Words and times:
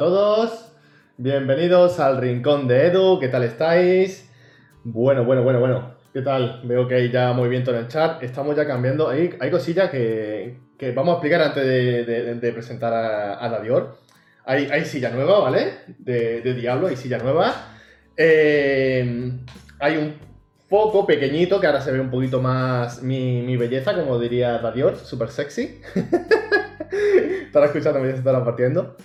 Todos, 0.00 0.72
bienvenidos 1.18 2.00
al 2.00 2.16
Rincón 2.16 2.66
de 2.66 2.86
Edu, 2.86 3.20
¿qué 3.20 3.28
tal 3.28 3.44
estáis? 3.44 4.30
Bueno, 4.82 5.26
bueno, 5.26 5.42
bueno, 5.42 5.60
bueno, 5.60 5.94
¿qué 6.14 6.22
tal? 6.22 6.62
Veo 6.64 6.88
que 6.88 6.94
hay 6.94 7.10
ya 7.10 7.34
movimiento 7.34 7.70
en 7.70 7.76
el 7.76 7.88
chat, 7.88 8.22
estamos 8.22 8.56
ya 8.56 8.66
cambiando, 8.66 9.10
hay, 9.10 9.36
hay 9.38 9.50
cosillas 9.50 9.90
que, 9.90 10.56
que 10.78 10.92
vamos 10.92 11.10
a 11.10 11.16
explicar 11.16 11.42
antes 11.42 11.66
de, 11.66 12.52
presentar 12.54 12.94
a, 12.94 13.44
a 13.44 13.48
Dadior. 13.50 13.98
Hay, 14.46 14.70
hay 14.72 14.86
silla 14.86 15.10
nueva, 15.10 15.38
¿vale? 15.40 15.80
De, 15.98 16.40
de 16.40 16.54
Diablo, 16.54 16.86
hay 16.86 16.96
silla 16.96 17.18
nueva. 17.18 17.52
Eh, 18.16 19.32
hay 19.80 19.96
un 19.98 20.14
foco 20.70 21.06
pequeñito 21.06 21.60
que 21.60 21.66
ahora 21.66 21.82
se 21.82 21.92
ve 21.92 22.00
un 22.00 22.10
poquito 22.10 22.40
más 22.40 23.02
mi, 23.02 23.42
mi 23.42 23.58
belleza, 23.58 23.94
como 23.94 24.18
diría 24.18 24.60
Dadior, 24.60 24.96
súper 24.96 25.28
sexy. 25.28 25.82
estará 27.44 27.66
escuchando, 27.66 28.00
se 28.00 28.14
estará 28.14 28.42
partiendo. 28.42 28.96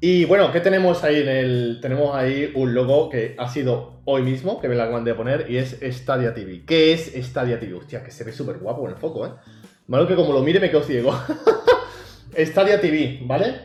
Y 0.00 0.26
bueno, 0.26 0.52
¿qué 0.52 0.60
tenemos 0.60 1.02
ahí 1.04 1.22
en 1.22 1.28
el...? 1.28 1.78
Tenemos 1.80 2.14
ahí 2.14 2.52
un 2.54 2.74
logo 2.74 3.08
que 3.08 3.34
ha 3.38 3.48
sido 3.48 4.02
hoy 4.04 4.22
mismo, 4.22 4.60
que 4.60 4.68
me 4.68 4.74
la 4.74 4.84
acaban 4.84 5.04
de 5.04 5.14
poner, 5.14 5.46
y 5.48 5.56
es 5.56 5.78
Stadia 5.82 6.34
TV. 6.34 6.64
¿Qué 6.66 6.92
es 6.92 7.12
Stadia 7.26 7.58
TV? 7.58 7.74
Hostia, 7.74 8.02
que 8.04 8.10
se 8.10 8.22
ve 8.24 8.32
súper 8.32 8.58
guapo 8.58 8.84
en 8.84 8.92
el 8.92 8.98
foco, 8.98 9.26
¿eh? 9.26 9.30
Malo 9.88 10.06
que 10.06 10.14
como 10.14 10.32
lo 10.32 10.42
mire 10.42 10.60
me 10.60 10.68
quedo 10.68 10.82
ciego. 10.82 11.14
Stadia 12.36 12.80
TV, 12.80 13.20
¿vale? 13.22 13.60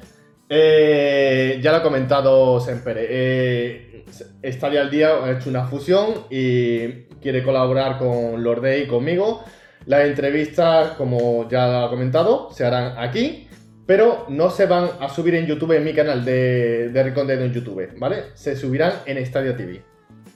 Eh, 0.47 1.59
ya 1.61 1.71
lo 1.71 1.77
ha 1.77 1.83
comentado 1.83 2.59
Sempere. 2.61 3.07
Eh, 3.09 4.05
Stadia 4.43 4.81
al 4.81 4.91
día 4.91 5.09
ha 5.23 5.31
hecho 5.31 5.49
una 5.49 5.65
fusión 5.65 6.25
y 6.29 6.87
quiere 7.21 7.43
colaborar 7.43 7.97
con 7.97 8.41
Lorde 8.41 8.79
y 8.79 8.87
conmigo. 8.87 9.43
Las 9.85 10.05
entrevistas, 10.05 10.91
como 10.91 11.49
ya 11.49 11.85
ha 11.85 11.89
comentado, 11.89 12.51
se 12.51 12.65
harán 12.65 12.97
aquí, 12.97 13.47
pero 13.91 14.25
no 14.29 14.49
se 14.49 14.67
van 14.67 14.89
a 15.01 15.09
subir 15.09 15.35
en 15.35 15.45
YouTube, 15.45 15.73
en 15.73 15.83
mi 15.83 15.93
canal 15.93 16.23
de, 16.23 16.91
de 16.91 17.01
en 17.01 17.51
YouTube, 17.51 17.89
¿vale? 17.97 18.27
Se 18.35 18.55
subirán 18.55 18.93
en 19.05 19.25
Stadia 19.25 19.57
TV. 19.57 19.83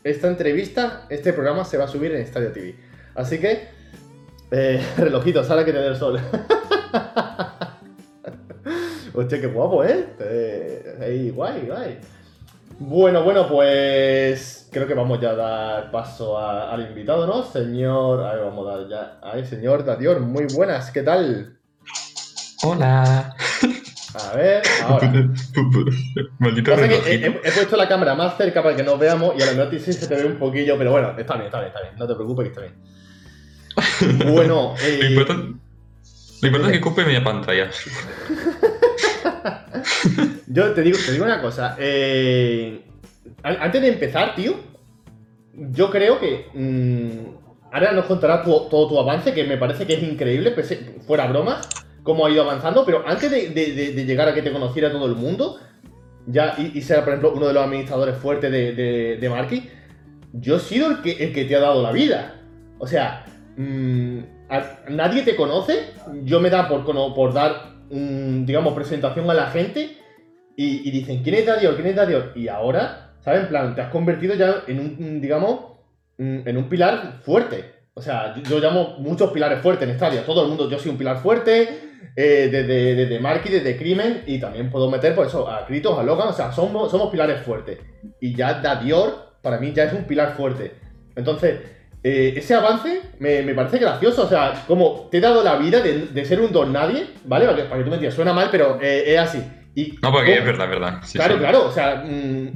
Esta 0.03 0.27
entrevista, 0.27 1.05
este 1.09 1.31
programa 1.31 1.63
se 1.63 1.77
va 1.77 1.85
a 1.85 1.87
subir 1.87 2.13
en 2.13 2.27
Stadia 2.27 2.51
TV. 2.51 2.75
Así 3.15 3.39
que, 3.39 3.69
eh, 4.51 4.85
relojito, 4.97 5.41
sale 5.41 5.63
que 5.63 5.71
te 5.71 5.79
dé 5.79 5.87
el 5.87 5.95
sol. 5.95 6.19
Hostia, 9.13 9.39
qué 9.39 9.47
guapo, 9.47 9.85
¿eh? 9.85 10.05
Eh, 10.19 11.31
guay, 11.33 11.65
guay. 11.65 11.99
Bueno, 12.77 13.23
bueno, 13.23 13.47
pues 13.47 14.67
creo 14.69 14.85
que 14.85 14.95
vamos 14.95 15.21
ya 15.21 15.29
a 15.29 15.35
dar 15.35 15.91
paso 15.91 16.37
al 16.37 16.89
invitado, 16.89 17.25
¿no? 17.25 17.41
Señor, 17.43 18.21
a 18.21 18.33
ver, 18.33 18.43
vamos 18.43 18.67
a 18.67 18.79
dar 18.79 18.89
ya. 18.89 19.19
Ay, 19.23 19.45
señor 19.45 19.85
Dadior, 19.85 20.19
muy 20.19 20.43
buenas, 20.53 20.91
¿qué 20.91 21.03
tal? 21.03 21.55
Hola. 22.65 23.35
A 24.31 24.35
ver, 24.35 24.63
ahora. 24.83 25.11
Maldito 26.39 26.73
que 26.75 26.81
he, 26.81 26.87
relojito. 26.87 27.07
he- 27.27 27.41
he 27.49 27.51
puesto 27.51 27.75
la 27.77 27.87
cámara 27.87 28.15
más 28.15 28.37
cerca 28.37 28.63
para 28.63 28.75
que 28.75 28.83
nos 28.83 28.97
veamos 28.97 29.33
y 29.37 29.41
a 29.43 29.45
lo 29.51 29.57
mejor 29.65 29.79
sí 29.79 29.91
se 29.93 30.07
te 30.07 30.15
ve 30.15 30.25
un 30.25 30.37
poquillo, 30.39 30.77
pero 30.77 30.91
bueno, 30.91 31.13
está 31.17 31.33
bien, 31.35 31.45
está 31.47 31.59
bien, 31.59 31.67
está 31.67 31.81
bien. 31.81 31.93
No 31.97 32.07
te 32.07 32.15
preocupes 32.15 32.45
que 32.47 32.49
está 32.53 32.61
bien. 32.61 34.31
Bueno, 34.33 34.73
eh, 34.81 34.99
Lo 35.01 35.07
importante, 35.09 35.57
lo 36.41 36.47
importante 36.47 36.75
es 36.77 36.81
que 36.81 36.87
ocupe 36.87 37.03
media 37.05 37.23
pantalla. 37.23 37.69
Yo 40.47 40.71
te 40.73 40.81
digo, 40.81 40.97
te 41.05 41.11
digo 41.11 41.25
una 41.25 41.41
cosa. 41.41 41.75
eh, 41.77 42.85
an- 43.43 43.57
antes 43.61 43.81
de 43.81 43.87
empezar, 43.89 44.33
tío, 44.35 44.55
yo 45.53 45.89
creo 45.89 46.19
que. 46.19 46.47
mm, 46.53 47.35
ahora 47.73 47.91
nos 47.91 48.05
contarás 48.05 48.43
tu- 48.45 48.69
todo 48.69 48.87
tu 48.87 48.99
avance, 48.99 49.33
que 49.33 49.43
me 49.43 49.57
parece 49.57 49.85
que 49.85 49.95
es 49.95 50.03
increíble, 50.03 50.55
pese- 50.55 51.01
fuera 51.05 51.27
bromas, 51.27 51.67
cómo 52.05 52.25
ha 52.25 52.29
ido 52.29 52.43
avanzando, 52.43 52.85
pero 52.85 53.03
antes 53.05 53.29
de, 53.31 54.05
llegar 54.05 54.29
a 54.29 54.33
que 54.33 54.43
te 54.43 54.53
conociera 54.53 54.91
todo 54.91 55.07
el 55.07 55.15
mundo, 55.15 55.59
ya 56.27 56.55
y, 56.57 56.77
y 56.77 56.81
ser, 56.83 56.99
por 56.99 57.09
ejemplo, 57.09 57.33
uno 57.35 57.47
de 57.47 57.53
los 57.53 57.63
administradores 57.63 58.15
fuertes 58.15 58.51
de, 58.51 58.73
de, 58.73 59.63
yo 60.31 60.57
he 60.57 60.59
sido 60.59 60.91
el 60.91 61.01
que, 61.01 61.11
el 61.23 61.33
que 61.33 61.45
te 61.45 61.55
ha 61.55 61.59
dado 61.59 61.81
la 61.81 61.91
vida. 61.91 62.35
O 62.77 62.85
sea, 62.85 63.25
mm, 63.57 64.19
nadie 64.89 65.23
te 65.23 65.35
conoce, 65.35 65.93
yo 66.23 66.39
me 66.39 66.51
da 66.51 66.67
por, 66.67 67.33
dar, 67.33 67.73
digamos, 67.89 68.73
presentación 68.73 69.29
a 69.29 69.33
la 69.33 69.47
gente 69.47 69.97
y, 70.55 70.91
dicen, 70.91 71.23
¿quién 71.23 71.35
es 71.35 71.45
Dadior? 71.47 71.75
¿Quién 71.75 71.87
es 71.87 71.95
Dadior? 71.95 72.33
Y 72.35 72.49
ahora, 72.49 73.15
¿sabes? 73.21 73.41
En 73.41 73.47
plan, 73.47 73.73
te 73.73 73.81
has 73.81 73.91
convertido 73.91 74.35
ya 74.35 74.63
en 74.67 74.79
un, 74.79 75.21
digamos, 75.21 75.77
en 76.19 76.55
un 76.55 76.69
pilar 76.69 77.21
fuerte. 77.23 77.73
O 77.95 78.01
sea, 78.01 78.35
yo, 78.35 78.43
yo 78.43 78.59
llamo 78.59 78.97
muchos 78.99 79.31
pilares 79.31 79.59
fuertes 79.61 79.89
en 79.89 79.95
Stadia. 79.95 80.25
Todo 80.25 80.43
el 80.43 80.49
mundo, 80.49 80.69
yo 80.69 80.77
soy 80.77 80.91
un 80.91 80.97
pilar 80.97 81.17
fuerte, 81.17 81.84
eh, 82.15 82.49
desde, 82.51 82.95
desde 82.95 83.19
Marky, 83.19 83.49
desde 83.49 83.77
Crimen, 83.77 84.23
y 84.25 84.39
también 84.39 84.69
puedo 84.69 84.89
meter, 84.89 85.13
por 85.15 85.27
eso, 85.27 85.49
a 85.49 85.65
Kritos, 85.65 85.97
a 85.97 86.03
Logan, 86.03 86.29
o 86.29 86.33
sea, 86.33 86.51
somos, 86.51 86.89
somos 86.89 87.11
pilares 87.11 87.41
fuertes. 87.41 87.79
Y 88.21 88.35
ya 88.35 88.55
Dadior, 88.55 89.33
para 89.41 89.59
mí, 89.59 89.73
ya 89.73 89.83
es 89.85 89.93
un 89.93 90.05
pilar 90.05 90.35
fuerte. 90.35 90.73
Entonces, 91.15 91.59
eh, 92.03 92.33
ese 92.37 92.53
avance 92.53 93.01
me, 93.19 93.41
me 93.41 93.55
parece 93.55 93.79
gracioso, 93.79 94.25
o 94.25 94.29
sea, 94.29 94.63
como 94.67 95.07
te 95.09 95.17
he 95.17 95.21
dado 95.21 95.43
la 95.43 95.55
vida 95.55 95.81
de, 95.81 96.07
de 96.07 96.25
ser 96.25 96.39
un 96.39 96.51
don 96.51 96.71
nadie, 96.71 97.07
¿vale? 97.25 97.45
Para 97.45 97.57
que, 97.57 97.63
para 97.63 97.77
que 97.77 97.83
tú 97.83 97.89
me 97.89 97.95
entiendas, 97.95 98.15
suena 98.15 98.33
mal, 98.33 98.49
pero 98.51 98.77
eh, 98.81 99.13
es 99.13 99.19
así. 99.19 99.43
Y, 99.73 99.93
No, 100.01 100.11
porque 100.11 100.35
¿cómo? 100.35 100.39
es 100.39 100.45
verdad, 100.45 100.69
verdad. 100.69 100.99
Sí, 101.03 101.17
claro, 101.17 101.33
sí. 101.33 101.39
claro, 101.39 101.65
o 101.65 101.71
sea, 101.71 102.03
mm, 102.05 102.53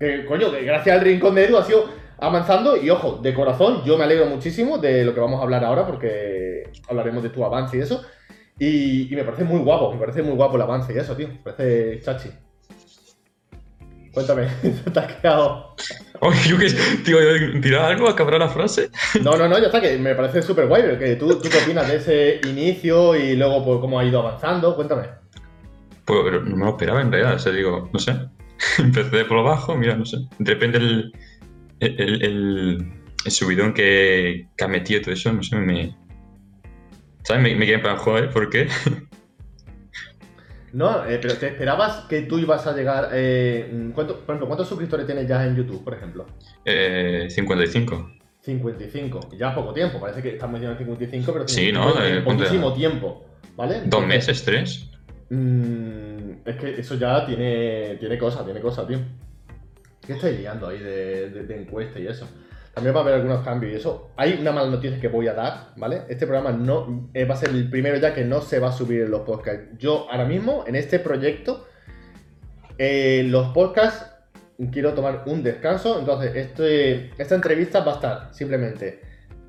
que, 0.00 0.24
coño, 0.24 0.50
que 0.50 0.62
gracias 0.64 0.96
al 0.96 1.04
rincón 1.04 1.34
de 1.34 1.44
Edu 1.44 1.58
ha 1.58 1.64
sido 1.64 1.84
avanzando 2.18 2.76
y 2.76 2.90
ojo, 2.90 3.20
de 3.22 3.32
corazón, 3.34 3.82
yo 3.84 3.96
me 3.96 4.04
alegro 4.04 4.26
muchísimo 4.26 4.78
de 4.78 5.04
lo 5.04 5.14
que 5.14 5.20
vamos 5.20 5.38
a 5.40 5.44
hablar 5.44 5.64
ahora 5.64 5.86
porque 5.86 6.64
hablaremos 6.88 7.22
de 7.22 7.28
tu 7.30 7.44
avance 7.44 7.76
y 7.76 7.80
eso. 7.80 8.02
Y, 8.58 9.12
y 9.12 9.16
me 9.16 9.24
parece 9.24 9.44
muy 9.44 9.60
guapo, 9.60 9.92
me 9.92 10.00
parece 10.00 10.22
muy 10.22 10.34
guapo 10.34 10.56
el 10.56 10.62
avance 10.62 10.92
y 10.92 10.98
eso, 10.98 11.16
tío, 11.16 11.28
me 11.28 11.34
parece 11.36 12.00
chachi. 12.00 12.30
Cuéntame, 14.12 14.48
¿te 14.92 15.00
has 15.00 15.14
quedado? 15.14 15.76
Oye, 16.20 16.40
yo 16.48 16.58
que 16.58 16.68
tío, 17.04 17.18
tirar 17.60 17.92
algo, 17.92 18.08
acabar 18.08 18.40
la 18.40 18.48
frase. 18.48 18.90
No, 19.22 19.36
no, 19.36 19.48
no, 19.48 19.58
ya 19.58 19.66
está, 19.66 19.80
que 19.80 19.96
me 19.98 20.14
parece 20.14 20.42
súper 20.42 20.66
guay, 20.66 20.98
que 20.98 21.16
tú, 21.16 21.28
tú 21.40 21.48
qué 21.48 21.58
opinas 21.58 21.86
de 21.86 21.96
ese 21.96 22.40
inicio 22.48 23.14
y 23.14 23.36
luego 23.36 23.64
pues, 23.64 23.80
cómo 23.80 24.00
ha 24.00 24.04
ido 24.04 24.18
avanzando, 24.18 24.74
cuéntame. 24.74 25.04
Pues 26.04 26.42
no 26.44 26.56
me 26.56 26.64
lo 26.64 26.70
esperaba 26.70 27.00
en 27.00 27.12
realidad, 27.12 27.36
o 27.36 27.38
sea, 27.38 27.52
digo, 27.52 27.88
no 27.92 27.98
sé. 27.98 28.18
Empecé 28.78 29.24
por 29.24 29.38
abajo, 29.38 29.76
mira, 29.76 29.94
no 29.94 30.04
sé. 30.04 30.16
De 30.38 30.54
repente 30.54 30.78
el, 30.78 31.12
el, 31.78 32.22
el, 32.24 32.92
el 33.24 33.30
subidón 33.30 33.72
que, 33.72 34.48
que 34.56 34.64
ha 34.64 34.68
metido 34.68 35.02
todo 35.02 35.12
eso, 35.12 35.32
no 35.32 35.42
sé, 35.42 35.56
me. 35.56 35.96
¿Sabes? 37.22 37.42
Me, 37.42 37.54
me 37.54 37.66
quedé 37.66 37.78
plan, 37.78 37.96
joder, 37.96 38.30
¿por 38.30 38.48
qué? 38.50 38.68
No, 40.72 41.04
eh, 41.06 41.18
pero 41.20 41.34
¿te 41.34 41.48
esperabas 41.48 42.04
que 42.08 42.22
tú 42.22 42.38
ibas 42.38 42.66
a 42.66 42.74
llegar? 42.76 43.08
Eh, 43.12 43.90
¿cuánto- 43.94 44.16
por 44.16 44.34
ejemplo, 44.34 44.46
¿cuántos 44.46 44.68
suscriptores 44.68 45.06
tienes 45.06 45.26
ya 45.26 45.44
en 45.46 45.56
YouTube, 45.56 45.82
por 45.82 45.94
ejemplo? 45.94 46.26
Eh, 46.64 47.26
55. 47.30 48.12
55. 48.42 49.30
Ya 49.38 49.54
poco 49.54 49.72
tiempo, 49.72 49.98
parece 50.00 50.22
que 50.22 50.30
estamos 50.30 50.54
metiendo 50.60 50.72
en 50.78 50.78
55, 50.86 51.32
pero 51.32 51.48
Sí, 51.48 51.66
55 51.66 51.72
¿no? 51.72 52.44
es 52.44 52.50
Eh, 52.72 52.76
tiempo, 52.76 53.24
¿vale? 53.56 53.80
¿Dos 53.86 54.06
meses? 54.06 54.44
¿Tres? 54.44 54.90
mm, 55.30 56.30
es 56.46 56.56
que 56.56 56.80
eso 56.80 56.94
ya 56.96 57.24
tiene, 57.26 57.96
tiene 57.98 58.18
cosa, 58.18 58.44
tiene 58.44 58.60
cosa, 58.60 58.86
tío. 58.86 58.98
¿Qué 60.06 60.14
estáis 60.14 60.38
liando 60.38 60.68
ahí 60.68 60.78
de, 60.78 61.30
de- 61.30 61.42
de 61.44 61.60
encuesta 61.62 61.98
y 61.98 62.06
eso? 62.06 62.26
También 62.78 62.94
va 62.94 63.00
a 63.00 63.02
haber 63.02 63.14
algunos 63.14 63.44
cambios 63.44 63.72
y 63.72 63.74
eso. 63.74 64.12
Hay 64.16 64.38
una 64.40 64.52
mala 64.52 64.70
noticia 64.70 65.00
que 65.00 65.08
voy 65.08 65.26
a 65.26 65.34
dar, 65.34 65.72
¿vale? 65.74 66.02
Este 66.08 66.28
programa 66.28 66.52
no 66.52 67.10
eh, 67.12 67.24
va 67.24 67.34
a 67.34 67.36
ser 67.36 67.48
el 67.48 67.68
primero 67.68 67.96
ya 67.96 68.14
que 68.14 68.24
no 68.24 68.40
se 68.40 68.60
va 68.60 68.68
a 68.68 68.72
subir 68.72 69.00
en 69.00 69.10
los 69.10 69.22
podcasts. 69.22 69.64
Yo 69.80 70.06
ahora 70.08 70.24
mismo, 70.24 70.62
en 70.64 70.76
este 70.76 71.00
proyecto, 71.00 71.66
eh, 72.78 73.24
los 73.26 73.48
podcasts 73.48 74.06
quiero 74.70 74.94
tomar 74.94 75.24
un 75.26 75.42
descanso. 75.42 75.98
Entonces, 75.98 76.36
este, 76.36 77.10
esta 77.20 77.34
entrevista 77.34 77.80
va 77.80 77.90
a 77.90 77.94
estar 77.96 78.28
simplemente 78.32 79.00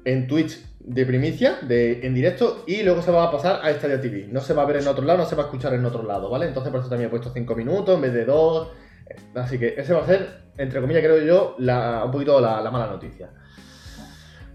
en 0.06 0.26
Twitch 0.26 0.66
de 0.80 1.06
primicia, 1.06 1.60
de, 1.62 2.08
en 2.08 2.16
directo, 2.16 2.64
y 2.66 2.82
luego 2.82 3.04
se 3.04 3.12
va 3.12 3.26
a 3.26 3.32
pasar 3.32 3.60
a 3.64 3.72
Stadia 3.74 4.02
TV. 4.02 4.28
No 4.32 4.42
se 4.42 4.56
va 4.56 4.64
a 4.64 4.66
ver 4.66 4.78
en 4.78 4.88
otro 4.88 5.06
lado, 5.06 5.20
no 5.20 5.26
se 5.28 5.36
va 5.36 5.44
a 5.44 5.46
escuchar 5.46 5.76
en 5.76 5.86
otro 5.86 6.02
lado, 6.02 6.32
¿vale? 6.32 6.48
Entonces, 6.48 6.72
por 6.72 6.80
eso 6.80 6.90
también 6.90 7.10
he 7.10 7.12
puesto 7.12 7.32
5 7.32 7.54
minutos 7.54 7.94
en 7.94 8.02
vez 8.02 8.12
de 8.12 8.26
2. 8.26 8.70
Así 9.36 9.58
que 9.60 9.76
ese 9.78 9.94
va 9.94 10.04
a 10.04 10.06
ser, 10.08 10.42
entre 10.58 10.82
comillas, 10.82 11.04
creo 11.04 11.20
yo, 11.24 11.56
la- 11.60 12.04
un 12.06 12.12
poquito 12.12 12.40
la, 12.40 12.62
la 12.62 12.72
mala 12.72 12.88
noticia. 12.88 13.30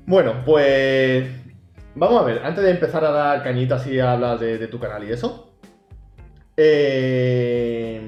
Bueno, 0.07 0.43
pues. 0.45 1.27
Vamos 1.97 2.21
a 2.21 2.25
ver, 2.25 2.41
antes 2.45 2.65
de 2.65 2.71
empezar 2.73 3.05
a 3.05 3.11
dar 3.11 3.43
cañitas 3.45 3.87
y 3.87 4.01
a 4.01 4.13
hablar 4.13 4.39
de, 4.39 4.59
de 4.59 4.67
tu 4.67 4.79
canal 4.81 5.05
y 5.05 5.13
eso. 5.13 5.57
eh, 6.57 8.01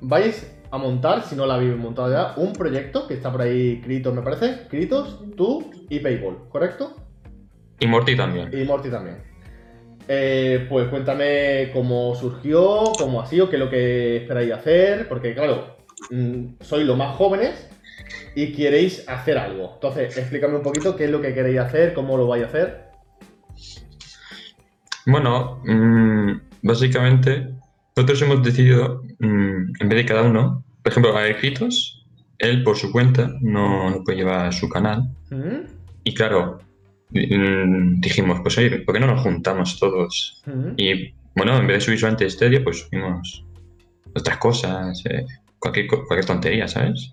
vais 0.00 0.56
a 0.70 0.78
montar, 0.78 1.22
si 1.24 1.34
no 1.34 1.46
lo 1.46 1.52
habéis 1.52 1.76
montado 1.76 2.10
ya, 2.12 2.34
un 2.40 2.52
proyecto 2.52 3.06
que 3.08 3.14
está 3.14 3.32
por 3.32 3.42
ahí, 3.42 3.80
Kritos, 3.80 4.14
me 4.14 4.22
parece. 4.22 4.68
Kritos, 4.68 5.24
tú 5.36 5.70
y 5.88 5.98
Payball, 5.98 6.48
¿correcto? 6.48 6.94
Y 7.80 7.86
Morty 7.86 8.14
también. 8.16 8.50
Y 8.52 8.64
Morty 8.64 8.88
también. 8.90 9.18
Eh, 10.12 10.66
pues 10.68 10.88
cuéntame 10.88 11.70
cómo 11.72 12.16
surgió, 12.16 12.82
cómo 12.98 13.20
ha 13.20 13.26
sido, 13.26 13.48
qué 13.48 13.54
es 13.54 13.60
lo 13.60 13.70
que 13.70 14.16
esperáis 14.16 14.50
hacer, 14.50 15.06
porque 15.06 15.34
claro, 15.34 15.76
mm, 16.10 16.54
sois 16.60 16.84
los 16.84 16.96
más 16.96 17.14
jóvenes 17.14 17.68
y 18.34 18.50
queréis 18.52 19.08
hacer 19.08 19.38
algo. 19.38 19.70
Entonces, 19.74 20.18
explícame 20.18 20.56
un 20.56 20.64
poquito 20.64 20.96
qué 20.96 21.04
es 21.04 21.10
lo 21.12 21.22
que 21.22 21.32
queréis 21.32 21.60
hacer, 21.60 21.94
cómo 21.94 22.16
lo 22.16 22.26
vais 22.26 22.42
a 22.42 22.48
hacer. 22.48 22.86
Bueno, 25.06 25.62
mm, 25.64 26.40
básicamente 26.62 27.46
nosotros 27.94 28.20
hemos 28.22 28.42
decidido, 28.42 29.04
mm, 29.20 29.72
en 29.78 29.88
vez 29.88 29.96
de 29.96 30.06
cada 30.06 30.22
uno, 30.22 30.64
por 30.82 30.90
ejemplo, 30.90 31.16
a 31.16 31.22
Gritos, 31.26 32.04
él 32.38 32.64
por 32.64 32.76
su 32.76 32.90
cuenta 32.90 33.30
no, 33.40 33.90
no 33.90 34.02
puede 34.02 34.18
llevar 34.18 34.52
su 34.52 34.68
canal. 34.68 35.08
¿Mm? 35.30 35.68
Y 36.02 36.14
claro, 36.14 36.58
dijimos, 37.10 38.40
pues 38.42 38.56
oye, 38.58 38.78
¿por 38.80 38.94
qué 38.94 39.00
no 39.00 39.06
nos 39.08 39.20
juntamos 39.22 39.78
todos? 39.78 40.42
¿Mm? 40.46 40.72
Y 40.76 41.14
bueno, 41.34 41.56
en 41.58 41.66
vez 41.66 41.78
de 41.78 41.80
subir 41.80 41.98
solamente 41.98 42.28
Stadia, 42.30 42.62
pues 42.62 42.80
subimos 42.80 43.44
otras 44.14 44.38
cosas, 44.38 45.02
eh, 45.06 45.24
cualquier, 45.58 45.86
cualquier 45.88 46.24
tontería, 46.24 46.68
¿sabes? 46.68 47.12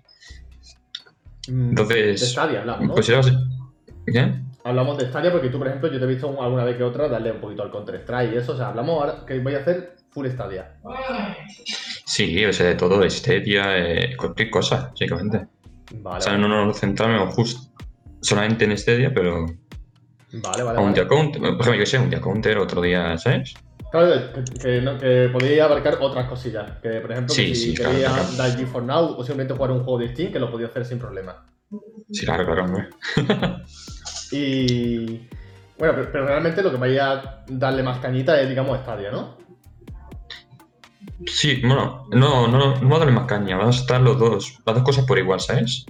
Mm, 1.48 1.70
Entonces, 1.70 2.20
De 2.20 2.26
Stadia 2.26 2.60
hablamos, 2.60 2.88
¿no? 2.88 2.94
Pues. 2.94 3.10
Hablamos 4.64 4.98
de 4.98 5.06
Stadia 5.06 5.30
porque 5.32 5.48
tú, 5.48 5.58
por 5.58 5.68
ejemplo, 5.68 5.90
yo 5.90 5.98
te 5.98 6.04
he 6.04 6.08
visto 6.08 6.28
un- 6.28 6.42
alguna 6.44 6.64
vez 6.64 6.76
que 6.76 6.82
otra 6.82 7.08
darle 7.08 7.32
un 7.32 7.40
poquito 7.40 7.62
al 7.62 7.70
Counter-Strike 7.70 8.34
y 8.34 8.36
eso. 8.36 8.52
O 8.52 8.56
sea, 8.56 8.68
hablamos 8.68 9.00
ahora 9.00 9.24
que 9.26 9.38
voy 9.38 9.54
a 9.54 9.58
hacer 9.58 9.96
full 10.10 10.26
Stadia. 10.28 10.74
Sí, 12.04 12.44
o 12.44 12.52
sea, 12.52 12.66
de 12.66 12.74
todo, 12.74 13.08
Stadia, 13.08 13.78
eh, 13.78 14.16
cualquier 14.16 14.50
cosa, 14.50 14.88
básicamente. 14.90 15.46
Vale, 16.02 16.18
O 16.18 16.20
sea, 16.20 16.32
vale, 16.32 16.48
no 16.48 16.66
nos 16.66 16.78
centramos 16.80 17.34
justo 17.34 17.72
solamente 18.20 18.64
en 18.66 18.76
Stadia, 18.76 19.12
pero 19.14 19.46
vale. 20.32 20.62
vale, 20.62 20.78
a 20.78 20.80
un 20.80 20.84
vale. 20.86 20.94
día 20.94 21.08
counter, 21.08 21.40
por 21.40 21.50
ejemplo, 21.50 21.72
yo 21.74 21.78
que 21.80 21.86
sé, 21.86 21.98
un 21.98 22.10
día 22.10 22.20
counter, 22.20 22.58
otro 22.58 22.80
día, 22.82 23.16
¿sabes? 23.18 23.54
Claro, 23.90 24.12
que, 24.34 24.58
que, 24.60 24.80
no- 24.82 24.98
que 24.98 25.60
abarcar 25.62 25.98
otras 26.00 26.28
cosillas. 26.28 26.78
Que, 26.82 27.00
por 27.00 27.12
ejemplo, 27.12 27.34
que 27.34 27.40
Sí, 27.40 27.54
si 27.54 27.70
sí, 27.70 27.74
claro, 27.76 27.98
claro. 27.98 28.22
dar 28.36 28.56
G4 28.56 28.84
Now 28.84 29.04
o 29.16 29.24
simplemente 29.24 29.54
jugar 29.54 29.70
un 29.70 29.84
juego 29.84 29.98
de 29.98 30.08
Steam, 30.12 30.32
que 30.32 30.38
lo 30.38 30.50
podéis 30.50 30.70
hacer 30.70 30.84
sin 30.84 30.98
problema. 30.98 31.44
Sí, 32.10 32.24
claro, 32.26 32.44
claro, 32.44 32.64
hombre. 32.64 32.88
Y. 34.30 35.26
Bueno, 35.78 35.94
pero, 35.94 36.12
pero 36.12 36.26
realmente 36.26 36.62
lo 36.62 36.70
que 36.70 36.76
vais 36.76 37.00
a 37.00 37.44
darle 37.48 37.82
más 37.82 37.98
cañita 37.98 38.38
es, 38.40 38.48
digamos, 38.48 38.78
Stadia, 38.80 39.10
¿no? 39.10 39.38
Sí, 41.26 41.60
bueno, 41.62 42.06
no, 42.10 42.46
no, 42.48 42.58
no 42.58 42.72
vamos 42.74 42.96
a 42.96 42.98
darle 42.98 43.12
más 43.14 43.26
caña, 43.26 43.56
vamos 43.56 43.78
a 43.78 43.80
estar 43.80 44.00
los 44.00 44.18
dos, 44.18 44.58
las 44.66 44.74
dos 44.74 44.84
cosas 44.84 45.04
por 45.06 45.18
igual, 45.18 45.40
¿sabes? 45.40 45.86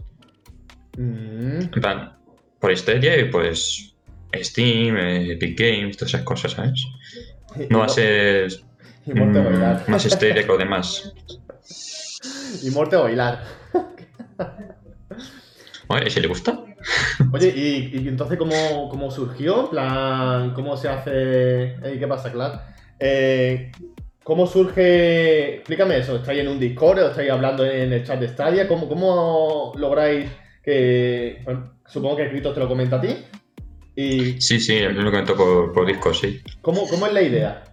Mm, 0.96 1.60
En 1.62 1.70
plan, 1.70 2.12
por 2.60 2.76
Stadia 2.76 3.16
y 3.18 3.30
pues 3.30 3.96
Steam, 4.34 4.96
eh, 4.96 5.32
Epic 5.32 5.58
Games, 5.58 5.96
todas 5.96 6.14
esas 6.14 6.22
cosas, 6.22 6.52
¿sabes? 6.52 6.86
No 7.70 7.80
va 7.80 7.86
a 7.86 7.88
ser 7.88 8.50
mm, 9.06 9.32
bailar. 9.32 9.84
más 9.88 10.16
que 10.16 10.44
lo 10.46 10.58
demás. 10.58 11.12
Y 12.62 12.70
Morte 12.70 12.96
bailar. 12.96 13.44
Oye, 15.88 16.10
si 16.10 16.20
le 16.20 16.28
gusta. 16.28 16.58
Oye, 17.32 17.52
¿y, 17.54 17.98
y 17.98 18.08
entonces 18.08 18.38
cómo, 18.38 18.88
cómo 18.90 19.10
surgió? 19.10 19.70
Plan, 19.70 20.52
¿cómo 20.54 20.76
se 20.76 20.88
hace...? 20.88 21.74
Ey, 21.82 21.98
¿Qué 21.98 22.06
pasa, 22.06 22.32
Clark? 22.32 22.62
Eh, 22.98 23.72
¿Cómo 24.22 24.46
surge...? 24.46 25.56
Explícame 25.56 25.98
eso. 25.98 26.16
¿Estáis 26.16 26.40
en 26.40 26.48
un 26.48 26.58
Discord 26.58 26.98
o 27.00 27.08
estáis 27.10 27.30
hablando 27.30 27.64
en 27.64 27.92
el 27.92 28.04
chat 28.04 28.20
de 28.20 28.28
Stadia? 28.28 28.68
¿Cómo, 28.68 28.88
cómo 28.88 29.72
lográis 29.76 30.30
que... 30.62 31.40
bueno, 31.44 31.78
supongo 31.86 32.16
que 32.16 32.28
Cristo 32.28 32.52
te 32.52 32.60
lo 32.60 32.68
comenta 32.68 32.96
a 32.96 33.00
ti. 33.00 33.16
¿Y 34.00 34.40
Sí, 34.40 34.60
sí, 34.60 34.76
él 34.76 34.94
lo 34.96 35.10
comentó 35.10 35.34
por, 35.34 35.72
por 35.72 35.84
Discord, 35.84 36.14
sí. 36.14 36.40
cómo, 36.62 36.86
cómo 36.88 37.06
es 37.08 37.12
la 37.12 37.22
idea? 37.22 37.64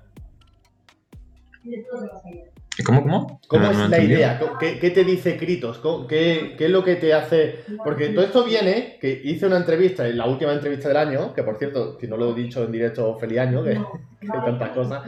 ¿Y 1.64 2.84
¿Cómo, 2.84 3.04
cómo? 3.04 3.40
¿Cómo 3.48 3.64
No, 3.64 3.72
es 3.72 3.78
no 3.78 3.88
la 3.88 4.02
idea? 4.04 4.42
¿Qué, 4.60 4.80
qué 4.80 4.90
te 4.90 5.04
dice 5.04 5.38
Kritos? 5.38 5.78
¿Cómo- 5.78 6.08
¿Qué, 6.08 6.56
qué 6.58 6.66
es 6.66 6.72
lo 6.72 6.84
que 6.84 6.96
te 6.96 7.14
hace...? 7.14 7.60
Porque 7.84 8.08
todo 8.10 8.26
esto 8.26 8.44
viene, 8.44 8.98
que 9.00 9.22
hice 9.24 9.46
una 9.46 9.58
entrevista, 9.58 10.08
en 10.08 10.18
la 10.18 10.26
última 10.26 10.52
entrevista 10.52 10.88
del 10.88 10.98
año, 10.98 11.32
que 11.34 11.44
por 11.44 11.58
cierto, 11.60 11.98
si 12.02 12.08
no 12.08 12.18
lo 12.18 12.32
he 12.32 12.42
dicho 12.42 12.64
en 12.64 12.72
directo, 12.72 13.18
feliz 13.20 13.40
año, 13.40 13.64
que, 13.64 13.72
que 14.22 14.28
hay 14.34 14.46
tantas 14.46 14.70
cosas. 14.72 15.04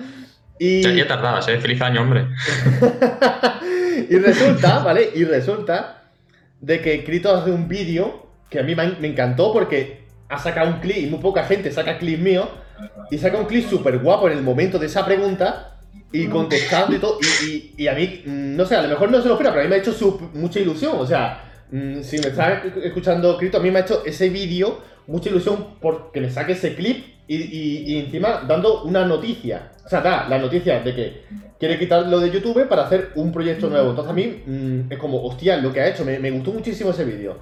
Y, 0.59 0.83
Ya, 0.83 0.91
ya 0.93 1.07
tardabas, 1.07 1.47
¿eh? 1.49 1.59
Feliz 1.59 1.81
año, 1.81 2.01
hombre. 2.03 2.27
y 4.09 4.15
resulta, 4.17 4.79
¿vale? 4.83 5.09
Y 5.15 5.23
resulta 5.25 6.03
de 6.61 6.79
que 6.79 7.03
Kritos 7.03 7.41
hace 7.41 7.51
un 7.51 7.67
vídeo 7.67 8.27
que 8.49 8.59
a 8.59 8.63
mí 8.63 8.75
me, 8.75 8.87
me 8.99 9.07
encantó 9.07 9.51
porque 9.51 10.06
ha 10.29 10.37
sacado 10.37 10.69
un 10.69 10.79
clip, 10.79 10.97
y 10.97 11.07
muy 11.07 11.19
poca 11.19 11.43
gente 11.43 11.71
saca 11.71 11.97
clip 11.97 12.19
mío, 12.19 12.47
y 13.09 13.17
saca 13.17 13.37
un 13.37 13.45
clip 13.45 13.67
súper 13.67 13.99
guapo 13.99 14.29
en 14.29 14.37
el 14.37 14.43
momento 14.43 14.79
de 14.79 14.87
esa 14.87 15.05
pregunta, 15.05 15.77
y 16.11 16.27
contestando 16.27 16.95
y 16.95 16.99
todo, 16.99 17.19
y, 17.77 17.87
a 17.87 17.93
mí, 17.93 18.23
mm, 18.25 18.55
no 18.55 18.65
sé, 18.65 18.75
a 18.75 18.81
lo 18.81 18.89
mejor 18.89 19.11
no 19.11 19.21
se 19.21 19.27
lo 19.27 19.33
espera, 19.33 19.51
pero 19.51 19.61
a 19.61 19.63
mí 19.65 19.69
me 19.69 19.75
ha 19.75 19.79
hecho 19.79 20.19
mucha 20.33 20.59
ilusión, 20.59 20.93
o 20.97 21.05
sea, 21.05 21.43
mm, 21.71 22.01
si 22.01 22.17
me 22.19 22.27
estás 22.27 22.63
escuchando 22.83 23.37
Crito, 23.37 23.57
a 23.57 23.61
mí 23.61 23.71
me 23.71 23.79
ha 23.79 23.81
hecho 23.81 24.03
ese 24.05 24.29
vídeo 24.29 24.81
mucha 25.07 25.29
ilusión 25.29 25.75
porque 25.81 26.21
me 26.21 26.29
saque 26.29 26.53
ese 26.53 26.75
clip 26.75 27.05
y 27.29 27.97
encima 27.97 28.43
dando 28.47 28.83
una 28.83 29.05
noticia, 29.05 29.71
o 29.85 29.89
sea, 29.89 30.01
da 30.01 30.27
la 30.29 30.37
noticia 30.37 30.79
de 30.79 30.95
que 30.95 31.21
quiere 31.59 31.79
quitarlo 31.79 32.19
de 32.19 32.31
YouTube 32.31 32.67
para 32.67 32.83
hacer 32.83 33.11
un 33.15 33.31
proyecto 33.31 33.69
nuevo, 33.69 33.89
entonces 33.89 34.11
a 34.11 34.13
mí 34.13 34.43
mm, 34.45 34.91
es 34.91 34.97
como, 34.97 35.23
hostia, 35.23 35.57
lo 35.57 35.73
que 35.73 35.81
ha 35.81 35.89
hecho, 35.89 36.05
me, 36.05 36.19
me 36.19 36.31
gustó 36.31 36.51
muchísimo 36.51 36.91
ese 36.91 37.03
vídeo. 37.03 37.37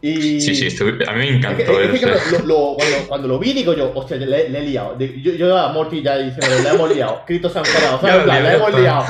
Y... 0.00 0.40
Sí, 0.40 0.54
sí, 0.54 0.66
estuve- 0.68 1.04
a 1.08 1.12
mí 1.12 1.18
me 1.18 1.24
Es 1.24 1.30
que, 1.30 1.36
encantó. 1.36 1.80
es 1.80 1.90
que 2.00 2.06
o 2.06 2.08
sea, 2.14 2.18
claro, 2.30 2.46
lo- 2.46 2.54
lo- 2.54 2.74
cuando, 2.76 2.96
cuando 3.08 3.28
lo 3.28 3.38
vi, 3.38 3.52
digo 3.52 3.74
yo, 3.74 3.90
hostia, 3.94 4.16
le, 4.16 4.48
le 4.48 4.58
he 4.58 4.62
liado. 4.62 4.96
Yo, 4.98 5.32
yo 5.32 5.56
a 5.58 5.72
Morty 5.72 6.02
ya 6.02 6.16
diciendo, 6.18 6.46
le 6.62 6.68
hemos 6.68 6.94
liado. 6.94 7.22
Cristo 7.26 7.48
se 7.50 7.58
han 7.58 7.66
enfadado, 7.66 7.92
lo 7.96 8.00
plan, 8.24 8.26
lié, 8.42 8.50
le 8.50 8.56
hemos 8.56 8.80
liado. 8.80 9.04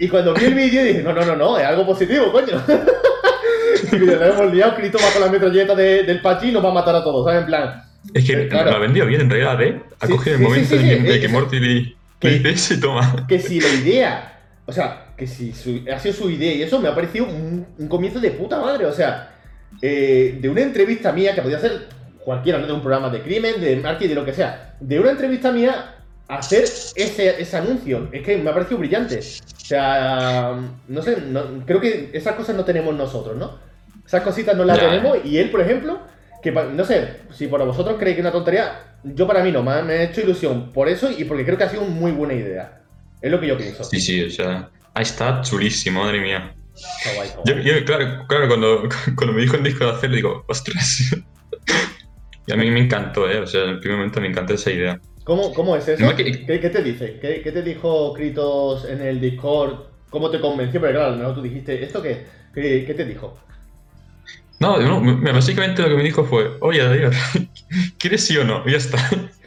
Y 0.00 0.08
cuando 0.08 0.32
vi 0.34 0.44
el 0.46 0.54
vídeo 0.54 0.84
dije, 0.84 1.02
no, 1.02 1.12
no, 1.12 1.24
no, 1.24 1.36
no, 1.36 1.58
es 1.58 1.64
algo 1.66 1.84
positivo, 1.86 2.32
coño. 2.32 2.62
Digo, 3.92 4.06
le 4.16 4.28
hemos 4.28 4.52
liado, 4.54 4.74
Cristo 4.76 4.98
va 5.02 5.10
con 5.12 5.22
la 5.22 5.28
metralleta 5.28 5.74
de- 5.74 6.02
del 6.04 6.20
Pachi 6.20 6.48
y 6.48 6.52
nos 6.52 6.64
va 6.64 6.70
a 6.70 6.74
matar 6.74 6.94
a 6.94 7.02
todos, 7.04 7.26
¿sabes? 7.26 7.40
En 7.40 7.46
plan, 7.46 7.82
es 8.14 8.24
que 8.24 8.32
eh, 8.32 8.48
claro. 8.48 8.70
lo 8.70 8.76
ha 8.76 8.80
vendido 8.80 9.06
bien, 9.06 9.20
en 9.22 9.30
realidad, 9.30 9.60
¿eh? 9.62 9.80
Ha 10.00 10.06
Sí, 10.06 10.12
cogido 10.12 10.36
sí, 10.36 10.42
el 10.42 10.48
momento 10.48 10.76
sí, 10.78 10.90
en 10.90 11.04
que- 11.04 11.20
que 11.20 11.28
Morty 11.28 11.58
le, 11.60 11.94
que- 12.18 12.28
le 12.30 12.38
dice 12.38 12.50
eso 12.52 12.74
y 12.74 12.80
toma. 12.80 13.26
que 13.28 13.38
si 13.38 13.60
la 13.60 13.68
idea, 13.84 14.40
o 14.66 14.72
sea, 14.72 15.06
que 15.16 15.26
si 15.26 15.52
su- 15.52 15.82
ha 15.92 15.98
sido 15.98 16.14
su 16.14 16.30
idea 16.30 16.52
y 16.54 16.62
eso 16.62 16.80
me 16.80 16.88
ha 16.88 16.94
parecido 16.94 17.26
un, 17.26 17.66
un 17.78 17.88
comienzo 17.88 18.18
de 18.20 18.30
puta 18.30 18.58
madre, 18.60 18.86
o 18.86 18.92
sea, 18.92 19.31
eh, 19.80 20.38
de 20.40 20.48
una 20.48 20.62
entrevista 20.62 21.12
mía 21.12 21.34
que 21.34 21.42
podía 21.42 21.56
hacer 21.56 21.88
cualquiera, 22.24 22.58
no 22.58 22.66
de 22.66 22.72
un 22.72 22.80
programa 22.82 23.10
de 23.10 23.22
crimen, 23.22 23.60
de 23.60 23.76
marketing, 23.76 24.10
de 24.10 24.14
lo 24.14 24.24
que 24.24 24.32
sea, 24.34 24.74
de 24.80 25.00
una 25.00 25.10
entrevista 25.10 25.50
mía 25.50 25.96
hacer 26.28 26.64
ese, 26.64 27.40
ese 27.42 27.56
anuncio, 27.56 28.08
es 28.12 28.22
que 28.22 28.36
me 28.38 28.50
ha 28.50 28.54
parecido 28.54 28.78
brillante. 28.78 29.18
O 29.18 29.60
sea, 29.64 30.56
no 30.88 31.02
sé, 31.02 31.18
no- 31.26 31.64
creo 31.66 31.80
que 31.80 32.10
esas 32.12 32.34
cosas 32.34 32.54
no 32.56 32.64
tenemos 32.64 32.94
nosotros, 32.94 33.36
¿no? 33.36 33.58
Esas 34.06 34.22
cositas 34.22 34.56
no 34.56 34.64
las 34.64 34.78
tenemos 34.88 35.18
y 35.24 35.38
él, 35.38 35.50
por 35.50 35.60
ejemplo, 35.60 36.00
que 36.42 36.50
no 36.52 36.84
sé, 36.84 37.08
si 37.32 37.46
por 37.46 37.64
vosotros 37.64 37.96
creéis 37.98 38.16
que 38.16 38.20
es 38.20 38.24
una 38.24 38.32
tontería, 38.32 38.96
yo 39.04 39.26
para 39.26 39.42
mí 39.42 39.52
no, 39.52 39.62
me 39.62 39.82
me 39.82 39.92
ha 39.94 40.02
hecho 40.04 40.20
ilusión 40.20 40.72
por 40.72 40.88
eso 40.88 41.10
y 41.10 41.24
porque 41.24 41.44
creo 41.44 41.56
que 41.58 41.64
ha 41.64 41.68
sido 41.68 41.82
una 41.82 41.90
muy 41.94 42.12
buena 42.12 42.34
idea. 42.34 42.80
Es 43.20 43.30
lo 43.30 43.38
que 43.40 43.46
yo 43.46 43.56
pienso. 43.56 43.84
Sí, 43.84 44.00
sí, 44.00 44.22
o 44.24 44.30
sea, 44.30 44.68
ahí 44.94 45.02
está 45.02 45.40
chulísimo, 45.42 46.02
madre 46.02 46.20
mía. 46.20 46.54
Yo, 47.44 47.84
claro, 47.84 48.24
claro 48.28 48.48
cuando, 48.48 48.88
cuando 49.16 49.32
me 49.34 49.42
dijo 49.42 49.56
en 49.56 49.64
disco 49.64 49.84
de 49.84 49.90
hacerlo, 49.92 50.16
digo, 50.16 50.44
ostras. 50.48 51.14
Y 52.44 52.52
a 52.52 52.56
mí 52.56 52.70
me 52.72 52.80
encantó, 52.80 53.30
¿eh? 53.30 53.38
O 53.38 53.46
sea, 53.46 53.62
en 53.64 53.70
el 53.70 53.78
primer 53.78 53.98
momento 53.98 54.20
me 54.20 54.26
encantó 54.26 54.54
esa 54.54 54.72
idea. 54.72 55.00
¿Cómo, 55.24 55.54
¿Cómo 55.54 55.76
es 55.76 55.86
eso? 55.86 56.04
No, 56.04 56.16
que- 56.16 56.44
¿Qué, 56.44 56.60
qué 56.60 56.70
te 56.70 56.82
dice? 56.82 57.18
¿Qué, 57.20 57.40
qué 57.40 57.52
te 57.52 57.62
dijo 57.62 58.12
Kritos 58.14 58.84
en 58.84 59.00
el 59.00 59.20
Discord? 59.20 59.78
¿Cómo 60.10 60.28
te 60.28 60.40
convenció? 60.40 60.80
Pero 60.80 60.98
claro, 60.98 61.16
mejor 61.16 61.34
tú 61.36 61.42
dijiste, 61.42 61.82
¿esto 61.84 62.02
qué? 62.02 62.26
¿Qué, 62.52 62.84
qué 62.84 62.94
te 62.94 63.04
dijo? 63.04 63.38
No, 64.60 64.78
no, 64.78 65.00
me- 65.00 65.32
básicamente 65.32 65.82
lo 65.82 65.88
que 65.88 65.94
me 65.96 66.02
dijo 66.02 66.24
fue, 66.24 66.50
oye, 66.60 66.82
Darío, 66.82 67.10
¿quieres 67.98 68.24
sí 68.26 68.36
o 68.36 68.44
no? 68.44 68.62
Y 68.66 68.72
ya 68.72 68.76
está. 68.78 68.98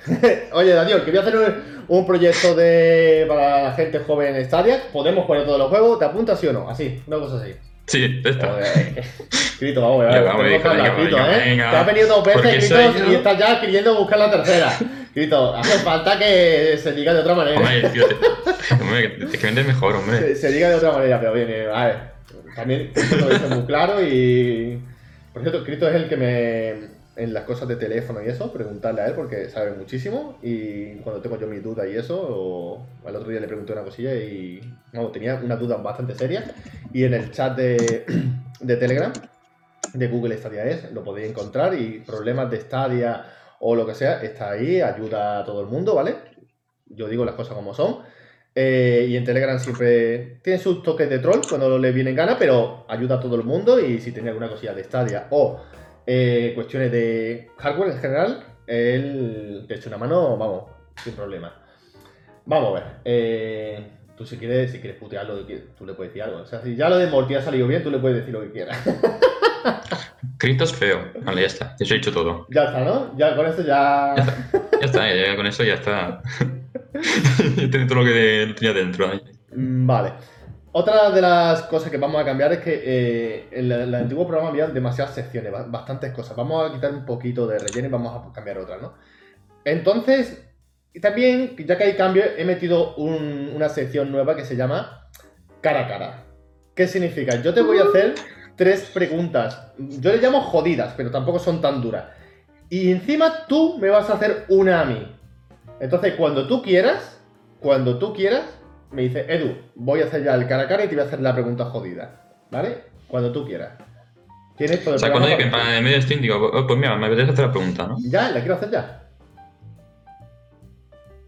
Oye, 0.54 0.74
Daniel, 0.74 1.04
que 1.04 1.12
voy 1.12 1.20
a 1.20 1.22
hacer 1.22 1.36
un, 1.36 1.54
un 1.88 2.06
proyecto 2.06 2.56
de 2.56 3.26
para 3.28 3.64
la 3.64 3.72
gente 3.74 4.00
joven 4.00 4.36
en 4.36 4.46
Stadia. 4.46 4.84
Podemos 4.92 5.26
jugar 5.26 5.46
todos 5.46 5.60
los 5.60 5.70
juegos, 5.70 6.00
¿te 6.00 6.06
apuntas 6.06 6.40
sí 6.40 6.48
o 6.48 6.54
no? 6.54 6.70
Así, 6.70 7.02
una 7.08 7.18
cosa 7.18 7.38
así. 7.38 7.54
Sí, 7.88 8.22
está. 8.24 8.58
Crito, 9.60 9.82
vamos, 9.82 10.06
Ya, 10.12 10.22
vamos, 10.22 10.26
vamos, 10.26 10.44
venga, 10.44 10.72
hablar, 10.72 10.96
Crito, 10.96 11.16
venga, 11.16 11.38
¿eh? 11.38 11.50
venga. 11.50 11.72
Te 11.72 11.78
has 11.78 11.86
venido 11.86 12.08
dos 12.08 12.26
veces, 12.26 12.68
soy 12.68 12.84
yo. 12.98 13.12
y 13.12 13.16
estás 13.16 13.38
ya 13.38 13.62
queriendo 13.62 13.96
buscar 13.96 14.20
la 14.20 14.32
tercera. 14.32 14.72
Crito, 15.14 15.56
hace 15.56 15.80
falta 15.80 16.18
que 16.18 16.78
se 16.78 16.92
diga 16.94 17.14
de 17.14 17.22
otra 17.22 17.36
manera. 17.36 17.58
Hombre, 17.58 17.90
tío, 17.90 18.06
te, 18.08 18.74
hombre, 18.74 19.10
te, 19.10 19.38
que 19.38 19.46
vendes 19.46 19.66
mejor, 19.66 19.96
hombre. 19.96 20.18
Se, 20.20 20.36
se 20.36 20.52
diga 20.52 20.70
de 20.70 20.76
otra 20.76 20.92
manera, 20.92 21.20
pero 21.20 21.34
bien, 21.34 21.48
bien, 21.48 21.70
a 21.74 21.86
ver. 21.86 21.98
También 22.56 22.92
Cristo 22.94 23.18
lo 23.18 23.30
dice 23.30 23.48
muy 23.48 23.66
claro 23.66 24.02
y. 24.04 24.80
Por 25.32 25.42
cierto, 25.42 25.64
Cristo 25.64 25.88
es 25.88 25.96
el 25.96 26.10
que 26.10 26.18
me. 26.18 26.95
En 27.18 27.34
las 27.34 27.46
cosas 27.46 27.68
de 27.70 27.78
teléfono 27.78 28.22
y 28.22 28.28
eso, 28.28 28.52
preguntarle 28.52 29.02
a 29.02 29.08
él 29.08 29.14
porque 29.14 29.50
sabe 29.50 29.72
muchísimo. 29.72 30.38
Y 30.42 30.96
cuando 30.96 31.22
tengo 31.22 31.40
yo 31.40 31.48
mis 31.48 31.64
dudas 31.64 31.88
y 31.90 31.96
eso, 31.96 32.20
o 32.20 32.86
al 33.06 33.16
otro 33.16 33.30
día 33.30 33.40
le 33.40 33.48
pregunté 33.48 33.72
una 33.74 33.84
cosilla 33.84 34.14
y. 34.16 34.62
Vamos, 34.94 35.12
tenía 35.12 35.36
una 35.36 35.56
duda 35.56 35.78
bastante 35.78 36.14
seria. 36.16 36.44
Y 36.92 37.04
en 37.06 37.14
el 37.14 37.32
chat 37.32 37.56
de, 37.56 38.06
de 38.60 38.76
Telegram, 38.78 39.14
de 39.94 40.08
Google 40.08 40.38
Stadia 40.38 40.66
es, 40.66 40.92
lo 40.92 41.04
podéis 41.04 41.30
encontrar 41.30 41.74
y 41.74 42.00
problemas 42.00 42.52
de 42.52 42.60
Stadia 42.62 43.26
o 43.60 43.76
lo 43.76 43.86
que 43.86 43.96
sea, 43.96 44.22
está 44.22 44.52
ahí, 44.52 44.82
ayuda 44.82 45.40
a 45.40 45.46
todo 45.46 45.62
el 45.62 45.68
mundo, 45.68 45.96
¿vale? 45.96 46.16
Yo 46.88 47.08
digo 47.08 47.26
las 47.26 47.36
cosas 47.36 47.56
como 47.56 47.74
son. 47.74 48.00
Eh, 48.54 49.08
y 49.10 49.18
en 49.18 49.26
Telegram 49.26 49.60
siempre 49.60 50.40
tiene 50.42 50.60
sus 50.60 50.82
toques 50.82 51.10
de 51.10 51.20
troll 51.20 51.42
cuando 51.48 51.78
le 51.78 51.92
vienen 51.92 52.16
ganas, 52.16 52.38
pero 52.40 52.86
ayuda 52.88 53.16
a 53.16 53.20
todo 53.20 53.36
el 53.36 53.44
mundo. 53.44 53.80
Y 53.80 54.00
si 54.00 54.12
tiene 54.12 54.30
alguna 54.30 54.50
cosilla 54.50 54.74
de 54.74 54.84
Stadia 54.84 55.28
o 55.32 55.62
eh, 56.08 56.52
cuestiones 56.56 56.92
de 56.92 57.50
hardware 57.58 57.92
en 57.92 58.00
general, 58.00 58.44
él 58.68 59.66
te 59.68 59.76
echa 59.76 59.90
una 59.90 59.98
mano, 59.98 60.38
vamos, 60.38 60.64
sin 61.04 61.14
problema. 61.14 61.54
Vamos 62.46 62.70
a 62.72 62.74
ver. 62.74 62.84
eh, 63.06 63.88
Tú 64.18 64.26
si 64.26 64.38
quieres, 64.38 64.72
si 64.72 64.80
quieres 64.80 64.98
putearlo, 64.98 65.46
tú 65.78 65.86
le 65.86 65.94
puedes 65.94 66.14
decir 66.14 66.24
algo. 66.24 66.38
O 66.38 66.46
sea, 66.46 66.62
si 66.62 66.74
ya 66.78 66.88
lo 66.88 66.98
de 66.98 67.08
Morty 67.08 67.36
ha 67.36 67.42
salido 67.42 67.68
bien, 67.68 67.84
tú 67.84 67.92
le 67.92 68.00
puedes 68.00 68.20
decir 68.20 68.34
lo 68.34 68.42
que 68.42 68.52
quieras. 68.52 68.78
Cristo 70.38 70.64
es 70.64 70.74
feo. 70.74 71.00
Vale, 71.24 71.42
ya 71.42 71.48
está. 71.48 71.76
Eso 71.78 71.94
he 71.94 71.98
dicho 71.98 72.14
todo. 72.14 72.48
Ya 72.50 72.64
está, 72.66 72.80
¿no? 72.86 73.18
Ya 73.18 73.36
con 73.36 73.46
esto 73.46 73.62
ya... 73.62 74.16
Ya 74.80 74.86
está, 74.86 75.14
ya, 75.14 75.36
con 75.36 75.46
eso 75.46 75.64
ya 75.66 75.74
está. 75.74 76.22
ya 77.58 77.70
tengo 77.70 77.88
todo 77.88 78.04
lo 78.04 78.06
que 78.06 78.54
tenía 78.56 78.74
dentro. 78.74 79.08
Mm, 79.54 79.86
vale. 79.86 80.14
Otra 80.78 81.10
de 81.10 81.22
las 81.22 81.62
cosas 81.62 81.90
que 81.90 81.98
vamos 81.98 82.22
a 82.22 82.26
cambiar 82.26 82.52
es 82.52 82.60
que 82.60 82.82
eh, 82.84 83.48
en 83.50 83.72
el, 83.72 83.96
antiguo 83.96 84.28
programa 84.28 84.50
había 84.50 84.68
demasiadas 84.68 85.16
secciones, 85.16 85.50
bastantes 85.70 86.12
cosas. 86.12 86.36
Vamos 86.36 86.70
a 86.70 86.74
quitar 86.74 86.94
un 86.94 87.06
poquito 87.06 87.48
de 87.48 87.60
relleno 87.60 87.88
y 87.88 87.92
vamos 87.92 88.14
a 88.14 88.34
cambiar 88.34 88.58
otras, 88.58 88.82
¿no? 88.82 88.94
Entonces, 89.64 90.46
también, 91.02 91.56
ya 91.66 91.78
que 91.78 91.86
hay 91.86 91.96
cambio, 91.96 92.26
he 92.38 92.44
metido 92.44 92.94
una 92.98 93.70
sección 93.70 94.12
nueva 94.12 94.36
que 94.36 94.44
se 94.44 94.58
llama 94.58 95.08
cara 95.62 95.86
a 95.86 95.88
cara. 95.88 96.26
¿Qué 96.76 96.90
significa? 96.90 97.42
Yo 97.42 97.54
te 97.54 97.62
voy 97.62 97.78
a 97.78 97.84
hacer 97.84 98.16
tres 98.58 98.92
preguntas. 98.94 99.72
Yo 99.78 100.12
le 100.12 100.18
llamo 100.18 100.42
jodidas, 100.42 100.94
pero 100.98 101.10
tampoco 101.10 101.40
son 101.40 101.62
tan 101.62 101.82
duras. 101.82 102.08
Y 102.68 102.92
encima 102.92 103.46
tú 103.48 103.78
me 103.80 103.90
vas 103.90 104.10
a 104.10 104.16
hacer 104.16 104.44
una 104.50 104.82
a 104.82 104.84
mí. 104.84 105.10
Entonces, 105.80 106.16
cuando 106.16 106.48
tú 106.48 106.62
quieras, 106.62 107.18
cuando 107.62 107.98
tú 107.98 108.14
quieras, 108.14 108.44
me 108.92 109.04
dice, 109.04 109.26
Edu, 109.28 109.58
voy 109.76 110.02
a 110.02 110.06
hacer 110.06 110.24
ya 110.24 110.36
el 110.36 110.48
cara 110.48 110.64
a 110.64 110.68
cara 110.68 110.86
y 110.86 110.88
te 110.88 110.96
voy 110.96 111.04
a 111.04 111.08
hacer 111.08 111.22
la 111.22 111.34
pregunta 111.34 111.66
jodida. 111.66 112.22
¿Vale? 112.52 112.84
Cuando 113.08 113.32
tú 113.32 113.46
quieras. 113.46 113.74
Tienes 114.58 114.80
todo 114.84 114.92
el 114.92 114.96
O 114.96 115.00
sea, 115.00 115.12
cuando 115.12 115.30
yo 115.30 115.38
que 115.38 115.44
en 115.44 115.84
medio 115.84 116.00
de 116.00 116.16
digo, 116.18 116.50
oh, 116.54 116.66
pues 116.66 116.80
mira, 116.80 116.96
me 116.96 117.08
apetece 117.08 117.32
hacer 117.32 117.46
la 117.46 117.52
pregunta, 117.52 117.88
¿no? 117.88 117.98
Ya, 118.00 118.32
la 118.32 118.40
quiero 118.40 118.56
hacer 118.56 118.72
ya. 118.72 119.04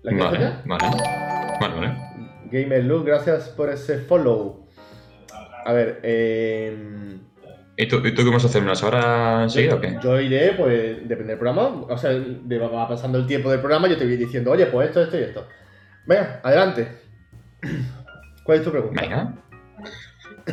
¿La 0.03 0.11
quieres 0.11 0.27
hacer 0.27 0.39
ya? 0.39 0.61
Vale, 0.65 0.85
vale, 1.59 1.75
vale. 1.75 1.97
Gamer 2.49 2.83
Luke, 2.85 3.09
gracias 3.09 3.49
por 3.49 3.69
ese 3.69 3.99
follow. 3.99 4.65
A 5.65 5.73
ver, 5.73 5.99
eh... 6.03 7.17
¿Y 7.75 7.87
tú, 7.87 7.97
¿Y 7.97 8.13
tú 8.13 8.23
qué 8.23 8.29
vas 8.31 8.43
a 8.43 8.47
hacer? 8.47 8.63
¿Unas 8.63 8.81
horas 8.81 9.43
enseguida 9.43 9.75
o 9.75 9.81
qué? 9.81 9.99
Yo 10.01 10.19
iré, 10.19 10.53
pues, 10.53 11.07
depende 11.07 11.33
del 11.33 11.37
programa. 11.37 11.83
O 11.89 11.97
sea, 11.97 12.11
va 12.13 12.87
pasando 12.87 13.19
el 13.19 13.27
tiempo 13.27 13.51
del 13.51 13.59
programa, 13.59 13.87
yo 13.87 13.97
te 13.97 14.05
voy 14.05 14.15
diciendo, 14.15 14.51
oye, 14.51 14.65
pues 14.67 14.87
esto, 14.87 15.03
esto 15.03 15.19
y 15.19 15.23
esto. 15.23 15.45
Venga, 16.05 16.39
adelante. 16.41 17.06
¿Cuál 18.43 18.57
es 18.59 18.63
tu 18.63 18.71
pregunta? 18.71 19.01
Venga. 19.01 19.33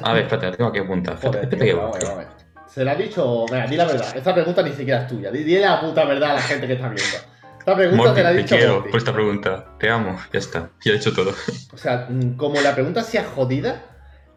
A 0.03 0.13
ver, 0.13 0.25
espérate, 0.25 0.57
tengo 0.57 0.73
que 0.73 0.81
apuntar. 0.81 1.17
Joder, 1.21 1.49
vamos, 1.77 1.99
vamos, 2.01 2.05
vamos. 2.05 2.45
¿Se 2.67 2.85
la 2.85 2.93
ha 2.93 2.97
dicho? 2.97 3.47
Venga, 3.51 3.67
di 3.67 3.77
la 3.77 3.85
verdad. 3.87 4.17
Esta 4.17 4.35
pregunta 4.35 4.63
ni 4.63 4.73
siquiera 4.73 5.03
es 5.03 5.07
tuya. 5.07 5.31
Di, 5.31 5.59
la 5.59 5.81
puta 5.81 6.05
verdad 6.05 6.33
a 6.33 6.35
la 6.35 6.41
gente 6.41 6.67
que 6.67 6.73
está 6.73 6.89
viendo. 6.89 7.17
Esta 7.59 7.77
pregunta 7.77 8.15
te 8.15 8.23
la 8.23 8.29
ha 8.31 8.33
dicho. 8.33 8.55
Te 8.55 8.61
quiero 8.61 8.85
por 8.85 8.97
esta 8.97 9.13
pregunta. 9.13 9.77
Te 9.79 9.89
amo. 9.89 10.19
Ya 10.33 10.39
está. 10.39 10.71
Ya 10.85 10.93
he 10.93 10.97
hecho 10.97 11.15
todo. 11.15 11.33
O 11.73 11.77
sea, 11.77 12.09
mm, 12.11 12.37
como 12.37 12.61
la 12.61 12.75
pregunta 12.75 13.03
sea 13.03 13.25
jodida, 13.25 13.85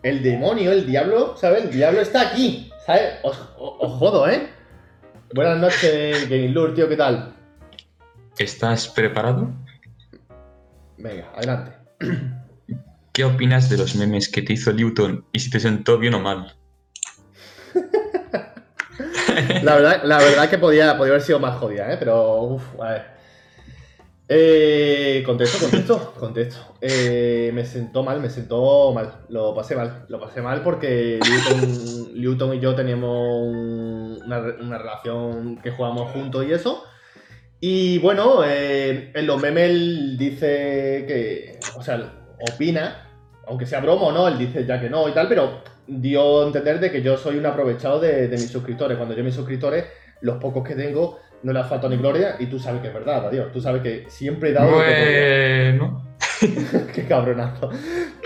el 0.04 0.22
demonio, 0.22 0.72
el 0.72 0.86
diablo, 0.86 1.36
¿sabes? 1.36 1.64
El 1.64 1.72
diablo 1.72 2.02
está 2.02 2.30
aquí. 2.30 2.72
¿Sabes? 2.86 3.16
Os, 3.24 3.36
jodo, 3.58 4.30
¿eh? 4.30 4.50
Buenas 5.34 5.58
noches, 5.58 6.30
Game 6.30 6.50
Lure, 6.50 6.74
tío, 6.74 6.88
¿qué 6.88 6.96
tal? 6.96 7.34
¿Estás 8.38 8.88
preparado? 8.88 9.50
Venga, 10.98 11.32
adelante. 11.36 11.72
¿Qué 13.18 13.26
opinas 13.26 13.68
de 13.68 13.78
los 13.78 13.96
memes 13.96 14.30
que 14.30 14.44
te 14.44 14.54
hizo 14.54 14.72
Newton 14.72 15.26
y 15.32 15.40
si 15.40 15.50
te 15.50 15.60
sentó 15.60 15.98
bien 15.98 16.14
o 16.14 16.20
mal? 16.20 16.56
la, 19.64 19.74
verdad, 19.76 20.04
la 20.04 20.20
verdad 20.20 20.48
que 20.48 20.60
podía, 20.60 20.96
podía 21.00 21.14
haber 21.14 21.24
sido 21.24 21.40
más 21.40 21.58
jodida, 21.58 21.92
¿eh? 21.92 21.96
Pero, 21.98 22.44
uff, 22.44 22.80
a 22.80 22.92
ver. 22.92 23.06
Eh, 24.30 25.24
contesto, 25.26 25.58
contesto, 25.58 26.14
contesto. 26.20 26.76
Eh, 26.80 27.50
me 27.56 27.66
sentó 27.66 28.04
mal, 28.04 28.22
me 28.22 28.30
sentó 28.30 28.94
mal. 28.94 29.22
Lo 29.30 29.56
pasé 29.56 29.76
mal. 29.76 30.06
Lo 30.10 30.20
pasé 30.20 30.44
mal 30.44 30.62
porque 30.62 31.20
Newton, 32.14 32.54
y 32.54 32.60
yo 32.60 32.76
teníamos 32.76 33.48
una, 34.22 34.78
relación 34.78 35.60
que 35.64 35.72
jugamos 35.72 36.12
juntos 36.12 36.46
y 36.48 36.54
eso. 36.54 36.84
Y 37.60 37.98
bueno, 37.98 38.44
eh, 38.46 39.12
en 39.16 39.26
los 39.26 39.42
memes 39.42 40.20
dice 40.20 41.04
que, 41.08 41.60
o 41.76 41.82
sea, 41.82 42.14
opina 42.54 43.06
aunque 43.48 43.66
sea 43.66 43.80
broma 43.80 44.08
o 44.08 44.12
no, 44.12 44.27
él 44.27 44.38
dice 44.38 44.66
ya 44.66 44.80
que 44.80 44.89
no 44.89 45.08
y 45.08 45.13
tal, 45.13 45.27
pero 45.27 45.62
dio 45.88 46.44
a 46.44 46.48
entender 46.48 46.80
de 46.80 46.92
que 46.92 47.01
yo 47.01 47.18
soy 47.18 47.38
un 47.38 47.46
aprovechado 47.46 48.00
de, 48.00 48.27
mis 48.30 48.50
suscriptores. 48.50 48.98
Cuando 48.98 49.16
yo 49.16 49.24
mis 49.24 49.36
suscriptores, 49.36 49.86
los 50.22 50.38
pocos 50.38 50.68
que 50.68 50.75
tengo, 50.75 51.20
no 51.44 51.54
les 51.54 51.66
falta 51.68 51.88
ni 51.88 51.98
gloria 51.98 52.36
y 52.39 52.48
tú 52.48 52.60
sabes 52.60 52.82
que 52.82 52.88
es 52.89 52.94
verdad, 52.94 53.27
adiós. 53.27 53.51
Tú 53.51 53.62
sabes 53.62 53.82
que 53.82 54.06
siempre 54.10 54.50
he 54.50 54.54
dado... 54.54 54.72
Bueno... 54.72 56.04
Qué 56.94 57.06
cabronazo. 57.08 57.70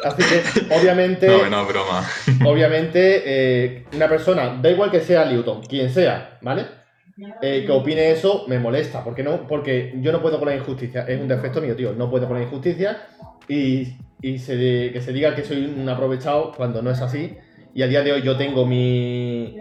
Así 0.03 0.21
que, 0.21 0.75
obviamente... 0.75 1.27
No, 1.27 1.49
no, 1.49 1.65
broma. 1.65 2.05
obviamente, 2.45 3.23
eh, 3.25 3.85
una 3.93 4.09
persona, 4.09 4.57
da 4.61 4.69
igual 4.69 4.91
que 4.91 4.99
sea 4.99 5.25
Newton, 5.25 5.61
quien 5.61 5.89
sea, 5.89 6.37
¿vale? 6.41 6.81
Eh, 7.41 7.63
que 7.65 7.71
opine 7.71 8.11
eso 8.11 8.45
me 8.47 8.59
molesta. 8.59 9.03
¿Por 9.03 9.15
qué 9.15 9.23
no? 9.23 9.47
Porque 9.47 9.93
yo 10.01 10.11
no 10.11 10.21
puedo 10.21 10.39
con 10.39 10.49
la 10.49 10.55
injusticia. 10.55 11.05
Es 11.07 11.19
un 11.21 11.27
defecto 11.27 11.61
mío, 11.61 11.75
tío. 11.75 11.93
No 11.93 12.09
puedo 12.09 12.27
con 12.27 12.37
la 12.37 12.43
injusticia. 12.43 12.97
Y 13.47 13.95
y 14.21 14.37
se 14.39 14.91
que 14.91 15.01
se 15.01 15.13
diga 15.13 15.35
que 15.35 15.43
soy 15.43 15.65
un 15.65 15.87
aprovechado 15.89 16.51
cuando 16.55 16.81
no 16.81 16.91
es 16.91 17.01
así. 17.01 17.37
Y 17.73 17.83
a 17.83 17.87
día 17.87 18.03
de 18.03 18.11
hoy 18.11 18.21
yo 18.21 18.37
tengo 18.37 18.65
mi, 18.65 19.57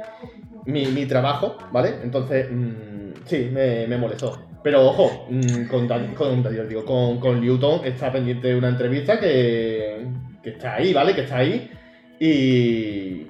mi, 0.67 1.07
trabajo, 1.07 1.57
¿vale? 1.73 1.95
Entonces, 2.03 2.49
mm, 2.51 3.13
sí, 3.25 3.49
me, 3.53 3.87
me, 3.87 3.97
molestó. 3.97 4.47
Pero 4.63 4.85
ojo, 4.87 5.27
mm, 5.31 5.69
con, 5.69 5.89
con, 6.15 6.69
digo, 6.69 6.85
con, 6.85 7.21
con 7.21 7.41
Newton 7.41 7.83
está 7.85 8.13
pendiente 8.13 8.55
una 8.55 8.69
entrevista 8.69 9.19
que, 9.19 10.07
que 10.43 10.51
está 10.51 10.75
ahí, 10.75 10.93
¿vale? 10.93 11.15
Que 11.15 11.23
está 11.23 11.39
ahí. 11.39 11.71
Y, 12.19 13.27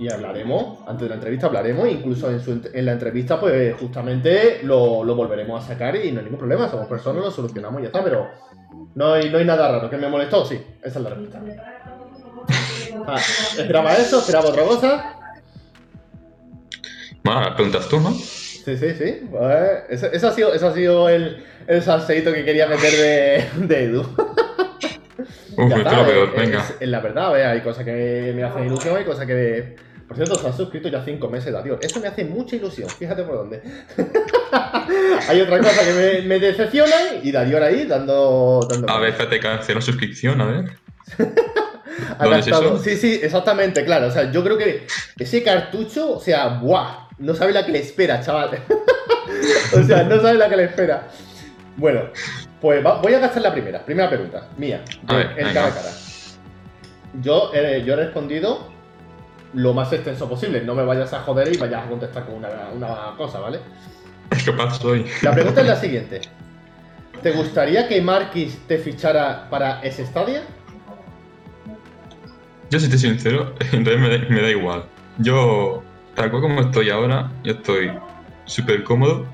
y 0.00 0.10
hablaremos, 0.10 0.78
antes 0.88 1.02
de 1.02 1.08
la 1.10 1.16
entrevista 1.16 1.46
hablaremos, 1.48 1.86
incluso 1.86 2.30
en, 2.30 2.40
su, 2.40 2.58
en 2.72 2.86
la 2.86 2.92
entrevista, 2.92 3.38
pues 3.38 3.76
justamente 3.78 4.60
lo, 4.62 5.04
lo, 5.04 5.14
volveremos 5.14 5.62
a 5.62 5.66
sacar 5.66 5.94
y 5.94 6.10
no 6.10 6.20
hay 6.20 6.24
ningún 6.24 6.38
problema, 6.38 6.70
somos 6.70 6.86
personas, 6.86 7.22
lo 7.22 7.30
solucionamos 7.30 7.80
y 7.80 7.82
ya 7.82 7.88
está, 7.88 8.02
pero 8.02 8.30
no 8.94 9.12
hay, 9.12 9.28
no 9.28 9.36
hay 9.36 9.44
nada 9.44 9.70
raro. 9.70 9.90
¿Que 9.90 9.98
me 9.98 10.08
molestó? 10.08 10.46
Sí, 10.46 10.58
esa 10.82 10.98
es 11.00 11.04
la 11.04 11.10
respuesta. 11.10 11.42
Ah, 13.06 13.18
esperaba 13.58 13.94
eso, 13.94 14.20
esperaba 14.20 14.48
otra 14.48 14.62
cosa. 14.64 15.16
Bueno, 17.22 17.54
preguntas 17.54 17.86
tú, 17.86 18.00
¿no? 18.00 18.10
Sí, 18.12 18.78
sí, 18.78 18.94
sí. 18.94 19.28
Pues, 19.30 20.02
ese, 20.14 20.26
ha 20.26 20.32
sido, 20.32 20.54
ese 20.54 20.66
ha 20.66 20.72
sido 20.72 21.10
el, 21.10 21.44
el 21.66 21.82
salseíto 21.82 22.32
que 22.32 22.46
quería 22.46 22.66
meter 22.66 22.90
de, 22.92 23.66
de 23.66 23.84
Edu. 23.84 24.00
Uf, 24.00 25.76
está, 25.76 25.96
lo 25.98 26.06
peor, 26.06 26.34
venga. 26.34 26.64
Es, 26.80 26.88
la 26.88 27.00
verdad, 27.00 27.34
hay 27.34 27.60
cosas 27.60 27.84
que 27.84 28.32
me 28.34 28.42
hacen 28.44 28.64
ilusión, 28.64 28.96
hay 28.96 29.04
cosas 29.04 29.26
que 29.26 29.89
por 30.10 30.16
cierto, 30.16 30.34
se 30.34 30.46
han 30.48 30.56
suscrito 30.56 30.88
ya 30.88 31.04
5 31.04 31.28
meses, 31.28 31.54
adiós. 31.54 31.78
Eso 31.80 32.00
me 32.00 32.08
hace 32.08 32.24
mucha 32.24 32.56
ilusión, 32.56 32.90
fíjate 32.90 33.22
por 33.22 33.36
dónde. 33.36 33.62
Hay 35.28 35.40
otra 35.40 35.58
cosa 35.58 35.84
que 35.84 35.92
me, 35.92 36.22
me 36.26 36.40
decepcionan 36.40 37.20
y 37.22 37.30
Darío 37.30 37.62
ahí 37.62 37.86
dando, 37.86 38.66
dando. 38.68 38.90
A 38.90 38.98
ver, 38.98 39.16
te 39.16 39.38
canceló 39.38 39.80
suscripción, 39.80 40.40
a 40.40 40.46
ver. 40.46 40.70
¿Dónde 42.18 42.38
es 42.40 42.46
eso? 42.48 42.78
Sí, 42.80 42.96
sí, 42.96 43.20
exactamente, 43.22 43.84
claro. 43.84 44.08
O 44.08 44.10
sea, 44.10 44.32
yo 44.32 44.42
creo 44.42 44.58
que 44.58 44.84
ese 45.16 45.44
cartucho, 45.44 46.16
o 46.16 46.20
sea, 46.20 46.58
¡buah! 46.60 47.08
No 47.18 47.32
sabe 47.36 47.52
la 47.52 47.64
que 47.64 47.70
le 47.70 47.78
espera, 47.78 48.20
chaval. 48.20 48.64
o 49.76 49.82
sea, 49.84 50.02
no 50.02 50.20
sabe 50.20 50.38
la 50.38 50.48
que 50.48 50.56
le 50.56 50.64
espera. 50.64 51.06
Bueno, 51.76 52.10
pues 52.60 52.82
voy 52.82 53.14
a 53.14 53.20
gastar 53.20 53.42
la 53.42 53.52
primera. 53.52 53.84
Primera 53.84 54.08
pregunta, 54.08 54.48
mía. 54.56 54.82
a 55.06 55.14
ver, 55.14 55.34
en 55.36 55.54
cara 55.54 55.68
a 55.68 55.74
cara. 55.74 55.90
Yo, 57.22 57.52
yo 57.52 57.92
he 57.92 57.96
respondido 57.96 58.79
lo 59.54 59.74
más 59.74 59.92
extenso 59.92 60.28
posible. 60.28 60.62
No 60.62 60.74
me 60.74 60.84
vayas 60.84 61.12
a 61.12 61.20
joder 61.20 61.54
y 61.54 61.58
vayas 61.58 61.84
a 61.84 61.88
contestar 61.88 62.26
con 62.26 62.36
una, 62.36 62.48
una 62.74 63.16
cosa, 63.16 63.40
¿vale? 63.40 63.60
Capaz 64.44 64.78
soy. 64.78 65.06
La 65.22 65.32
pregunta 65.32 65.60
es 65.60 65.66
la 65.66 65.76
siguiente. 65.76 66.20
¿Te 67.22 67.32
gustaría 67.32 67.86
que 67.86 68.00
Marquis 68.00 68.58
te 68.66 68.78
fichara 68.78 69.48
para 69.50 69.82
ese 69.82 70.02
estadio? 70.02 70.40
Yo, 72.70 72.78
si 72.78 72.88
te 72.88 72.96
soy 72.96 73.10
sincero, 73.10 73.54
entonces 73.72 74.30
me, 74.30 74.40
da 74.40 74.50
igual. 74.50 74.84
Yo, 75.18 75.82
tal 76.14 76.30
cual 76.30 76.42
como 76.42 76.60
estoy 76.60 76.88
ahora, 76.90 77.30
yo 77.42 77.52
estoy 77.54 77.90
súper 78.46 78.84
cómodo. 78.84 79.26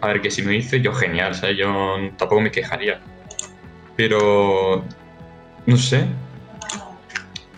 A 0.00 0.08
ver, 0.08 0.22
que 0.22 0.30
si 0.30 0.42
me 0.42 0.52
dice, 0.52 0.80
yo 0.80 0.92
genial, 0.94 1.34
¿sabes? 1.34 1.58
Yo 1.58 1.68
tampoco 2.16 2.40
me 2.40 2.50
quejaría. 2.50 3.00
Pero, 3.96 4.82
no 5.66 5.76
sé. 5.76 6.06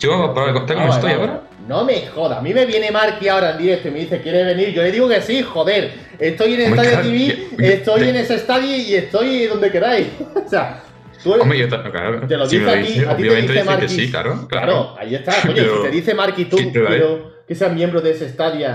Yo, 0.00 0.34
para 0.34 0.52
contar 0.52 0.76
cómo 0.76 0.92
estoy 0.92 1.12
ahora, 1.12 1.42
no 1.68 1.84
me 1.84 2.06
joda. 2.06 2.38
A 2.38 2.42
mí 2.42 2.52
me 2.52 2.66
viene 2.66 2.90
Marky 2.90 3.28
ahora 3.28 3.52
en 3.52 3.58
directo 3.58 3.88
y 3.88 3.90
me 3.92 4.00
dice, 4.00 4.20
¿quiere 4.20 4.44
venir? 4.44 4.72
Yo 4.72 4.82
le 4.82 4.92
digo 4.92 5.08
que 5.08 5.20
sí, 5.20 5.42
joder. 5.42 5.92
Estoy 6.18 6.54
en 6.54 6.60
Estadio 6.60 7.00
TV, 7.00 7.48
estoy 7.58 8.08
en 8.08 8.16
ese 8.16 8.34
estadio 8.36 8.76
y 8.76 8.94
estoy 8.94 9.46
donde 9.46 9.70
queráis. 9.70 10.08
o 10.46 10.48
sea, 10.48 10.82
tú 11.22 11.34
Hombre, 11.34 11.58
yo 11.58 11.68
claro, 11.68 12.26
te 12.26 12.36
lo 12.36 12.46
dice 12.46 12.70
a 13.06 13.10
a 13.12 13.16
ti 13.16 13.22
te 13.22 13.36
dice 13.42 13.64
Marky. 13.64 13.88
sí, 13.88 14.10
claro, 14.10 14.46
claro, 14.48 14.94
ahí 14.98 15.14
está. 15.14 15.32
Oye, 15.48 15.62
si 15.62 15.82
te 15.82 15.90
dice 15.90 16.14
Marky 16.14 16.44
tú, 16.46 16.56
quiero 16.56 17.44
que 17.46 17.54
seas 17.54 17.72
miembro 17.72 18.00
de 18.00 18.12
ese 18.12 18.26
estadio 18.26 18.68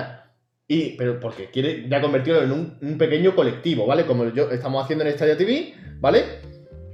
y, 0.68 0.98
pero 0.98 1.20
porque 1.20 1.50
quiere 1.50 1.88
ya 1.88 2.02
convertirlo 2.02 2.44
en 2.44 2.52
un, 2.52 2.98
pequeño 2.98 3.34
colectivo, 3.36 3.86
¿vale? 3.86 4.06
Como 4.06 4.34
yo 4.34 4.52
estamos 4.52 4.84
haciendo 4.84 5.06
en 5.06 5.12
Estadio 5.12 5.38
TV, 5.38 5.74
¿vale? 6.00 6.24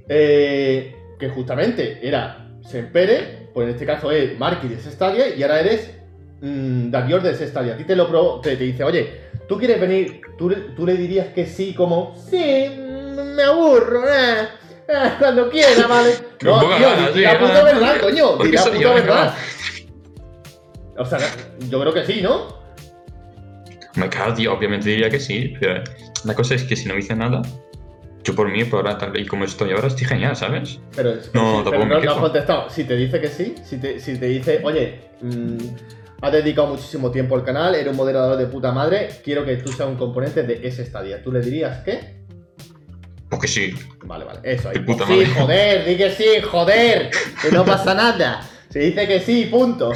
Eh, 0.07 0.93
que 1.19 1.29
justamente 1.29 2.00
era 2.03 2.59
se 2.62 2.79
empere, 2.79 3.42
pues 3.53 3.67
en 3.67 3.74
este 3.74 3.86
caso 3.86 4.12
es 4.12 4.38
Marky 4.39 4.67
de 4.67 4.79
Stadia 4.79 5.36
y 5.36 5.41
ahora 5.43 5.60
eres 5.60 5.91
mm, 6.41 6.89
Davior 6.91 7.22
de 7.22 7.33
Stadia. 7.48 7.74
A 7.74 7.77
ti 7.77 7.83
te 7.83 7.95
lo 7.95 8.07
pro, 8.10 8.39
te, 8.41 8.55
te 8.57 8.63
dice, 8.63 8.83
oye, 8.83 9.22
¿tú 9.48 9.57
quieres 9.57 9.79
venir? 9.79 10.22
¿Tú, 10.38 10.50
le- 10.50 10.72
tú 10.75 10.86
le 10.86 10.95
dirías 10.95 11.27
que 11.27 11.45
sí 11.45 11.74
como, 11.74 12.15
sí, 12.29 12.65
mm, 12.69 13.36
me 13.36 13.43
aburro, 13.43 14.03
eh, 14.07 14.48
eh, 14.88 15.10
cuando 15.19 15.50
quiera, 15.50 15.88
¿vale? 15.88 16.12
No, 16.43 16.60
tío, 16.60 16.69
ganas, 16.77 17.13
di 17.13 17.19
sí, 17.19 17.25
la 17.25 17.39
puta 17.39 17.63
verdad, 17.63 17.95
coño, 18.01 18.38
di 18.38 18.51
la 18.51 18.63
puta 18.63 18.77
yo, 18.77 18.93
verdad. 18.95 19.36
O 20.98 21.05
sea, 21.05 21.19
yo 21.69 21.79
creo 21.79 21.93
que 21.93 22.05
sí, 22.05 22.22
¿no? 22.22 22.62
Me 23.95 24.10
cago, 24.10 24.33
tío, 24.33 24.53
obviamente 24.53 24.89
diría 24.89 25.10
que 25.10 25.19
sí, 25.19 25.53
pero 25.60 25.81
la 26.25 26.33
cosa 26.36 26.55
es 26.55 26.63
que 26.63 26.75
si 26.75 26.88
no 26.89 26.98
hice 26.98 27.15
nada, 27.15 27.41
yo 28.24 28.36
por 28.36 28.50
mí, 28.50 28.63
por 28.65 28.86
ahora, 28.88 28.98
tal 28.98 29.20
y 29.20 29.25
como 29.25 29.46
estoy 29.46 29.72
ahora, 29.72 29.88
estoy 29.88 30.06
genial, 30.08 30.36
¿sabes? 30.36 30.80
Pero, 30.96 31.12
No, 31.34 31.63
sí, 31.63 31.70
pero 31.70 31.86
no, 31.86 32.00
no 32.00 32.12
has 32.12 32.18
contestado. 32.18 32.70
Si 32.70 32.84
te 32.86 32.96
dice 32.96 33.20
que 33.20 33.27
sí, 33.27 33.56
si 33.63 33.77
te, 33.77 34.00
si 34.00 34.18
te 34.18 34.25
dice, 34.27 34.62
oye, 34.63 35.01
mm, 35.22 35.58
has 36.22 36.32
dedicado 36.32 36.68
muchísimo 36.68 37.12
tiempo 37.12 37.36
al 37.36 37.44
canal, 37.44 37.75
eres 37.75 37.92
un 37.92 37.98
moderador 37.98 38.38
de 38.38 38.46
puta 38.48 38.72
madre, 38.72 39.10
quiero 39.24 39.44
que 39.46 39.58
tú 39.58 39.72
seas 39.72 39.89
un 39.89 39.96
componente 39.98 40.44
de 40.44 40.65
ese 40.65 40.84
estadio. 40.84 41.18
¿Tú 41.22 41.32
le 41.32 41.42
dirías 41.42 41.80
qué? 41.84 42.24
Porque 43.30 43.48
sí. 43.48 43.74
Vale, 44.06 44.24
vale, 44.25 44.39
eso 44.44 44.70
ahí. 44.70 44.80
Puta 44.80 45.06
sí, 45.08 45.13
madre. 45.13 45.25
joder, 45.27 45.86
di 45.86 45.98
que 45.98 46.10
sí, 46.12 46.25
joder, 46.50 47.10
que 47.42 47.51
no 47.51 47.65
pasa 47.65 47.94
nada. 47.94 48.42
Se 48.70 48.80
dice 48.80 49.08
que 49.08 49.20
sí, 49.20 49.46
punto. 49.51 49.92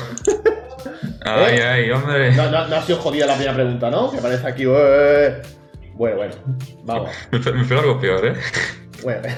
Ay, 1.24 1.58
ay, 1.60 1.92
hombre. 1.92 2.30
¿Eh? 2.30 2.32
No, 2.36 2.50
no, 2.50 2.68
no 2.68 2.76
ha 2.76 2.82
sido 2.82 3.00
jodida 3.00 3.26
la 3.26 3.34
primera 3.36 3.54
pregunta, 3.56 3.90
¿no? 3.90 4.12
Que 4.12 4.18
parece 4.18 4.48
aquí. 4.48 4.64
"Eh". 4.66 5.42
Bueno, 5.98 6.18
bueno, 6.18 6.34
vamos. 6.84 7.10
Me 7.32 7.40
me 7.52 7.62
espero 7.62 7.80
algo 7.82 8.00
peor, 8.00 8.26
¿eh? 8.28 8.34
Bueno. 9.04 9.22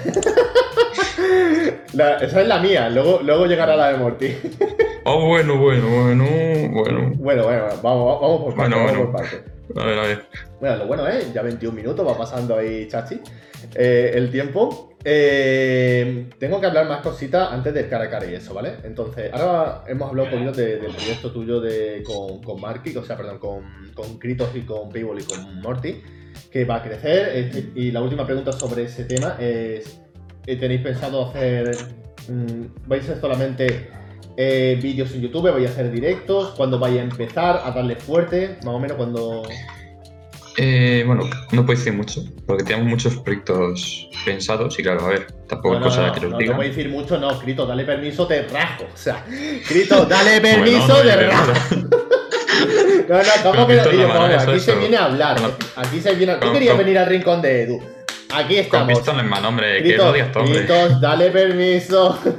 La- 1.94 2.18
esa 2.18 2.42
es 2.42 2.48
la 2.48 2.60
mía, 2.60 2.90
luego, 2.90 3.20
luego 3.24 3.46
llegará 3.46 3.76
la 3.76 3.92
de 3.92 3.98
Morty. 3.98 4.36
Oh, 5.06 5.26
bueno, 5.28 5.58
bueno, 5.58 5.88
bueno, 5.90 6.26
bueno. 6.72 7.12
Bueno, 7.18 7.44
bueno, 7.44 7.64
vamos, 7.82 8.22
vamos 8.22 8.42
por 8.44 8.56
parte, 8.56 8.76
Bueno, 8.76 8.76
vamos 8.78 8.92
bueno. 8.92 9.12
por 9.12 9.22
parte. 9.22 9.44
A 9.76 9.86
ver, 9.86 10.00
a 10.00 10.02
ver. 10.04 10.26
Bueno, 10.60 10.76
lo 10.78 10.88
bueno 10.88 11.08
es, 11.08 11.34
ya 11.34 11.42
21 11.42 11.76
minutos, 11.76 12.08
va 12.08 12.18
pasando 12.18 12.58
ahí, 12.58 12.88
chachi, 12.88 13.20
eh, 13.76 14.12
el 14.14 14.32
tiempo. 14.32 14.89
Eh, 15.04 16.30
tengo 16.40 16.60
que 16.60 16.68
hablar 16.68 16.88
más 16.88 17.02
cositas 17.02 17.52
antes 17.52 17.74
del 17.74 17.88
cara 17.88 18.06
a 18.06 18.10
cara 18.10 18.26
y 18.30 18.36
eso, 18.36 18.54
¿vale? 18.54 18.76
Entonces, 18.84 19.32
ahora 19.34 19.84
hemos 19.88 20.10
hablado 20.10 20.28
un 20.30 20.34
poquito 20.34 20.52
de- 20.62 20.78
del 20.78 20.92
proyecto 20.92 21.32
tuyo 21.32 21.62
de, 21.62 22.04
con, 22.04 22.42
con 22.44 22.60
Marky, 22.60 22.96
o 22.98 23.04
sea, 23.06 23.16
perdón, 23.16 23.40
con, 23.40 23.64
con 23.94 24.20
Kritos 24.20 24.50
y 24.56 24.62
con 24.62 24.90
Payball 24.90 25.22
y 25.22 25.24
con 25.24 25.62
Morty, 25.62 26.02
que 26.52 26.66
va 26.66 26.78
a 26.78 26.84
crecer. 26.84 27.72
y 27.76 27.92
la 27.92 28.02
última 28.02 28.26
pregunta 28.26 28.52
sobre 28.52 28.84
ese 28.84 29.06
tema 29.06 29.38
es, 29.40 30.02
eh, 30.46 30.56
¿tenéis 30.58 30.82
pensado 30.82 31.28
hacer, 31.30 31.72
mm, 32.28 32.88
vais 32.88 33.02
a 33.04 33.06
hacer 33.12 33.22
solamente 33.22 33.90
eh, 34.38 34.78
vídeos 34.82 35.14
en 35.14 35.22
YouTube, 35.22 35.52
vais 35.52 35.68
a 35.68 35.72
hacer 35.72 35.92
directos, 35.92 36.52
cuando 36.56 36.78
vais 36.80 36.98
a 36.98 37.02
empezar 37.04 37.62
a 37.64 37.72
darle 37.72 37.96
fuerte, 37.96 38.58
más 38.66 38.74
o 38.74 38.80
menos 38.80 38.98
cuando... 38.98 39.44
Eh, 40.58 41.04
bueno, 41.08 41.24
no 41.52 41.66
puedo 41.66 41.78
decir 41.80 41.94
mucho, 41.94 42.22
porque 42.46 42.64
tenemos 42.64 42.88
muchos 42.88 43.16
proyectos 43.18 44.10
pensados 44.26 44.78
y 44.78 44.84
claro, 44.84 45.06
a 45.06 45.10
ver, 45.10 45.28
tampoco 45.48 45.76
No, 45.76 45.76
es 45.76 45.80
no, 45.82 45.90
cosa 45.90 46.08
no, 46.08 46.14
que 46.14 46.20
los 46.22 46.32
no 46.32 46.38
diga. 46.38 46.56
voy 46.58 46.66
a 46.66 46.70
decir 46.70 46.90
mucho, 46.90 47.18
no, 47.18 47.40
Crito, 47.40 47.66
dale 47.66 47.86
permiso, 47.86 48.28
te 48.28 48.42
rajo. 48.48 48.84
O 48.94 48.98
sea, 48.98 49.24
Crito, 49.68 50.06
dale 50.06 50.40
Bueno, 50.42 50.64
permiso, 50.64 50.88
no 50.88 50.96
te 51.02 51.16
rajo. 51.16 51.52
No, 53.10 53.18
no, 53.18 53.24
¿cómo 53.42 53.66
Pero 53.66 53.68
que 53.68 53.76
no? 53.76 53.84
Crito, 53.84 53.90
Tío, 53.90 54.08
no, 54.08 54.14
vamos, 54.14 54.30
eso, 54.44 54.52
aquí 54.52 54.60
se 54.60 54.76
viene 54.76 54.98
a 54.98 55.06
hablar. 55.06 55.40
Con 55.42 55.52
Aquí 55.78 56.00
se 56.02 56.14
viene 56.14 56.34
a... 56.34 56.40
Con- 56.40 56.54
querías 56.54 56.76
con- 56.76 56.84
venir 56.84 56.98
al 57.00 57.08
rincón 57.08 57.42
de 57.42 57.64
Edu. 57.64 57.80
Aquí 58.32 58.54
Con 58.56 58.64
estamos. 58.64 58.88
pistola 58.94 59.22
en 59.24 59.30
mano, 59.30 59.48
hombre, 59.48 59.78
que 59.78 59.84
Crito, 59.90 60.06
no 60.06 60.14
digas 60.14 60.32
todo, 60.32 60.44
hombre. 60.44 60.60
Critos, 60.66 61.02
dale 61.02 61.32
permiso. 61.32 62.20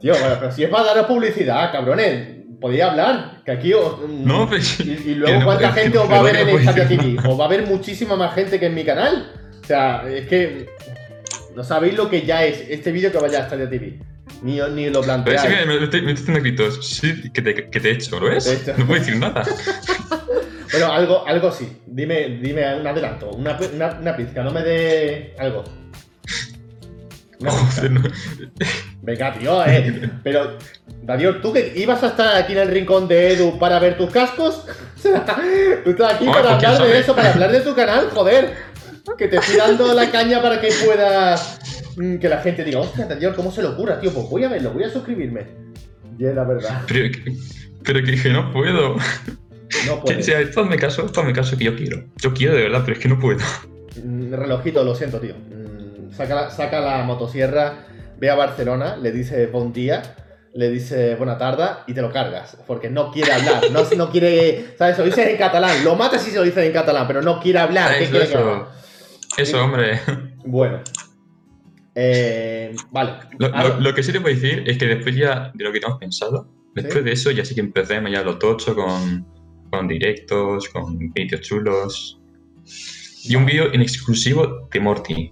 Tío, 0.00 0.12
bueno, 0.18 0.36
pero 0.38 0.52
si 0.52 0.64
es 0.64 0.70
para 0.70 0.84
daros 0.84 1.06
publicidad, 1.06 1.72
cabrones. 1.72 2.43
Podéis 2.64 2.82
hablar, 2.82 3.42
que 3.44 3.52
aquí 3.52 3.74
os... 3.74 4.08
No, 4.08 4.48
pues. 4.48 4.80
Y, 4.80 5.16
luego, 5.16 5.44
¿cuánta 5.44 5.70
gente 5.74 5.98
os 5.98 6.10
va 6.10 6.20
a 6.20 6.22
ver 6.22 6.34
en 6.34 6.46
decir 6.46 6.88
TV? 6.88 7.28
Os 7.28 7.38
va 7.38 7.44
a 7.44 7.48
ver 7.48 7.66
muchísima 7.66 8.16
más 8.16 8.34
gente 8.34 8.58
que 8.58 8.64
en 8.64 8.74
mi 8.74 8.82
canal. 8.84 9.30
O 9.62 9.66
sea, 9.66 10.02
es 10.08 10.26
que 10.26 10.70
no 11.54 11.62
sabéis 11.62 11.94
lo 11.94 12.08
que 12.08 12.22
ya 12.22 12.42
es 12.42 12.64
este 12.70 12.90
vídeo 12.90 13.12
que 13.12 13.18
vaya 13.18 13.40
a 13.40 13.46
Stadia 13.48 13.68
TV. 13.68 13.98
Ni, 14.40 14.60
ni 14.74 14.86
lo 14.86 15.02
Pero 15.02 15.02
planteáis. 15.02 15.42
sí, 15.42 15.48
me, 15.66 15.78
me 15.78 15.84
estoy 15.84 16.00
me 16.00 16.12
estoy 16.12 16.22
haciendo 16.22 16.40
gritos. 16.40 16.88
Sí, 16.88 17.30
que 17.32 17.42
te, 17.42 17.68
que 17.68 17.80
te 17.80 17.90
he 17.90 17.92
hecho, 17.92 18.18
¿lo 18.18 18.30
ves? 18.30 18.66
No 18.78 18.86
puedo 18.86 18.98
decir 18.98 19.18
nada. 19.18 19.44
Bueno, 20.72 20.90
algo, 20.90 21.28
algo 21.28 21.52
sí. 21.52 21.68
Dime, 21.86 22.40
dime 22.42 22.80
un 22.80 22.86
adelanto, 22.86 23.30
una, 23.30 23.56
una, 23.74 23.98
una 24.00 24.16
pizca, 24.16 24.42
no 24.42 24.50
me 24.50 24.62
dé 24.62 25.36
algo. 25.38 25.62
No. 27.90 28.02
Venga, 29.02 29.32
tío, 29.34 29.64
eh. 29.66 30.10
Pero, 30.22 30.56
Darío, 31.02 31.40
¿tú 31.40 31.52
que 31.52 31.72
ibas 31.76 32.02
a 32.02 32.08
estar 32.08 32.36
aquí 32.36 32.52
en 32.52 32.58
el 32.60 32.68
rincón 32.68 33.06
de 33.08 33.32
Edu 33.34 33.58
para 33.58 33.78
ver 33.78 33.96
tus 33.96 34.10
cascos? 34.10 34.64
Sea, 34.96 35.24
tú 35.84 35.90
estás 35.90 36.14
aquí 36.14 36.24
para 36.26 36.42
pues, 36.42 36.56
¿quién 36.58 36.70
hablar 36.72 36.88
de 36.88 36.98
eso, 36.98 37.14
para 37.14 37.32
hablar 37.32 37.52
de 37.52 37.60
tu 37.60 37.74
canal, 37.74 38.08
joder. 38.14 38.54
Que 39.18 39.28
te 39.28 39.36
estoy 39.36 39.56
dando 39.56 39.92
la 39.92 40.10
caña 40.10 40.40
para 40.40 40.60
que 40.60 40.68
puedas. 40.84 41.58
mm, 41.96 42.16
Que 42.16 42.28
la 42.28 42.38
gente 42.38 42.64
diga, 42.64 42.80
hostia, 42.80 43.04
Darío, 43.06 43.34
¿cómo 43.36 43.50
se 43.52 43.60
le 43.60 43.68
ocurra, 43.68 44.00
tío? 44.00 44.10
Pues 44.12 44.26
voy 44.30 44.44
a 44.44 44.48
verlo, 44.48 44.70
voy 44.72 44.84
a 44.84 44.90
suscribirme. 44.90 45.46
Y 46.18 46.24
es 46.24 46.34
la 46.34 46.44
verdad. 46.44 46.82
Pero, 46.88 47.10
que- 47.12 47.36
pero 47.84 48.02
que, 48.02 48.22
que 48.22 48.30
no 48.30 48.50
puedo. 48.52 48.96
No 48.96 48.96
Que, 49.84 49.90
o 49.90 50.00
puedes. 50.00 50.24
sea, 50.24 50.38
hazme 50.38 50.76
caso, 50.76 51.10
hazme 51.14 51.32
caso 51.32 51.58
que 51.58 51.64
yo 51.64 51.76
quiero. 51.76 52.04
Yo 52.22 52.32
quiero 52.32 52.54
de 52.54 52.62
verdad, 52.62 52.82
pero 52.84 52.96
es 52.96 53.02
que 53.02 53.08
no 53.08 53.18
puedo. 53.18 53.40
Mm, 54.02 54.32
Relojito, 54.32 54.82
lo 54.84 54.94
siento, 54.94 55.18
tío. 55.20 55.34
Saca 56.16 56.34
la, 56.34 56.50
saca 56.50 56.80
la 56.80 57.02
motosierra, 57.02 57.86
ve 58.18 58.30
a 58.30 58.34
Barcelona, 58.34 58.96
le 58.96 59.10
dice 59.12 59.46
buen 59.46 59.72
día, 59.72 60.02
le 60.54 60.70
dice 60.70 61.16
buena 61.16 61.36
tarde 61.38 61.64
y 61.88 61.94
te 61.94 62.00
lo 62.02 62.12
cargas. 62.12 62.56
Porque 62.66 62.88
no 62.90 63.10
quiere 63.10 63.32
hablar, 63.32 63.62
no, 63.72 63.82
no 63.96 64.10
quiere. 64.10 64.74
¿Sabes? 64.78 64.96
Se 64.96 65.02
lo 65.02 65.06
dices 65.06 65.26
en 65.28 65.36
catalán. 65.36 65.82
Lo 65.84 65.96
matas 65.96 66.22
si 66.22 66.30
se 66.30 66.36
lo 66.36 66.44
dices 66.44 66.64
en 66.64 66.72
catalán, 66.72 67.06
pero 67.06 67.20
no 67.22 67.40
quiere 67.40 67.58
hablar. 67.58 67.98
¿Qué 67.98 68.06
quiere 68.08 68.24
eso. 68.26 68.68
Eso, 69.36 69.64
hombre. 69.64 70.00
Bueno. 70.44 70.80
Eh, 71.96 72.74
vale. 72.90 73.12
Lo, 73.38 73.48
lo- 73.48 73.54
Algo- 73.54 73.80
lo 73.80 73.94
que 73.94 74.02
sí 74.02 74.12
te 74.12 74.20
puedo 74.20 74.34
decir 74.34 74.64
es 74.66 74.78
que 74.78 74.86
después 74.86 75.14
ya 75.16 75.50
de 75.54 75.64
lo 75.64 75.72
que 75.72 75.80
tenemos 75.80 75.98
pensado, 75.98 76.48
después 76.74 76.98
¿Sí? 76.98 77.02
de 77.04 77.12
eso 77.12 77.30
ya 77.30 77.44
sí 77.44 77.54
que 77.54 77.60
empecemos 77.60 78.10
ya 78.12 78.22
lo 78.22 78.38
tocho 78.38 78.74
con, 78.74 79.26
con 79.70 79.88
directos, 79.88 80.68
con 80.70 80.98
vídeos 81.12 81.40
chulos. 81.40 82.20
Y 83.24 83.36
un 83.36 83.46
vídeo 83.46 83.72
en 83.72 83.80
exclusivo 83.80 84.68
de 84.72 84.80
Morty. 84.80 85.30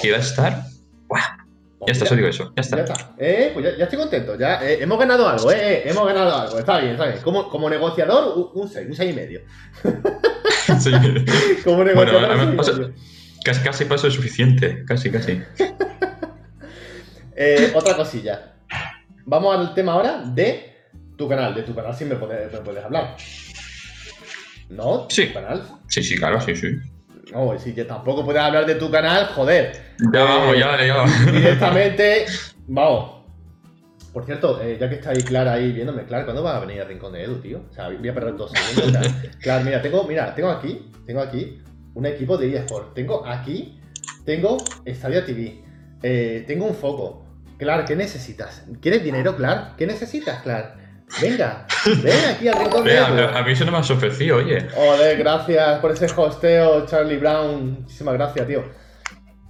Que 0.00 0.14
a 0.14 0.18
estar. 0.18 0.62
¡Buah! 1.08 1.38
Ya 1.86 1.92
está, 1.92 2.06
solo 2.06 2.16
digo 2.16 2.28
eso. 2.30 2.44
Ya 2.56 2.62
Ya 2.62 2.62
está. 2.62 2.80
está. 2.94 3.10
Eh, 3.18 3.50
pues 3.52 3.64
ya, 3.66 3.76
ya 3.76 3.84
estoy 3.84 3.98
contento. 3.98 4.38
Ya 4.38 4.62
eh, 4.66 4.78
hemos 4.80 4.98
ganado 4.98 5.28
algo, 5.28 5.52
eh, 5.52 5.56
eh, 5.78 5.82
Hemos 5.86 6.06
ganado 6.06 6.34
algo. 6.34 6.58
Está 6.58 6.78
bien, 6.78 6.92
está 6.92 7.06
bien. 7.08 7.20
Como, 7.22 7.48
como 7.50 7.68
negociador, 7.68 8.38
un- 8.38 8.62
un 8.62 8.68
6, 8.68 8.86
un 8.88 8.94
6 8.96 9.12
y 9.12 9.14
medio. 9.14 9.40
Sí. 10.80 10.90
Como 11.64 11.76
Bueno, 11.76 11.84
negociador, 11.92 12.24
además, 12.24 12.46
un 12.46 12.58
o 12.60 12.62
seis 12.64 12.76
y 12.76 12.80
sea, 12.80 12.88
medio. 12.88 13.00
casi, 13.44 13.60
casi 13.62 13.84
paso 13.84 14.06
es 14.08 14.14
suficiente. 14.14 14.84
Casi, 14.86 15.10
casi. 15.10 15.42
Eh, 17.36 17.72
otra 17.74 17.96
cosilla. 17.96 18.54
Vamos 19.26 19.56
al 19.58 19.74
tema 19.74 19.92
ahora 19.92 20.22
de 20.24 20.72
tu 21.18 21.28
canal. 21.28 21.54
De 21.54 21.62
tu 21.62 21.74
canal 21.74 21.94
sí 21.94 22.04
me 22.04 22.14
puedes, 22.16 22.52
me 22.52 22.58
puedes 22.60 22.84
hablar. 22.84 23.16
¿No? 24.70 25.06
Sí. 25.10 25.26
¿Tu 25.26 25.34
canal? 25.34 25.62
Sí, 25.88 26.02
sí, 26.02 26.16
claro, 26.16 26.40
sí, 26.40 26.54
sí. 26.56 26.68
No, 27.32 27.58
si 27.58 27.74
que 27.74 27.84
tampoco 27.84 28.24
puedes 28.24 28.42
hablar 28.42 28.66
de 28.66 28.74
tu 28.74 28.90
canal, 28.90 29.26
joder. 29.34 29.72
Ya 30.12 30.20
Eh, 30.20 30.24
vamos, 30.24 30.58
ya, 30.58 30.66
vale, 30.68 30.86
ya 30.86 30.96
vamos. 30.96 31.26
Directamente, 31.32 32.26
vamos. 32.66 33.14
Por 34.12 34.24
cierto, 34.24 34.60
eh, 34.62 34.76
ya 34.78 34.88
que 34.88 34.96
está 34.96 35.10
ahí 35.10 35.22
Clara 35.22 35.54
ahí 35.54 35.72
viéndome, 35.72 36.04
Clara, 36.04 36.24
¿cuándo 36.24 36.42
va 36.42 36.56
a 36.56 36.60
venir 36.60 36.80
al 36.80 36.88
rincón 36.88 37.12
de 37.12 37.24
Edu, 37.24 37.36
tío? 37.40 37.62
O 37.68 37.72
sea, 37.74 37.88
voy 37.88 38.08
a 38.08 38.14
perder 38.14 38.36
dos 38.36 38.52
segundos. 38.52 39.06
Clara, 39.40 39.64
mira, 39.64 39.82
tengo, 39.82 40.04
mira, 40.04 40.34
tengo 40.34 40.50
aquí, 40.50 40.90
tengo 41.06 41.20
aquí 41.20 41.60
un 41.94 42.06
equipo 42.06 42.36
de 42.36 42.56
eSport. 42.56 42.94
Tengo 42.94 43.26
aquí, 43.26 43.80
tengo 44.24 44.58
Stadia 44.86 45.24
TV. 45.24 45.62
eh, 46.02 46.44
tengo 46.46 46.66
un 46.66 46.74
foco. 46.74 47.24
Clar, 47.58 47.84
¿qué 47.84 47.96
necesitas? 47.96 48.64
¿Quieres 48.80 49.02
dinero, 49.02 49.36
Clar? 49.36 49.74
¿Qué 49.76 49.86
necesitas, 49.86 50.42
Clar? 50.42 50.76
Venga, 51.20 51.66
ven 52.02 52.34
aquí 52.34 52.48
al 52.48 52.58
rincón 52.58 52.84
de 52.84 52.98
a, 52.98 53.38
a 53.38 53.42
mí 53.42 53.52
eso 53.52 53.64
no 53.64 53.72
me 53.72 53.78
has 53.78 53.90
ofrecido, 53.90 54.38
oye. 54.38 54.68
Joder, 54.74 55.18
gracias 55.18 55.78
por 55.80 55.92
ese 55.92 56.06
hosteo, 56.06 56.86
Charlie 56.86 57.18
Brown. 57.18 57.80
Muchísimas 57.80 58.14
gracias, 58.14 58.46
tío. 58.46 58.64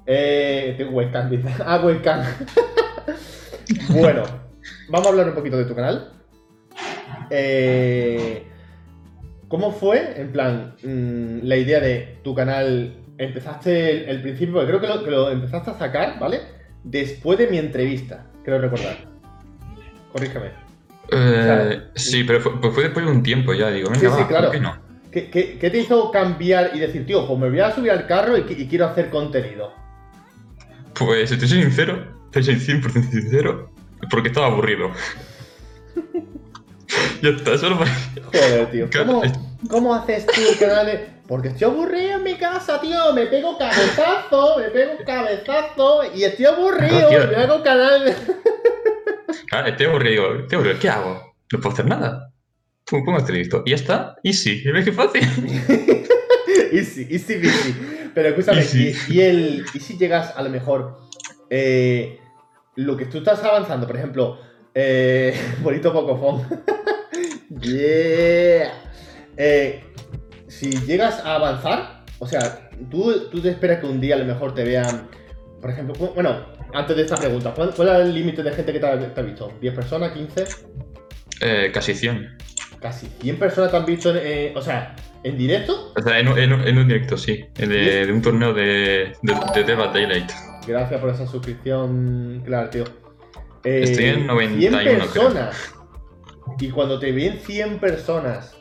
Eh, 0.07 0.74
tengo 0.77 0.92
webcam, 0.92 1.31
dice. 1.31 1.48
Ah, 1.64 1.81
webcam. 1.83 2.22
bueno, 3.90 4.24
vamos 4.88 5.07
a 5.07 5.11
hablar 5.11 5.29
un 5.29 5.35
poquito 5.35 5.57
de 5.57 5.64
tu 5.64 5.74
canal. 5.74 6.12
Eh, 7.31 8.46
¿Cómo 9.48 9.72
fue, 9.72 10.20
en 10.20 10.33
plan, 10.33 10.74
mm, 10.83 11.46
la 11.46 11.57
idea 11.57 11.81
de 11.81 12.18
tu 12.22 12.35
canal? 12.35 13.00
Empezaste 13.16 13.90
el, 13.90 14.09
el 14.09 14.22
principio, 14.22 14.55
porque 14.55 14.66
creo 14.66 14.81
que 14.81 14.87
lo, 14.88 15.05
que 15.05 15.11
lo 15.11 15.31
empezaste 15.31 15.70
a 15.70 15.79
sacar, 15.79 16.18
¿vale? 16.18 16.40
Después 16.83 17.38
de 17.38 17.46
mi 17.46 17.59
entrevista, 17.59 18.27
creo 18.44 18.59
recordar. 18.59 18.96
Corrígeme. 20.12 20.63
Eh, 21.11 21.83
sí, 21.95 22.25
pero 22.25 22.40
fue, 22.40 22.61
pues 22.61 22.75
fue 22.75 22.83
después 22.85 23.05
de 23.07 23.12
un 23.12 23.23
tiempo 23.23 23.53
ya, 23.55 23.71
digo, 23.71 23.90
venga, 23.90 24.01
Sí, 24.01 24.07
sí, 24.14 24.23
va, 24.23 24.29
claro. 24.29 24.47
¿por 24.47 24.53
qué 24.55 24.61
no? 24.61 24.77
¿Qué, 25.12 25.31
qué, 25.31 25.59
qué 25.59 25.71
te 25.71 25.79
hizo 25.79 26.11
cambiar 26.11 26.71
y 26.75 26.81
decir, 26.81 27.07
tío, 27.07 27.27
pues 27.27 27.38
me 27.38 27.49
voy 27.49 27.61
a 27.61 27.73
subir 27.73 27.90
al 27.93 28.07
carro 28.07 28.37
y, 28.37 28.43
qui- 28.43 28.59
y 28.59 28.67
quiero 28.67 28.87
hacer 28.87 29.11
contenido? 29.11 29.73
Pues 30.95 31.31
si 31.31 31.38
te 31.38 31.47
soy 31.47 31.62
sincero, 31.62 32.05
te 32.33 32.43
soy 32.43 32.55
100% 32.57 33.11
sincero, 33.11 33.71
porque 34.11 34.29
estaba 34.29 34.47
aburrido. 34.49 34.90
ya 37.23 37.29
está, 37.31 37.57
solo 37.59 37.79
para... 37.79 37.90
Joder, 38.27 38.71
tío. 38.71 38.88
¿Cómo, 39.05 39.23
es- 39.25 39.33
cómo 39.71 39.95
haces 39.95 40.27
tú 40.27 40.40
el 40.51 40.59
canal 40.59 40.87
de.? 40.87 41.14
Porque 41.27 41.49
estoy 41.49 41.69
aburrido 41.71 42.17
en 42.19 42.23
mi 42.23 42.35
casa, 42.35 42.81
tío. 42.81 43.12
Me 43.14 43.27
pego 43.27 43.57
cabezazo, 43.57 44.59
me 44.59 44.64
pego 44.64 44.93
cabezazo 45.07 46.03
y 46.14 46.25
estoy 46.25 46.45
aburrido. 46.47 47.01
No, 47.01 47.09
tío. 47.09 47.25
y 47.25 47.27
me 47.29 47.37
hago 47.37 47.62
canal 47.62 48.05
de. 48.05 48.14
Ah, 49.53 49.68
estoy 49.68 49.87
aburrido, 49.87 50.40
estoy 50.40 50.57
aburrido, 50.57 50.79
¿qué 50.81 50.88
hago? 50.88 51.35
No 51.53 51.61
puedo 51.61 51.73
hacer 51.75 51.87
nada. 51.87 52.31
Pum, 52.87 53.16
este 53.16 53.33
listo. 53.33 53.62
Y 53.64 53.70
ya 53.70 53.77
está, 53.77 54.16
y 54.23 54.33
sí, 54.33 54.62
¿ves 54.70 54.85
qué 54.85 54.92
fácil? 54.92 55.23
easy, 56.73 57.07
easy, 57.11 57.35
easy. 57.35 57.75
Pero 58.14 58.29
escúchame, 58.29 58.59
Easy. 58.61 58.94
Y, 59.09 59.14
y 59.14 59.20
el, 59.23 59.64
y 59.75 59.81
si 59.81 59.97
llegas 59.97 60.35
a 60.37 60.42
lo 60.42 60.51
mejor. 60.51 60.99
eh, 61.51 62.20
lo 62.77 62.97
que 62.97 63.07
tú 63.07 63.18
estás 63.18 63.42
avanzando, 63.44 63.87
por 63.87 63.97
ejemplo. 63.97 64.38
Eh, 64.75 65.35
bonito 65.62 65.92
pocofón. 65.92 66.47
yeah. 67.61 68.73
Eh, 69.37 69.83
si 70.49 70.70
llegas 70.85 71.20
a 71.20 71.37
avanzar, 71.37 72.05
o 72.18 72.27
sea, 72.27 72.70
tú, 72.90 73.29
tú 73.31 73.40
te 73.40 73.51
esperas 73.51 73.81
que 73.81 73.87
un 73.87 74.01
día 74.01 74.14
a 74.16 74.18
lo 74.18 74.25
mejor 74.25 74.55
te 74.55 74.64
vean. 74.64 75.09
Por 75.64 75.70
ejemplo, 75.72 75.94
bueno, 76.14 76.44
antes 76.74 76.94
de 76.94 77.03
esta 77.05 77.16
pregunta, 77.16 77.55
¿cuál, 77.57 77.72
cuál 77.74 77.88
es 77.88 77.94
el 78.00 78.12
límite 78.14 78.42
de 78.42 78.50
gente 78.53 78.70
que 78.70 78.79
te 78.81 78.87
ha, 78.87 78.98
te 79.14 79.18
ha 79.18 79.24
visto? 79.24 79.50
¿10 79.62 79.74
personas? 79.74 80.12
¿15? 80.14 80.57
Eh, 81.40 81.70
casi 81.72 81.94
100. 81.94 82.37
Casi 82.83 83.07
100 83.22 83.38
personas 83.38 83.70
te 83.70 83.77
han 83.79 83.87
visto, 83.87 84.11
en, 84.11 84.18
eh, 84.22 84.53
o 84.55 84.61
sea, 84.61 84.94
en 85.22 85.38
directo. 85.38 85.94
O 85.96 86.03
sea, 86.03 86.18
en, 86.18 86.29
un- 86.29 86.38
en 86.38 86.53
en 86.53 86.77
un 86.77 86.87
directo, 86.87 87.16
sí. 87.16 87.46
De, 87.55 88.05
de 88.05 88.12
un 88.12 88.20
torneo 88.20 88.53
de, 88.53 89.14
de, 89.22 89.35
de 89.55 89.64
Deva 89.64 89.87
Daylight. 89.87 90.31
Gracias 90.66 91.00
por 91.00 91.09
esa 91.09 91.27
suscripción, 91.27 92.42
claro, 92.44 92.68
tío. 92.68 92.85
Eh, 93.64 93.81
Estoy 93.85 94.05
en 94.05 94.27
91, 94.27 94.79
100 94.81 94.85
creo. 94.85 94.98
personas. 94.98 95.74
Y 96.61 96.68
cuando 96.68 96.98
te 96.98 97.11
ven 97.11 97.38
100 97.38 97.79
personas, 97.79 98.55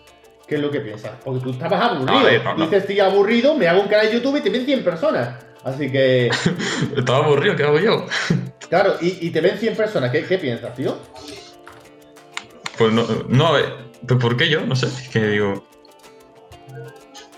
¿qué 0.48 0.56
es 0.56 0.62
lo 0.62 0.72
que 0.72 0.80
piensas? 0.80 1.12
Porque 1.22 1.42
tú 1.44 1.50
estabas 1.50 1.82
aburrido. 1.82 2.24
Ver, 2.24 2.46
no, 2.46 2.56
no. 2.56 2.64
Dices, 2.64 2.84
estoy 2.84 3.02
aburrido, 3.02 3.58
me 3.58 3.68
hago 3.68 3.82
un 3.82 3.90
canal 3.90 4.06
de 4.08 4.14
YouTube 4.14 4.38
y 4.38 4.42
te 4.42 4.50
ven 4.50 4.64
100 4.64 4.86
personas. 4.86 5.48
Así 5.64 5.90
que, 5.92 6.30
Estaba 6.98 7.26
aburrido, 7.26 7.56
¿qué 7.56 7.64
hago 7.64 7.80
yo? 7.80 8.06
claro, 8.70 8.96
y, 9.02 9.28
y 9.28 9.30
te 9.30 9.42
ven 9.42 9.58
100 9.58 9.76
personas, 9.76 10.12
¿qué, 10.12 10.26
qué 10.26 10.38
piensas, 10.38 10.76
tío? 10.76 10.98
Pues 12.78 12.92
no, 12.92 13.06
no, 13.30 13.48
a 13.48 13.52
ver, 13.54 13.74
¿por 14.20 14.36
qué 14.36 14.50
yo? 14.50 14.66
No 14.66 14.76
sé, 14.76 14.88
es 14.88 15.10
que 15.10 15.26
digo... 15.28 15.66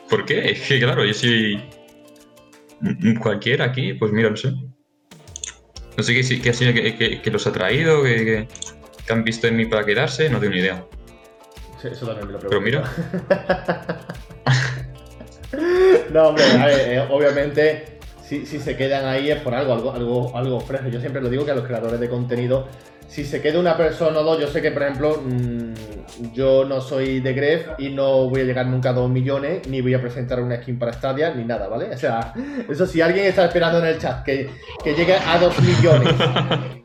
¿Por 0.10 0.26
qué? 0.26 0.52
Es 0.52 0.62
que 0.62 0.80
claro, 0.80 1.04
yo 1.06 1.14
soy... 1.14 1.64
Cualquiera 3.20 3.66
aquí, 3.66 3.94
pues 3.94 4.12
mira, 4.12 4.30
no 4.30 4.38
sé. 4.38 4.52
No 5.98 6.04
sé 6.04 6.14
qué, 6.14 6.50
ha 6.50 6.54
sido 6.54 6.74
que, 6.74 6.96
que- 6.98 7.22
que 7.22 7.32
los 7.32 7.48
ha 7.48 7.52
traído, 7.54 8.04
que, 8.04 8.48
han 9.10 9.24
visto 9.24 9.48
en 9.48 9.56
mí 9.58 9.66
para 9.66 9.86
quedarse, 9.86 10.30
no 10.30 10.40
tengo 10.40 10.54
ni 10.54 10.60
idea. 10.60 10.86
Sí, 11.82 11.88
Eso 11.92 12.06
también 12.08 12.28
me 12.28 12.34
lo 12.34 12.40
Pero 12.40 12.62
pregunto. 12.62 12.82
mira, 12.84 14.08
No, 16.12 16.30
hombre, 16.30 16.44
a 16.44 16.66
ver, 16.66 16.90
eh, 16.90 17.08
obviamente, 17.10 17.95
si, 18.28 18.46
si 18.46 18.60
se 18.60 18.76
quedan 18.76 19.06
ahí 19.06 19.30
es 19.30 19.40
por 19.42 19.54
algo, 19.54 19.74
algo, 19.74 19.92
algo, 19.92 20.36
algo 20.36 20.56
ofrece. 20.58 20.90
Yo 20.90 21.00
siempre 21.00 21.22
lo 21.22 21.30
digo 21.30 21.46
que 21.46 21.52
a 21.52 21.56
los 21.56 21.66
creadores 21.66 22.00
de 22.00 22.10
contenido, 22.10 22.68
si 23.08 23.24
se 23.24 23.42
queda 23.42 23.60
una 23.60 23.78
persona 23.78 24.20
o 24.20 24.24
dos, 24.24 24.40
yo 24.40 24.48
sé 24.48 24.62
que, 24.62 24.72
por 24.72 24.84
ejemplo, 24.84 25.22
mm, 25.24 26.34
yo 26.34 26.66
no 26.66 26.82
soy 26.82 27.20
de 27.20 27.34
Gref 27.34 27.68
y 27.78 27.90
no 27.90 28.30
voy 28.30 28.42
a 28.42 28.44
llegar 28.44 28.68
nunca 28.68 28.90
a 28.90 28.94
dos 28.94 29.10
millones, 29.10 29.68
ni 29.68 29.82
voy 29.82 29.94
a 29.94 30.02
presentar 30.02 30.40
una 30.42 30.58
skin 30.62 30.78
para 30.80 30.94
Stadia, 30.94 31.34
ni 31.34 31.44
nada, 31.44 31.68
¿vale? 31.68 31.90
O 31.94 31.98
sea, 31.98 32.34
eso 32.70 32.86
si 32.86 33.02
alguien 33.02 33.26
está 33.26 33.46
esperando 33.46 33.80
en 33.80 33.86
el 33.86 34.00
chat 34.00 34.24
que, 34.24 34.50
que 34.84 34.94
llegue 34.94 35.16
a 35.16 35.38
dos 35.40 35.54
millones 35.62 36.14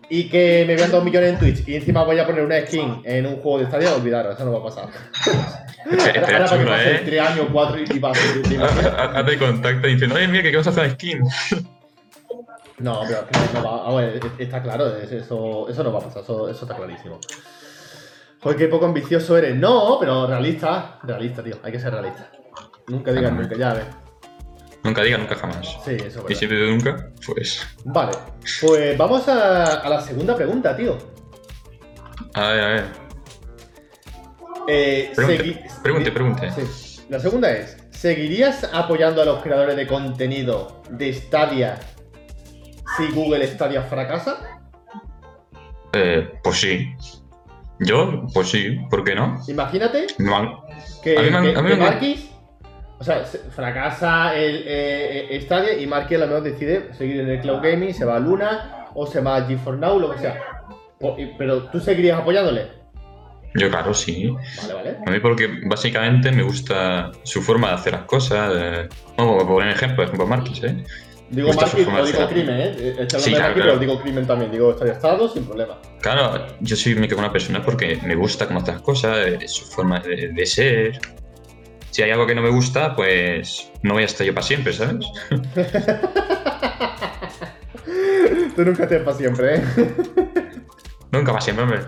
y 0.09 0.29
que 0.29 0.65
me 0.67 0.77
vean 0.77 0.91
dos 0.91 1.05
millones 1.05 1.31
en 1.31 1.39
Twitch 1.39 1.69
y 1.69 1.77
encima 1.77 2.03
voy 2.03 2.19
a 2.19 2.27
poner 2.27 2.45
una 2.45 2.61
skin 2.61 3.03
en 3.05 3.27
un 3.27 3.37
juego 3.37 3.59
de 3.61 3.67
Stadia, 3.67 3.95
olvidaros, 3.95 4.35
eso 4.35 4.45
no 4.45 4.53
va 4.53 4.59
a 4.59 4.75
pasar. 4.75 4.89
espera, 5.91 6.21
Ahora, 6.21 6.45
ahora 6.45 6.45
para 6.45 6.45
que 6.45 6.57
chulo, 6.59 6.71
pase 6.71 6.91
¿eh? 6.91 7.03
tres 7.05 7.21
años, 7.21 7.47
cuatro 7.53 7.81
y, 7.81 7.97
y 7.97 7.99
va 7.99 8.11
a 8.11 8.15
ser. 8.15 8.89
Hazte 9.17 9.39
contacto 9.39 9.87
diciendo, 9.87 10.17
oye, 10.17 10.29
mira, 10.29 10.43
que 10.43 10.53
vamos 10.53 10.67
a 10.67 10.71
hacer 10.71 10.91
skin. 10.93 11.21
No, 12.81 13.03
pero 13.07 13.27
no 13.55 13.63
va, 13.65 13.89
a 13.91 13.95
ver, 13.95 14.21
está 14.39 14.63
claro, 14.63 14.97
es- 14.97 15.13
eso, 15.13 15.69
eso 15.69 15.85
no 15.85 15.93
va 15.93 15.99
a 15.99 16.03
pasar, 16.03 16.23
eso, 16.23 16.49
eso 16.49 16.65
está 16.65 16.77
clarísimo. 16.77 17.19
Joder, 18.43 18.57
qué 18.57 18.69
poco 18.69 18.87
ambicioso 18.87 19.37
eres. 19.37 19.55
No, 19.57 19.99
pero 20.01 20.27
realista, 20.27 20.99
realista, 21.03 21.43
tío, 21.43 21.57
hay 21.63 21.73
que 21.73 21.79
ser 21.81 21.93
realista. 21.93 22.31
Nunca 22.89 23.13
digas 23.13 23.33
nunca, 23.33 23.57
ya 23.57 23.75
ves. 23.75 23.85
Nunca 24.83 25.03
diga 25.03 25.19
nunca 25.19 25.35
jamás. 25.37 25.67
Sí, 25.85 25.91
eso 25.97 26.07
es 26.07 26.15
Y 26.17 26.19
verdad. 26.21 26.35
si 26.39 26.47
de 26.47 26.71
nunca, 26.71 27.11
pues... 27.27 27.67
Vale, 27.85 28.13
pues 28.63 28.97
vamos 28.97 29.29
a, 29.29 29.75
a 29.81 29.89
la 29.91 30.01
segunda 30.01 30.35
pregunta, 30.35 30.75
tío. 30.75 30.97
A 32.33 32.49
ver, 32.49 32.61
a 32.61 32.69
ver. 32.69 32.85
Eh, 34.69 35.13
pregunte, 35.83 36.13
pregunte. 36.13 36.51
Sí. 36.53 37.03
La 37.11 37.19
segunda 37.19 37.51
es, 37.51 37.77
¿seguirías 37.91 38.65
apoyando 38.73 39.21
a 39.21 39.25
los 39.25 39.43
creadores 39.43 39.77
de 39.77 39.87
contenido 39.87 40.83
de 40.91 41.13
Stadia 41.13 41.79
si 42.97 43.11
Google 43.13 43.47
Stadia 43.47 43.83
fracasa? 43.83 44.61
Eh, 45.93 46.29
pues 46.43 46.57
sí. 46.61 46.95
Yo, 47.81 48.27
pues 48.35 48.49
sí, 48.51 48.79
¿por 48.91 49.03
qué 49.05 49.15
no? 49.15 49.41
Imagínate 49.49 50.07
que, 51.03 51.17
A 51.19 51.23
mí 51.23 51.31
me 51.31 51.37
han- 51.37 51.45
que- 51.45 51.57
a 51.57 51.63
mí 51.63 51.69
que 51.71 51.77
me 51.77 51.85
han- 51.85 51.93
Marquis, 51.93 52.31
o 52.99 53.05
sea, 53.05 53.25
se- 53.25 53.39
fracasa 53.39 54.35
el 54.37 54.65
eh, 54.67 55.35
eh, 55.37 55.41
Stadia 55.41 55.79
y 55.79 55.87
Marquis 55.87 56.19
a 56.19 56.21
lo 56.21 56.27
mejor 56.27 56.43
decide 56.43 56.93
seguir 56.95 57.21
en 57.21 57.31
el 57.31 57.41
Cloud 57.41 57.63
Gaming, 57.63 57.95
se 57.95 58.05
va 58.05 58.17
a 58.17 58.21
Luna 58.21 58.87
o 58.95 59.07
se 59.07 59.21
va 59.21 59.37
a 59.37 59.49
G4 59.49 59.79
Now, 59.79 59.99
lo 59.99 60.11
que 60.13 60.19
sea. 60.19 60.39
Pero 61.39 61.63
tú 61.71 61.81
seguirías 61.81 62.21
apoyándole. 62.21 62.67
Yo, 63.55 63.69
claro, 63.71 63.95
sí. 63.95 64.29
Vale, 64.61 64.75
vale. 64.75 64.97
A 65.07 65.11
mí 65.11 65.19
porque 65.19 65.49
básicamente 65.67 66.31
me 66.31 66.43
gusta 66.43 67.11
su 67.25 67.41
forma 67.43 67.69
de 67.69 67.75
hacer 67.75 67.93
las 67.95 68.03
cosas. 68.03 68.53
eh, 68.55 68.89
Vamos, 69.17 69.43
por 69.45 69.67
ejemplo, 69.67 69.97
por 69.97 70.05
ejemplo, 70.05 70.27
Marquis, 70.27 70.63
¿eh? 70.63 70.85
Digo 71.31 71.53
forma 71.53 71.99
no 72.01 72.05
de 72.07 72.13
digo 72.13 72.29
crimen, 72.29 72.61
¿eh? 72.61 72.71
Estoy 72.71 72.91
hablando 72.91 73.19
Sí, 73.21 73.31
de 73.31 73.37
claro, 73.37 73.55
claro. 73.55 73.71
pero 73.71 73.79
digo 73.79 74.01
crimen 74.03 74.27
también. 74.27 74.51
Digo 74.51 74.73
Stadia 74.75 74.95
Estado 74.95 75.29
sin 75.29 75.45
problema. 75.45 75.79
Claro, 76.01 76.47
yo 76.61 76.75
soy 76.77 76.95
me 76.97 77.07
quedo 77.07 77.19
una 77.21 77.33
persona 77.33 77.63
porque 77.63 77.99
me 78.05 78.17
gusta 78.17 78.47
cómo 78.49 78.59
hace 78.61 78.73
las 78.73 78.83
cosas, 78.83 79.17
eh, 79.27 79.39
su 79.47 79.65
forma 79.67 80.01
de, 80.01 80.33
de 80.33 80.47
ser. 80.47 80.99
Si 81.91 82.03
hay 82.03 82.11
algo 82.11 82.27
que 82.27 82.35
no 82.35 82.43
me 82.43 82.51
gusta, 82.51 82.97
pues 82.97 83.71
no 83.83 83.95
voy 83.95 84.03
a 84.03 84.07
estar 84.07 84.27
yo 84.27 84.35
para 84.35 84.47
siempre, 84.47 84.73
¿sabes? 84.73 85.07
Tú 88.57 88.65
nunca 88.65 88.85
estés 88.85 89.03
para 89.03 89.17
siempre, 89.17 89.57
¿eh? 89.57 89.63
Nunca 91.13 91.33
para 91.33 91.41
siempre, 91.41 91.65
hombre. 91.65 91.81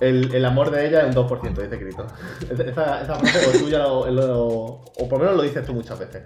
El, 0.00 0.34
el 0.34 0.44
amor 0.44 0.70
de 0.70 0.86
ella 0.86 1.00
es 1.06 1.14
un 1.16 1.26
2%, 1.28 1.62
dice 1.62 1.78
Crito. 1.78 2.06
Esa, 2.50 3.02
esa 3.02 3.14
frase 3.16 3.46
o 3.48 3.64
tuya 3.64 3.78
lo- 3.78 4.82
o 4.96 5.08
por 5.08 5.18
lo 5.18 5.18
menos 5.18 5.36
lo 5.36 5.42
dices 5.42 5.64
tú 5.64 5.74
muchas 5.74 5.98
veces. 5.98 6.22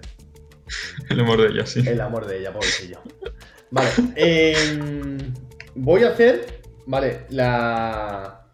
El 1.09 1.19
amor 1.19 1.41
de 1.41 1.47
ella, 1.49 1.65
sí. 1.65 1.83
El 1.87 2.01
amor 2.01 2.25
de 2.25 2.39
ella, 2.39 2.51
pobrecillo. 2.53 2.99
Vale, 3.71 3.89
em, 4.15 5.17
voy 5.75 6.03
a 6.03 6.09
hacer, 6.09 6.61
vale, 6.85 7.21
la, 7.29 8.47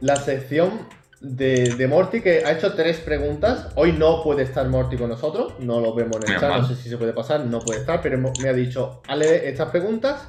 la 0.00 0.16
sección 0.16 0.88
de, 1.20 1.74
de 1.76 1.86
Morty 1.86 2.20
que 2.20 2.44
ha 2.44 2.52
hecho 2.52 2.74
tres 2.74 2.98
preguntas. 2.98 3.68
Hoy 3.76 3.92
no 3.92 4.22
puede 4.22 4.42
estar 4.42 4.68
Morty 4.68 4.96
con 4.96 5.08
nosotros, 5.10 5.54
no 5.60 5.80
lo 5.80 5.94
vemos 5.94 6.16
en 6.24 6.32
el 6.32 6.40
chat, 6.40 6.50
no 6.60 6.66
sé 6.66 6.74
si 6.76 6.88
se 6.88 6.96
puede 6.96 7.12
pasar, 7.12 7.44
no 7.46 7.60
puede 7.60 7.80
estar, 7.80 8.00
pero 8.02 8.18
me 8.18 8.48
ha 8.48 8.52
dicho, 8.52 9.02
hazle 9.06 9.48
estas 9.48 9.70
preguntas 9.70 10.28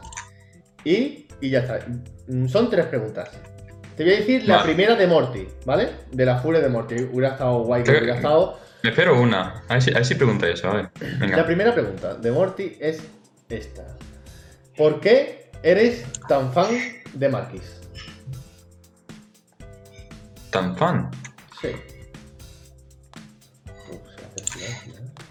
y, 0.83 1.27
y 1.41 1.49
ya 1.49 1.59
está. 1.59 1.79
Mm, 2.27 2.47
Son 2.47 2.69
tres 2.69 2.85
preguntas. 2.85 3.29
Te 3.97 4.03
voy 4.03 4.13
a 4.13 4.17
decir 4.17 4.47
la 4.47 4.57
Vale. 4.57 4.73
primera 4.73 4.95
de 4.95 5.07
Morty, 5.07 5.47
¿vale? 5.65 5.89
De 6.11 6.25
la 6.25 6.37
furia 6.39 6.59
de 6.61 6.69
Morty. 6.69 6.95
Hubiera 7.11 7.33
estado 7.33 7.63
guay 7.63 7.83
que 7.83 7.91
hubiera 7.91 8.15
estado. 8.15 8.57
Me 8.83 8.89
espero 8.89 9.19
una. 9.19 9.63
A 9.69 9.75
ver 9.75 9.81
si, 9.81 9.91
a 9.91 9.93
ver 9.95 10.05
si 10.05 10.15
pregunta 10.15 10.47
eso, 10.47 10.69
a 10.69 10.73
ver. 10.73 10.89
La 10.99 11.17
Venga. 11.25 11.45
primera 11.45 11.73
pregunta 11.73 12.15
de 12.15 12.31
Morty 12.31 12.77
es 12.81 13.01
esta. 13.47 13.97
¿Por 14.77 14.99
qué 14.99 15.49
eres 15.63 16.05
tan 16.27 16.51
fan 16.51 16.67
de 17.13 17.29
Marquis? 17.29 17.79
¿Tan 20.49 20.75
fan? 20.75 21.09
Sí. 21.61 21.67
¿eh? 21.67 22.03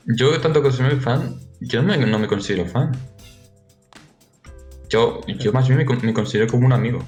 Yo, 0.07 0.41
tanto 0.41 0.63
que 0.63 0.73
soy 0.73 0.99
fan, 0.99 1.39
yo 1.61 1.83
no 1.83 1.89
me, 1.89 1.99
no 1.99 2.19
me 2.19 2.27
considero 2.27 2.67
fan. 2.67 2.93
Yo, 4.89 5.21
yo 5.27 5.53
más 5.53 5.69
bien 5.69 5.87
me 6.03 6.15
considero 6.15 6.47
como 6.47 6.67
un 6.67 6.73
amigo. 6.73 7.07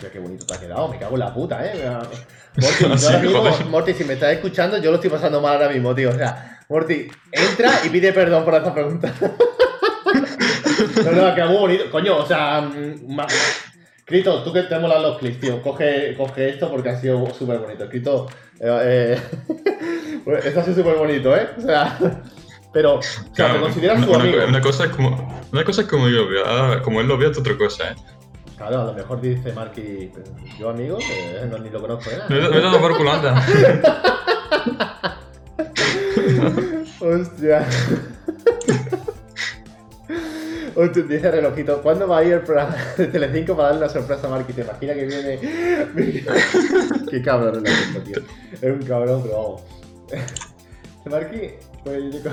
Hostia, 0.00 0.12
qué 0.12 0.18
bonito 0.18 0.46
te 0.46 0.54
ha 0.54 0.58
quedado. 0.60 0.88
Me 0.88 0.98
cago 0.98 1.12
en 1.12 1.20
la 1.20 1.34
puta, 1.34 1.60
eh. 1.62 1.84
Morty, 2.56 2.84
yo 2.88 2.96
Sí, 2.96 3.06
ahora 3.06 3.18
mismo, 3.18 3.38
joder. 3.42 3.66
Morty, 3.66 3.92
si 3.92 4.04
me 4.04 4.14
estás 4.14 4.32
escuchando, 4.32 4.78
yo 4.78 4.88
lo 4.90 4.94
estoy 4.96 5.10
pasando 5.10 5.42
mal 5.42 5.56
ahora 5.56 5.68
mismo, 5.68 5.94
tío. 5.94 6.08
O 6.08 6.14
sea, 6.14 6.58
Morty, 6.70 7.06
entra 7.30 7.80
y 7.84 7.90
pide 7.90 8.10
perdón 8.14 8.42
por 8.46 8.54
esta 8.54 8.72
pregunta. 8.72 9.12
no, 11.04 11.12
no, 11.12 11.34
queda 11.34 11.46
muy 11.48 11.56
bonito. 11.58 11.90
Coño, 11.90 12.16
o 12.16 12.26
sea, 12.26 12.62
mm, 12.62 13.14
ma- 13.14 13.26
Crito, 14.06 14.42
tú 14.42 14.54
que 14.54 14.62
te 14.62 14.78
molan 14.78 15.02
los 15.02 15.18
clips, 15.18 15.38
tío, 15.38 15.62
coge, 15.62 16.14
coge 16.16 16.48
esto 16.48 16.70
porque 16.70 16.88
ha 16.88 16.98
sido 16.98 17.26
súper 17.34 17.58
bonito. 17.58 17.86
Crito, 17.90 18.26
eh, 18.58 19.16
eh, 19.20 19.20
esto 20.44 20.60
ha 20.60 20.64
sido 20.64 20.76
súper 20.76 20.96
bonito, 20.96 21.36
¿eh? 21.36 21.50
O 21.58 21.60
sea, 21.60 21.98
Pero, 22.72 22.94
o 22.96 23.02
sea, 23.02 23.22
Claro, 23.34 23.54
te 23.54 23.60
consideras 23.60 23.98
una, 23.98 24.06
su 24.06 24.14
amigo. 24.14 24.38
una 24.48 24.60
cosa 24.62 24.84
es 24.86 24.90
como, 24.90 25.44
una 25.52 25.62
cosa 25.64 25.82
es 25.82 25.86
como 25.88 26.08
yo 26.08 26.22
lo 26.24 26.28
veo, 26.30 26.46
ahora, 26.46 26.80
como 26.82 27.00
él 27.02 27.06
lo 27.06 27.18
ve 27.18 27.28
es 27.28 27.36
otra 27.38 27.56
cosa, 27.58 27.90
¿eh? 27.90 27.94
Claro, 28.60 28.82
a 28.82 28.84
lo 28.84 28.92
mejor 28.92 29.22
dice 29.22 29.54
Marky, 29.54 30.12
"Pero 30.12 30.26
yo 30.58 30.68
amigo, 30.68 30.98
eh, 31.00 31.48
no, 31.50 31.56
ni 31.56 31.70
lo 31.70 31.80
conozco, 31.80 32.10
¿eh? 32.10 32.18
Me 32.28 32.36
he 32.58 32.60
dado 32.60 32.78
por 32.78 32.94
culo, 32.94 33.10
anda. 33.10 33.42
Hostia. 37.00 37.66
Hostia, 40.74 41.02
dice 41.04 41.30
relojito, 41.30 41.80
¿cuándo 41.80 42.06
va 42.06 42.18
a 42.18 42.24
ir 42.24 42.34
el 42.34 42.42
programa 42.42 42.76
de 42.98 43.06
Telecinco 43.06 43.56
para 43.56 43.68
darle 43.68 43.84
una 43.84 43.88
sorpresa 43.94 44.26
a 44.26 44.30
Marky? 44.30 44.52
¿Te 44.52 44.60
imaginas 44.60 44.96
que 44.96 45.06
viene? 45.06 45.38
Qué 47.10 47.22
cabrón 47.22 47.64
relojito, 47.64 48.02
tío. 48.02 48.18
Es 48.60 48.62
un 48.74 48.82
cabrón, 48.82 49.22
pero 49.22 49.42
vamos. 49.42 49.62
Marky, 51.06 51.54
pues 51.82 52.22
yo... 52.22 52.30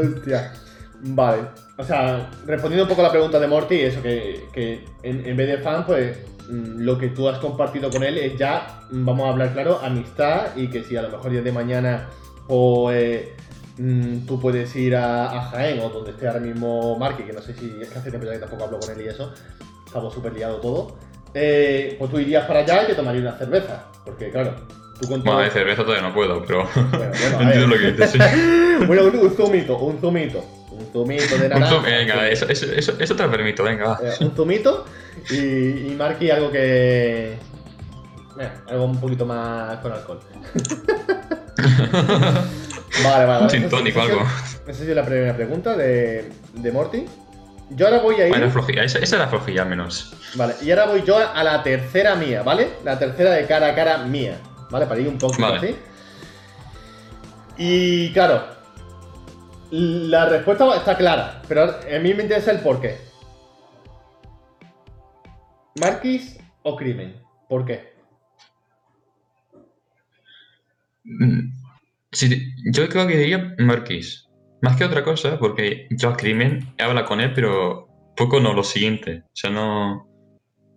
Hostia. 0.00 0.54
Vale. 1.02 1.65
O 1.78 1.84
sea, 1.84 2.30
respondiendo 2.46 2.84
un 2.84 2.88
poco 2.88 3.02
a 3.02 3.04
la 3.04 3.10
pregunta 3.10 3.38
de 3.38 3.46
Morty, 3.46 3.80
eso 3.80 4.02
que, 4.02 4.46
que 4.52 4.84
en, 5.02 5.26
en 5.26 5.36
vez 5.36 5.46
de 5.48 5.58
fan, 5.58 5.84
pues 5.84 6.18
mm, 6.48 6.80
lo 6.80 6.96
que 6.98 7.08
tú 7.08 7.28
has 7.28 7.38
compartido 7.38 7.90
con 7.90 8.02
él 8.02 8.16
es 8.16 8.36
ya, 8.38 8.80
mm, 8.90 9.04
vamos 9.04 9.26
a 9.26 9.30
hablar 9.32 9.52
claro, 9.52 9.78
amistad 9.82 10.56
y 10.56 10.68
que 10.68 10.82
si 10.82 10.96
a 10.96 11.02
lo 11.02 11.10
mejor 11.10 11.30
día 11.30 11.42
de 11.42 11.52
mañana 11.52 12.08
o 12.48 12.90
eh, 12.92 13.34
mm, 13.76 14.24
tú 14.26 14.40
puedes 14.40 14.74
ir 14.74 14.96
a, 14.96 15.26
a 15.30 15.42
Jaén 15.50 15.80
o 15.80 15.90
donde 15.90 16.12
esté 16.12 16.26
ahora 16.28 16.40
mismo 16.40 16.98
Marky, 16.98 17.24
que 17.24 17.32
no 17.34 17.42
sé 17.42 17.52
si 17.52 17.66
es 17.82 17.88
que 17.90 17.98
hace 17.98 18.08
tiempo 18.10 18.26
ya 18.26 18.32
que 18.32 18.38
tampoco 18.38 18.64
hablo 18.64 18.78
con 18.80 18.90
él 18.98 19.04
y 19.04 19.08
eso, 19.08 19.34
estamos 19.86 20.14
súper 20.14 20.32
liados 20.32 20.62
todo, 20.62 20.96
eh, 21.34 21.96
pues 21.98 22.10
tú 22.10 22.18
irías 22.18 22.46
para 22.46 22.60
allá 22.60 22.84
y 22.84 22.86
te 22.86 22.94
tomarías 22.94 23.22
una 23.24 23.36
cerveza, 23.38 23.84
porque 24.04 24.30
claro. 24.30 24.54
Bueno, 25.08 25.40
de 25.40 25.50
cerveza 25.50 25.82
todavía 25.84 26.08
no 26.08 26.14
puedo, 26.14 26.42
pero 26.46 26.66
Bueno, 26.74 26.88
bueno, 26.90 27.12
a 27.38 27.42
entiendo 27.42 27.68
ver. 27.68 27.68
lo 27.68 27.76
que 27.78 27.92
dices, 27.92 28.10
sí. 28.12 28.18
Bueno, 28.86 29.04
un, 29.04 29.16
un 29.18 29.30
zumito, 29.36 29.76
un 29.78 30.00
zumito. 30.00 30.42
Un 31.02 31.18
zumito 31.18 31.38
de 31.38 31.48
naranja. 31.48 31.78
venga, 31.80 32.28
eso, 32.28 32.48
eso, 32.48 32.66
eso, 32.72 32.92
eso 32.98 33.16
te 33.16 33.22
lo 33.22 33.30
permito, 33.30 33.62
venga, 33.64 33.88
va. 33.88 33.98
Eh, 34.02 34.14
un 34.20 34.34
zumito 34.34 34.84
y, 35.30 35.36
y 35.90 35.94
Marky 35.98 36.30
algo 36.30 36.50
que. 36.50 37.32
eh, 38.40 38.50
algo 38.68 38.84
un 38.84 39.00
poquito 39.00 39.24
más 39.26 39.78
con 39.78 39.92
alcohol. 39.92 40.20
Vale, 43.04 43.26
vale. 43.26 43.40
Un 43.42 43.46
vale. 43.46 43.50
gin 43.50 43.60
Esa- 43.64 43.68
tonic 43.76 43.96
o 43.96 44.00
esa- 44.00 44.12
algo. 44.12 44.26
Esa 44.66 44.82
es 44.82 44.88
la 44.88 45.04
primera 45.04 45.36
pregunta 45.36 45.76
de, 45.76 46.30
de 46.54 46.72
Morty. 46.72 47.04
Yo 47.70 47.86
ahora 47.86 47.98
voy 48.00 48.14
a 48.20 48.26
ir. 48.26 48.30
Bueno, 48.30 48.50
flojilla, 48.50 48.84
esa, 48.84 48.98
esa 49.00 49.16
era 49.16 49.28
flojilla 49.28 49.64
menos. 49.64 50.14
Vale, 50.34 50.54
y 50.62 50.70
ahora 50.70 50.86
voy 50.86 51.02
yo 51.04 51.18
a 51.18 51.42
la 51.44 51.62
tercera 51.62 52.14
mía, 52.14 52.42
¿vale? 52.42 52.68
La 52.84 52.98
tercera 52.98 53.30
de 53.32 53.44
cara 53.46 53.68
a 53.68 53.74
cara 53.74 53.98
mía, 53.98 54.38
¿vale? 54.70 54.86
Para 54.86 55.00
ir 55.00 55.08
un 55.08 55.18
poquito 55.18 55.42
Vale. 55.42 55.56
así. 55.58 55.76
Y 57.58 58.12
claro, 58.12 58.44
la 59.70 60.28
respuesta 60.28 60.76
está 60.76 60.96
clara, 60.96 61.42
pero 61.48 61.62
a 61.64 61.98
mí 62.00 62.14
me 62.14 62.22
interesa 62.22 62.52
el 62.52 62.60
por 62.60 62.80
qué. 62.80 62.96
¿Marquis 65.80 66.38
o 66.62 66.76
crimen? 66.76 67.16
¿Por 67.48 67.64
qué? 67.64 67.92
Mm, 71.04 71.52
sí, 72.12 72.52
yo 72.72 72.88
creo 72.88 73.06
que 73.06 73.16
diría 73.16 73.54
Marquis. 73.58 74.28
Más 74.62 74.76
que 74.76 74.84
otra 74.84 75.04
cosa, 75.04 75.38
porque 75.38 75.86
yo 75.90 76.08
a 76.08 76.16
Crimen 76.16 76.74
he 76.78 76.82
hablado 76.82 77.06
con 77.06 77.20
él, 77.20 77.32
pero 77.34 77.88
poco 78.16 78.40
no 78.40 78.54
lo 78.54 78.64
siguiente. 78.64 79.22
O 79.26 79.30
sea, 79.34 79.50
no. 79.50 80.08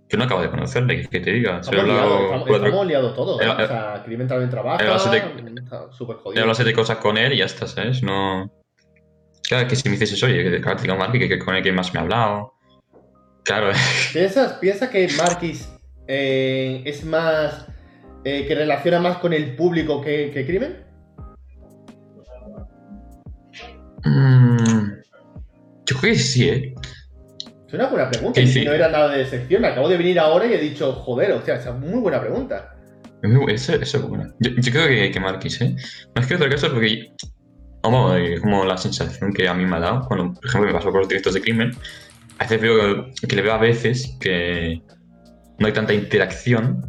Que 0.09 0.17
no 0.17 0.25
acabo 0.25 0.41
de 0.41 0.49
conocerle, 0.49 1.07
que 1.07 1.19
te 1.19 1.31
diga. 1.31 1.59
Estamos 1.59 1.85
liados, 1.85 2.21
estamos, 2.23 2.49
estamos 2.49 2.87
liados 2.87 3.15
todos. 3.15 3.41
¿eh? 3.41 3.45
Eh, 3.45 3.49
O 3.63 3.67
sea, 3.67 4.03
crimen 4.05 4.27
también 4.27 4.49
trabaja, 4.49 4.99
súper 4.99 5.21
he 6.17 6.19
jodido. 6.19 6.41
hablado 6.41 6.55
siete 6.55 6.73
cosas 6.73 6.97
con 6.97 7.17
él 7.17 7.33
y 7.33 7.37
ya 7.37 7.45
está, 7.45 7.67
¿sabes? 7.67 8.03
No. 8.03 8.51
Claro, 9.49 9.67
que 9.67 9.75
si 9.75 9.89
me 9.89 9.97
dices, 9.97 10.21
oye, 10.23 10.43
que 10.43 10.61
claro, 10.61 10.77
te 10.77 10.83
digo 10.83 10.95
Marquis, 10.95 11.21
que, 11.21 11.27
que 11.29 11.39
con 11.39 11.55
él 11.55 11.63
que 11.63 11.71
más 11.71 11.91
me 11.93 11.99
ha 11.99 12.03
hablado. 12.03 12.53
Claro, 13.43 13.71
¿Piensas, 14.13 14.53
piensa 14.53 14.89
que 14.91 15.07
Marquis 15.17 15.67
eh, 16.07 16.83
es 16.85 17.03
más. 17.03 17.65
eh, 18.23 18.45
que 18.47 18.53
relaciona 18.55 18.99
más 18.99 19.17
con 19.17 19.33
el 19.33 19.55
público 19.55 20.01
que, 20.01 20.29
que 20.31 20.45
crimen? 20.45 20.85
Mm, 24.05 24.91
yo 25.85 25.97
creo 25.99 26.13
que 26.13 26.19
sí, 26.19 26.49
¿eh? 26.49 26.73
Es 27.67 27.73
una 27.73 27.87
buena 27.87 28.09
pregunta. 28.09 28.39
Sí, 28.41 28.47
y 28.47 28.51
sí. 28.51 28.65
No 28.65 28.71
era 28.73 28.89
nada 28.89 29.09
de 29.15 29.25
sección. 29.25 29.65
Acabo 29.65 29.89
de 29.89 29.97
venir 29.97 30.19
ahora 30.19 30.45
y 30.47 30.53
he 30.53 30.57
dicho, 30.59 30.93
joder, 30.93 31.31
hostia, 31.33 31.55
esa 31.55 31.69
es 31.71 31.75
muy 31.75 31.99
buena 31.99 32.19
pregunta. 32.21 32.75
Es 33.21 33.29
muy 33.29 33.45
bu- 33.45 33.51
Eso, 33.51 33.73
eso 33.73 33.97
es 33.97 34.03
bueno. 34.03 34.31
Yo, 34.39 34.51
yo 34.57 34.71
creo 34.71 34.87
que, 34.87 35.11
que 35.11 35.19
Marquis, 35.19 35.59
¿eh? 35.61 35.75
Más 36.15 36.27
que 36.27 36.35
otra 36.35 36.49
cosa, 36.49 36.69
porque. 36.69 37.13
Vamos, 37.81 38.17
eh, 38.17 38.37
como 38.41 38.65
la 38.65 38.77
sensación 38.77 39.33
que 39.33 39.47
a 39.47 39.53
mí 39.53 39.65
me 39.65 39.77
ha 39.77 39.79
dado, 39.79 40.05
cuando, 40.07 40.33
por 40.33 40.45
ejemplo, 40.45 40.67
me 40.67 40.73
pasó 40.73 40.91
con 40.91 40.99
los 40.99 41.07
directos 41.09 41.33
de 41.33 41.41
crimen, 41.41 41.71
a 42.37 42.43
veces 42.43 42.61
veo 42.61 43.05
que 43.27 43.35
le 43.35 43.41
veo 43.41 43.53
a 43.53 43.57
veces 43.57 44.17
que 44.19 44.81
no 45.59 45.67
hay 45.67 45.73
tanta 45.73 45.93
interacción, 45.93 46.85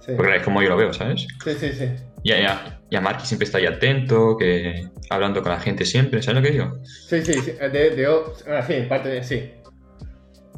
Sí, 0.00 0.12
porque 0.16 0.36
es 0.36 0.42
como 0.42 0.62
yo 0.62 0.68
lo 0.68 0.76
veo, 0.76 0.92
¿sabes? 0.92 1.26
sí, 1.44 1.52
sí. 1.58 1.72
sí. 1.72 1.88
Y 2.22 2.32
a, 2.32 2.40
y 2.40 2.44
a- 2.44 2.80
y 2.90 2.96
a 2.96 3.00
Marquis 3.00 3.28
siempre 3.28 3.44
está 3.46 3.58
ahí 3.58 3.66
atento, 3.66 4.36
que 4.38 4.88
hablando 5.10 5.42
con 5.42 5.50
la 5.52 5.58
gente 5.60 5.84
siempre, 5.84 6.22
¿sabes 6.22 6.42
lo 6.42 6.46
que 6.46 6.52
digo? 6.52 6.78
Sí, 6.84 7.22
sí, 7.22 7.32
sí. 7.34 7.52
De, 7.52 7.90
de, 7.90 8.06
ah, 8.06 8.62
sí, 8.66 8.74
en 8.74 8.88
parte 8.88 9.08
de 9.08 9.22
sí. 9.24 9.50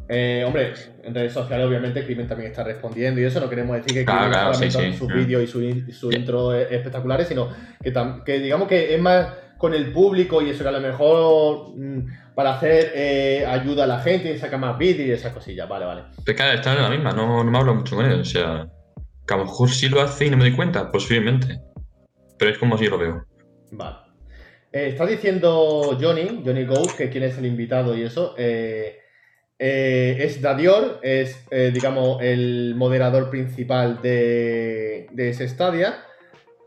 Eh, 0.09 0.45
hombre, 0.47 0.73
en 1.03 1.15
redes 1.15 1.33
sociales 1.33 1.67
obviamente 1.67 2.05
Crimen 2.05 2.29
también 2.29 2.51
está 2.51 2.63
respondiendo 2.63 3.21
y 3.21 3.25
eso 3.25 3.41
no 3.41 3.49
queremos 3.51 3.77
decir 3.77 3.93
que 3.93 4.05
Claro, 4.05 4.21
Crimen 4.21 4.33
claro, 4.39 4.55
solamente 4.55 4.79
sí, 4.87 4.93
sí. 4.93 4.99
sus 4.99 5.09
Mm. 5.11 5.15
vídeos 5.15 5.43
y 5.43 5.47
su, 5.49 5.63
in- 5.63 5.93
su 5.93 6.11
Ya. 6.13 6.19
intro 6.19 6.55
es- 6.55 6.71
espectaculares, 6.71 7.27
sino 7.27 7.49
que, 7.83 7.93
que 8.25 8.39
digamos 8.39 8.69
que 8.69 8.95
es 8.95 9.01
más 9.01 9.29
con 9.59 9.75
el 9.75 9.93
público 9.93 10.43
y 10.43 10.51
eso 10.51 10.63
que 10.63 10.69
a 10.69 10.73
lo 10.73 10.81
mejor 10.81 11.77
mm, 11.77 12.35
para 12.35 12.55
hacer 12.55 12.93
eh, 12.95 13.45
ayuda 13.47 13.85
a 13.85 13.87
la 13.87 14.01
gente 14.01 14.33
y 14.33 14.39
saca 14.39 14.59
más 14.59 14.77
vídeos 14.77 15.09
y 15.09 15.13
esas 15.13 15.33
cosillas. 15.33 15.69
Vale, 15.69 15.87
vale. 15.87 16.03
Pero 16.25 16.37
claro, 16.37 16.55
está 16.55 16.75
en 16.75 16.83
la 16.83 16.91
misma, 16.91 17.13
no, 17.13 17.43
no 17.43 17.51
me 17.51 17.59
hablo 17.59 17.75
mucho 17.75 17.97
con 17.97 18.05
él, 18.05 18.21
o 18.21 18.25
sea, 18.25 18.69
que 19.27 19.35
a 19.35 19.39
lo 19.39 19.45
mejor 19.45 19.71
sí 19.71 19.89
lo 19.89 20.01
hace 20.03 20.27
y 20.27 20.31
no 20.31 20.37
me 20.37 20.45
doy 20.45 20.55
cuenta, 20.55 20.91
posiblemente. 20.91 21.59
Pero 22.39 22.51
es 22.51 22.59
como 22.59 22.77
si 22.77 22.87
lo 22.87 22.99
veo. 22.99 23.25
Vale. 23.71 23.97
Eh, 24.73 24.89
está 24.89 25.07
diciendo 25.07 25.97
Johnny, 25.99 26.43
Johnny 26.45 26.65
Ghost, 26.65 26.99
que 26.99 27.09
quién 27.09 27.25
es 27.25 27.39
el 27.39 27.47
invitado 27.47 27.97
y 27.97 28.03
eso. 28.03 28.35
eh, 28.37 29.01
eh, 29.59 30.19
es 30.21 30.43
Dadior, 30.43 31.01
es, 31.03 31.49
digamos, 31.73 32.21
el 32.21 32.75
moderador 32.77 33.31
principal 33.31 34.03
de, 34.03 35.07
de 35.13 35.31
ese 35.31 35.49
Stadia. 35.49 36.05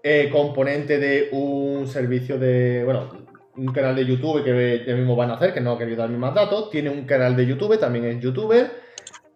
Eh, 0.04 0.30
componente 0.32 0.98
de 0.98 1.30
un 1.32 1.88
servicio 1.88 2.38
de. 2.38 2.84
Bueno, 2.84 3.10
un 3.56 3.74
canal 3.74 3.96
de 3.96 4.06
YouTube 4.06 4.44
que 4.44 4.84
ya 4.88 4.96
mismo 4.96 5.16
van 5.16 5.32
a 5.32 5.34
hacer, 5.34 5.54
que 5.54 5.62
no 5.62 5.74
ha 5.74 5.78
querido 5.78 5.98
darme 5.98 6.18
más 6.18 6.34
datos. 6.34 6.70
Tiene 6.70 6.90
un 6.90 7.06
canal 7.06 7.36
de 7.36 7.46
YouTube, 7.46 7.78
también 7.80 8.06
es 8.06 8.20
youtuber. 8.20 8.72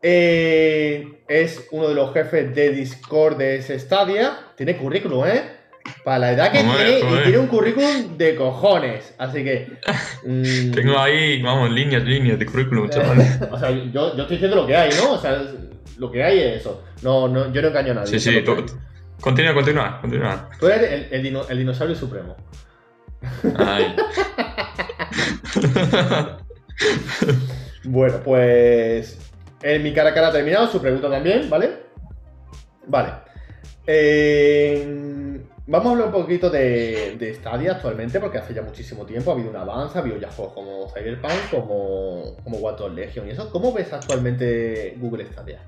Eh, 0.02 1.24
es 1.28 1.68
uno 1.72 1.88
de 1.88 1.96
los 1.96 2.14
jefes 2.14 2.54
de 2.54 2.72
Discord 2.72 3.38
de 3.38 3.58
ese 3.58 3.80
Stadia. 3.80 4.38
Tiene 4.56 4.78
currículum, 4.78 5.26
¿eh? 5.26 5.44
Para 6.06 6.20
la 6.20 6.32
edad 6.32 6.52
que 6.52 6.60
tiene, 6.60 7.00
y 7.00 7.24
tiene 7.24 7.38
un 7.38 7.48
currículum 7.48 8.18
de 8.18 8.36
cojones. 8.36 9.14
Así 9.18 9.44
que. 9.44 9.68
mm, 10.26 10.72
Tengo 10.72 10.98
ahí, 10.98 11.42
vamos, 11.42 11.72
líneas, 11.72 12.04
líneas 12.04 12.40
de 12.40 12.46
currículum, 12.46 12.86
eh, 12.86 12.90
chaval. 12.90 13.50
o 13.52 13.60
sea, 13.60 13.72
yo, 13.72 14.16
yo 14.16 14.22
estoy 14.22 14.38
diciendo 14.38 14.56
lo 14.56 14.68
que 14.68 14.76
hay, 14.76 14.92
¿no? 14.98 15.14
O 15.14 15.18
sea, 15.18 15.42
lo 15.98 16.12
que 16.12 16.24
hay 16.24 16.40
es 16.40 16.62
eso. 16.62 16.84
No, 17.02 17.28
no, 17.28 17.52
yo 17.52 17.62
no 17.62 17.68
engaño 17.68 17.92
a 17.92 17.96
nadie. 17.96 18.20
Sí, 18.20 18.20
sí, 18.20 18.44
continúa, 19.24 19.54
continúa, 19.54 20.02
continúa. 20.02 20.50
Tú 20.60 20.68
eres 20.68 20.92
el, 20.92 21.08
el 21.12 21.24
dino- 21.24 21.48
el 21.50 21.58
dinosaurio 21.58 21.96
supremo. 21.96 22.36
Ay. 23.58 23.96
Bueno, 27.86 28.20
pues. 28.24 29.20
En 29.62 29.84
mi 29.84 29.94
cara 29.94 30.10
a 30.10 30.14
cara 30.14 30.28
ha 30.28 30.32
terminado, 30.32 30.68
su 30.68 30.82
pregunta 30.82 31.10
también, 31.10 31.50
¿vale? 31.50 31.84
Vale. 32.88 33.14
Eh, 33.88 35.40
vamos 35.68 35.88
a 35.88 35.92
hablar 35.92 36.08
un 36.08 36.14
poquito 36.14 36.50
de, 36.50 37.16
de 37.18 37.34
Stadia 37.36 37.74
actualmente, 37.74 38.20
porque 38.20 38.38
hace 38.38 38.54
ya 38.54 38.62
muchísimo 38.62 39.06
tiempo 39.06 39.32
ha 39.32 39.34
habido 39.36 39.50
un 39.50 39.56
avance, 39.56 39.98
ha 39.98 40.02
habido 40.02 40.18
ya 40.18 40.30
juegos 40.32 40.54
como 40.54 40.90
Cyberpunk, 40.90 41.50
como, 41.52 42.36
como 42.44 42.90
Legion 42.90 43.28
y 43.28 43.32
eso. 43.32 43.50
¿Cómo 43.52 43.74
ves 43.74 43.92
actualmente 43.94 44.96
Google 45.00 45.26
Stadia? 45.26 45.60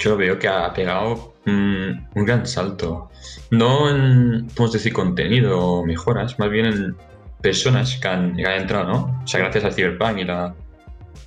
Yo 0.00 0.16
veo 0.16 0.38
que 0.38 0.48
ha 0.48 0.72
pegado 0.72 1.34
mm, 1.44 1.90
un 2.14 2.24
gran 2.24 2.46
salto. 2.46 3.10
No 3.50 3.88
en, 3.88 4.48
podemos 4.48 4.72
decir, 4.72 4.92
contenido 4.92 5.58
o 5.60 5.86
mejoras, 5.86 6.38
más 6.38 6.50
bien 6.50 6.66
en 6.66 6.96
personas 7.40 7.98
que 8.00 8.08
han, 8.08 8.34
que 8.36 8.44
han 8.46 8.62
entrado, 8.62 8.88
¿no? 8.88 9.20
O 9.22 9.26
sea, 9.26 9.40
gracias 9.40 9.64
al 9.64 9.74
Cyberpunk 9.74 10.18
y 10.18 10.24
la, 10.24 10.54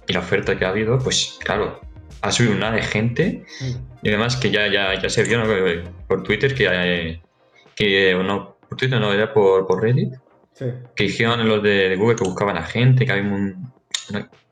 y 0.08 0.14
la 0.14 0.20
oferta 0.20 0.58
que 0.58 0.66
ha 0.66 0.70
habido, 0.70 1.00
pues 1.00 1.38
claro, 1.44 1.80
ha 2.22 2.32
subido 2.32 2.56
una 2.56 2.72
de 2.72 2.82
gente 2.82 3.46
y 4.02 4.10
además 4.10 4.36
que 4.36 4.52
ya, 4.52 4.68
ya, 4.68 5.00
ya 5.00 5.10
se 5.10 5.24
vio 5.24 5.38
¿no? 5.44 5.46
Por 6.08 6.24
Twitter 6.24 6.54
que, 6.54 6.68
eh, 6.70 7.22
que 7.76 8.16
no, 8.16 8.58
por 8.68 8.78
Twitter 8.78 9.00
no, 9.00 9.14
era 9.14 9.34
por, 9.34 9.66
por 9.68 9.82
Reddit, 9.82 10.14
Sí. 10.56 10.66
que 10.96 11.06
dijeron 11.06 11.48
los 11.50 11.64
de, 11.64 11.90
de 11.90 11.96
Google 11.96 12.16
que 12.16 12.24
buscaban 12.24 12.58
a 12.58 12.64
gente, 12.64 13.08
que 13.08 13.12
había 13.12 13.24
un, 13.24 13.74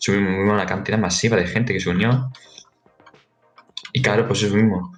una 0.09 0.65
cantidad 0.65 0.97
masiva 0.97 1.37
de 1.37 1.45
gente 1.45 1.73
que 1.73 1.79
se 1.79 1.89
unió. 1.89 2.31
Y 3.93 4.01
claro, 4.01 4.27
pues 4.27 4.43
eso 4.43 4.55
mismo. 4.55 4.91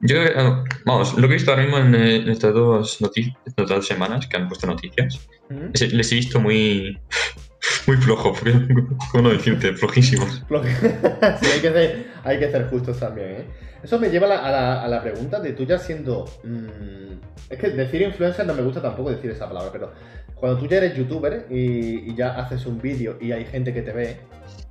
Yo 0.00 0.16
ah, 0.36 0.64
vamos, 0.84 1.14
lo 1.14 1.22
que 1.28 1.34
he 1.34 1.36
visto 1.36 1.50
ahora 1.50 1.62
mismo 1.62 1.78
en, 1.78 1.94
eh, 1.94 2.16
en 2.16 2.28
estas, 2.28 2.52
dos 2.52 3.00
noti- 3.00 3.34
estas 3.46 3.68
dos 3.68 3.86
semanas 3.86 4.26
que 4.26 4.36
han 4.36 4.48
puesto 4.48 4.66
noticias, 4.66 5.18
¿Mm? 5.48 5.70
es- 5.72 5.92
les 5.92 6.12
he 6.12 6.16
visto 6.16 6.40
muy, 6.40 7.00
muy 7.86 7.96
flojo, 7.96 8.34
¿cómo 9.12 9.22
no 9.24 9.30
decirte? 9.30 9.72
Flojísimos. 9.74 10.42
Lo 10.50 10.60
que- 10.60 10.68
sí, 10.70 11.46
hay 11.54 11.60
que, 11.60 11.72
ser, 11.72 12.06
hay 12.24 12.38
que 12.38 12.50
ser 12.50 12.68
justos 12.68 12.98
también, 12.98 13.28
¿eh? 13.30 13.44
Eso 13.82 13.98
me 13.98 14.08
lleva 14.08 14.26
a 14.26 14.30
la, 14.30 14.38
a 14.46 14.50
la- 14.50 14.82
a 14.84 14.88
la 14.88 15.02
pregunta 15.02 15.40
de 15.40 15.52
tú 15.52 15.64
ya 15.64 15.78
siendo... 15.78 16.24
mm, 16.42 17.50
es 17.50 17.58
que 17.58 17.68
decir 17.70 18.02
influencer 18.02 18.46
no 18.46 18.54
me 18.54 18.62
gusta 18.62 18.80
tampoco 18.82 19.10
decir 19.10 19.30
esa 19.30 19.46
palabra, 19.46 19.70
pero 19.72 19.92
cuando 20.34 20.58
tú 20.58 20.66
ya 20.66 20.78
eres 20.78 20.96
youtuber 20.96 21.46
y, 21.50 22.10
y 22.10 22.14
ya 22.16 22.34
haces 22.34 22.64
un 22.66 22.80
vídeo 22.80 23.16
y 23.20 23.32
hay 23.32 23.44
gente 23.44 23.72
que 23.74 23.82
te 23.82 23.92
ve, 23.92 24.16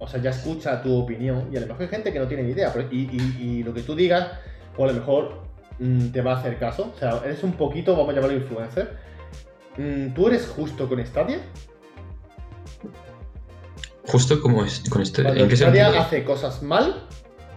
o 0.03 0.07
sea, 0.07 0.21
ya 0.21 0.29
escucha 0.29 0.81
tu 0.81 0.95
opinión 0.97 1.49
y 1.51 1.57
a 1.57 1.61
lo 1.61 1.67
mejor 1.67 1.81
hay 1.83 1.87
gente 1.87 2.11
que 2.13 2.19
no 2.19 2.27
tiene 2.27 2.43
ni 2.43 2.51
idea, 2.51 2.71
pero- 2.73 2.87
y, 2.91 3.09
y- 3.11 3.43
y 3.43 3.63
lo 3.63 3.73
que 3.73 3.81
tú 3.81 3.95
digas, 3.95 4.27
o 4.77 4.83
a 4.83 4.87
lo 4.87 4.93
mejor 4.93 5.41
mm, 5.79 6.09
te 6.09 6.21
va 6.21 6.33
a 6.33 6.39
hacer 6.39 6.57
caso, 6.59 6.91
o 6.95 6.99
sea, 6.99 7.21
eres 7.25 7.43
un 7.43 7.53
poquito, 7.53 7.93
vamos 7.95 8.09
a 8.11 8.13
llamarlo 8.13 8.35
influencer. 8.37 8.95
Mm, 9.77 10.13
¿Tú 10.13 10.27
eres 10.27 10.45
justo 10.47 10.87
con 10.87 11.03
Stadia? 11.05 11.39
Justo 14.05 14.41
como 14.41 14.63
es 14.65 14.83
con 14.89 15.01
este. 15.01 15.23
Cuando 15.23 15.43
¿En 15.43 15.49
qué 15.49 15.55
Stadia 15.55 15.85
sentido? 15.85 16.03
hace 16.03 16.23
cosas 16.23 16.61
mal, 16.61 17.03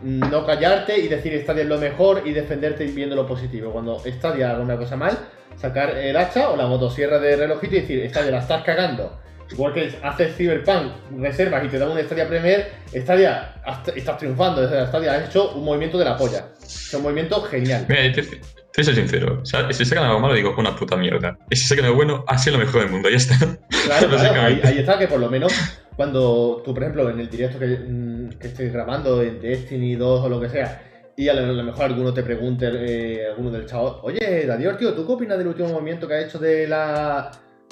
no 0.03 0.47
callarte 0.47 0.99
y 0.99 1.09
decir 1.09 1.39
Stadia 1.43 1.63
es 1.65 1.69
lo 1.69 1.79
mejor 1.79 2.23
y 2.25 2.33
defenderte 2.33 2.85
viendo 2.87 3.17
lo 3.17 3.27
positivo. 3.27 3.73
Cuando 3.73 3.99
Stadia 3.99 4.51
haga 4.53 4.61
una 4.61 4.77
cosa 4.77 4.97
mal, 4.97 5.19
sacar 5.57 5.91
el 5.99 6.17
hacha 6.17 6.51
o 6.51 6.57
la 6.57 6.67
motosierra 6.67 7.19
de 7.19 7.37
relojito 7.37 7.75
y 7.77 7.81
decir 7.81 8.09
Stadia 8.09 8.31
la 8.31 8.39
estás 8.39 8.63
cagando. 8.63 9.19
Igual 9.51 9.73
que 9.73 9.93
haces 10.03 10.37
Cyberpunk, 10.37 10.93
reservas 11.19 11.65
y 11.65 11.69
te 11.69 11.79
dan 11.79 11.91
un 11.91 11.99
Stadia 11.99 12.29
Premier, 12.29 12.69
Stadia 12.95 13.55
estás 13.95 14.19
triunfando. 14.19 14.63
Desde 14.63 14.87
Stadia 14.87 15.15
has 15.15 15.29
hecho 15.29 15.53
un 15.53 15.65
movimiento 15.65 15.99
de 15.99 16.05
la 16.05 16.17
polla. 16.17 16.49
Es 16.61 16.93
un 16.95 17.03
movimiento 17.03 17.41
genial. 17.43 17.87
Mira, 17.89 18.13
te, 18.13 18.23
te 18.23 18.85
ser 18.85 18.95
sincero. 18.95 19.41
O 19.43 19.47
sea, 19.47 19.73
si 19.73 19.85
sacan 19.85 20.05
algo 20.05 20.21
malo, 20.21 20.35
digo, 20.35 20.55
una 20.59 20.75
puta 20.75 20.97
mierda. 20.97 21.39
Y 21.51 21.57
si 21.57 21.67
sacan 21.67 21.85
algo 21.85 21.97
bueno, 21.97 22.25
ha 22.27 22.37
sido 22.39 22.59
lo 22.59 22.65
mejor 22.65 22.83
del 22.83 22.91
mundo, 22.91 23.09
ya 23.09 23.17
está. 23.17 23.37
Claro, 23.39 24.09
claro, 24.09 24.43
ahí, 24.43 24.79
está 24.79 24.99
que 24.99 25.07
por 25.07 25.21
lo 25.21 25.31
menos 25.31 25.53
cuando 25.95 26.63
tú, 26.65 26.75
por 26.75 26.83
ejemplo, 26.83 27.09
en 27.09 27.21
el 27.21 27.31
directo 27.31 27.59
que, 27.59 27.67
mm, 27.67 28.31
que 28.39 28.49
estés 28.49 28.73
grabando 28.73 29.23
en 29.23 29.41
Destiny 29.41 29.95
2 29.95 30.25
o 30.25 30.29
lo 30.29 30.41
que 30.41 30.49
sea, 30.49 30.83
y 31.17 31.29
a 31.29 31.35
lo, 31.35 31.45
a 31.45 31.53
lo 31.53 31.63
mejor 31.63 31.87
alguno 31.87 32.13
te 32.13 32.23
pregunte, 32.23 32.69
eh, 32.71 33.29
alguno 33.29 33.51
del 33.51 33.65
chavo, 33.65 34.01
oye, 34.03 34.45
Dadior, 34.47 34.77
tío, 34.77 34.93
¿tú 34.93 35.07
qué 35.07 35.13
opinas 35.13 35.39
del 35.39 35.47
último 35.47 35.69
movimiento 35.71 36.07
que 36.07 36.15
ha 36.15 36.21
hecho 36.21 36.39
de 36.39 36.67
la... 36.67 37.31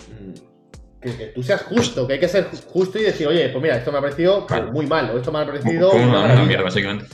mm, 0.09 0.54
Que, 1.05 1.17
que 1.17 1.27
tú 1.27 1.43
seas 1.43 1.63
justo, 1.63 2.07
que 2.07 2.15
hay 2.15 2.21
que 2.21 2.29
ser 2.29 2.51
ju- 2.51 2.65
justo 2.67 2.99
y 2.99 3.03
decir, 3.03 3.27
oye, 3.29 3.49
pues 3.51 3.63
mira, 3.63 3.77
esto 3.77 3.93
me 3.93 3.99
ha 3.99 4.01
parecido 4.01 4.47
Claro. 4.47 4.73
muy 4.73 4.87
mal, 4.87 5.11
o 5.11 5.19
esto 5.19 5.31
me 5.31 5.41
ha 5.41 5.47
parecido 5.47 5.91
Como 5.91 6.03
una 6.05 6.25
una, 6.33 6.45
mierda, 6.45 6.65
básicamente. 6.65 7.07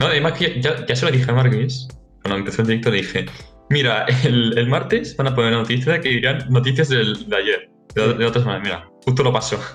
No, 0.00 0.06
además 0.06 0.32
que 0.32 0.60
ya, 0.62 0.86
ya 0.86 0.96
se 0.96 1.04
lo 1.04 1.12
dije 1.12 1.30
a 1.30 1.34
Marquis. 1.34 1.86
Cuando 2.22 2.38
empezó 2.38 2.62
el 2.62 2.68
directo 2.68 2.90
le 2.90 2.96
dije, 2.98 3.26
mira, 3.68 4.06
el, 4.24 4.56
el 4.58 4.66
martes 4.68 5.14
van 5.16 5.26
a 5.28 5.34
poner 5.34 5.50
una 5.52 5.60
noticia 5.60 6.00
que 6.00 6.08
dirán 6.08 6.46
noticias 6.50 6.88
del, 6.88 7.28
de 7.28 7.36
ayer. 7.36 7.70
De, 7.94 8.14
de 8.14 8.24
otra 8.24 8.40
semana, 8.40 8.60
mira, 8.60 8.88
justo 9.04 9.22
lo 9.22 9.32
pasó. 9.32 9.58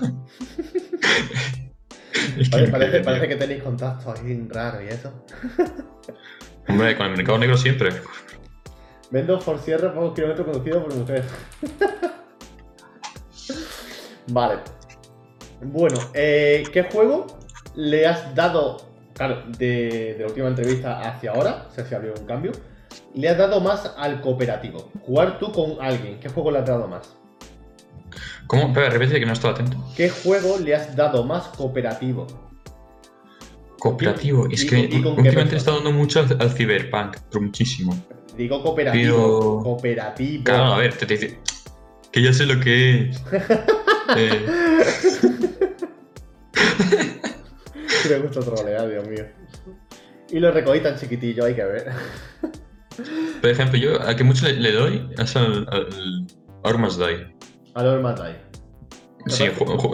Es 2.38 2.48
que 2.50 2.56
Oye, 2.56 2.66
increíble, 2.66 3.00
parece, 3.00 3.28
que 3.28 3.36
tenéis 3.36 3.62
contacto 3.62 4.12
ahí 4.12 4.46
raro 4.50 4.82
y 4.82 4.88
eso. 4.88 5.12
Hombre, 6.68 6.96
con 6.96 7.06
el 7.06 7.16
mercado 7.16 7.38
negro 7.38 7.56
siempre. 7.56 7.90
Vendo 9.10 9.38
por 9.38 9.58
cierre 9.60 9.90
pocos 9.90 10.14
kilómetros 10.14 10.46
conducidos 10.46 10.82
por 10.84 10.94
mujer. 10.94 11.24
vale. 14.28 14.60
Bueno, 15.62 15.98
eh, 16.14 16.64
¿qué 16.72 16.82
juego 16.84 17.26
le 17.74 18.06
has 18.06 18.34
dado, 18.34 18.76
claro, 19.14 19.42
de, 19.58 20.14
de 20.14 20.18
la 20.20 20.26
última 20.26 20.48
entrevista 20.48 21.00
hacia 21.00 21.32
ahora, 21.32 21.66
o 21.70 21.74
sea, 21.74 21.86
si 21.86 21.94
ha 21.94 21.98
habido 21.98 22.14
un 22.18 22.26
cambio, 22.26 22.52
le 23.14 23.28
has 23.28 23.38
dado 23.38 23.60
más 23.60 23.90
al 23.96 24.20
cooperativo? 24.20 24.90
Jugar 25.02 25.38
tú 25.38 25.50
con 25.52 25.76
alguien, 25.80 26.20
¿qué 26.20 26.28
juego 26.28 26.50
le 26.50 26.58
has 26.58 26.66
dado 26.66 26.86
más? 26.88 27.16
¿Cómo? 28.46 28.68
Espera, 28.68 28.90
repite 28.90 29.18
que 29.18 29.26
no 29.26 29.32
estaba 29.32 29.54
atento. 29.54 29.76
¿Qué 29.96 30.08
juego 30.08 30.58
le 30.58 30.74
has 30.74 30.94
dado 30.94 31.24
más 31.24 31.48
cooperativo? 31.48 32.26
Cooperativo. 33.78 34.46
Es 34.50 34.64
¿Y 34.64 34.66
que 34.68 34.76
últimamente 35.04 35.54
he 35.54 35.58
estado 35.58 35.78
dando 35.78 35.92
mucho 35.92 36.20
al, 36.20 36.36
al 36.40 36.50
Cyberpunk, 36.52 37.16
pero 37.30 37.42
muchísimo. 37.42 37.96
Digo 38.36 38.62
cooperativo. 38.62 39.16
Pero- 39.16 39.62
Cooperativo. 39.62 40.44
Claro, 40.44 40.64
a 40.74 40.78
ver, 40.78 40.94
te, 40.96 41.06
te 41.06 41.38
que 42.12 42.22
ya 42.22 42.32
sé 42.32 42.46
lo 42.46 42.60
que 42.60 43.10
es. 43.10 43.22
Eh, 44.16 44.46
Me 48.10 48.18
gusta 48.18 48.40
trolear, 48.40 48.88
Dios 48.88 49.08
mío. 49.08 49.24
Y 50.30 50.38
lo 50.40 50.50
recogí 50.50 50.80
tan 50.80 50.96
chiquitillo, 50.96 51.44
hay 51.44 51.54
que 51.54 51.64
ver. 51.64 51.86
por 53.40 53.50
ejemplo, 53.50 53.78
yo 53.78 54.00
a 54.00 54.14
que 54.16 54.24
mucho 54.24 54.46
le, 54.46 54.54
le 54.54 54.72
doy 54.72 55.08
es 55.18 55.36
al, 55.36 55.66
al 55.70 56.26
Armas 56.64 56.98
Die. 56.98 57.34
A 57.74 57.82
los 57.82 58.02
Matai. 58.02 58.36
Sí, 59.26 59.44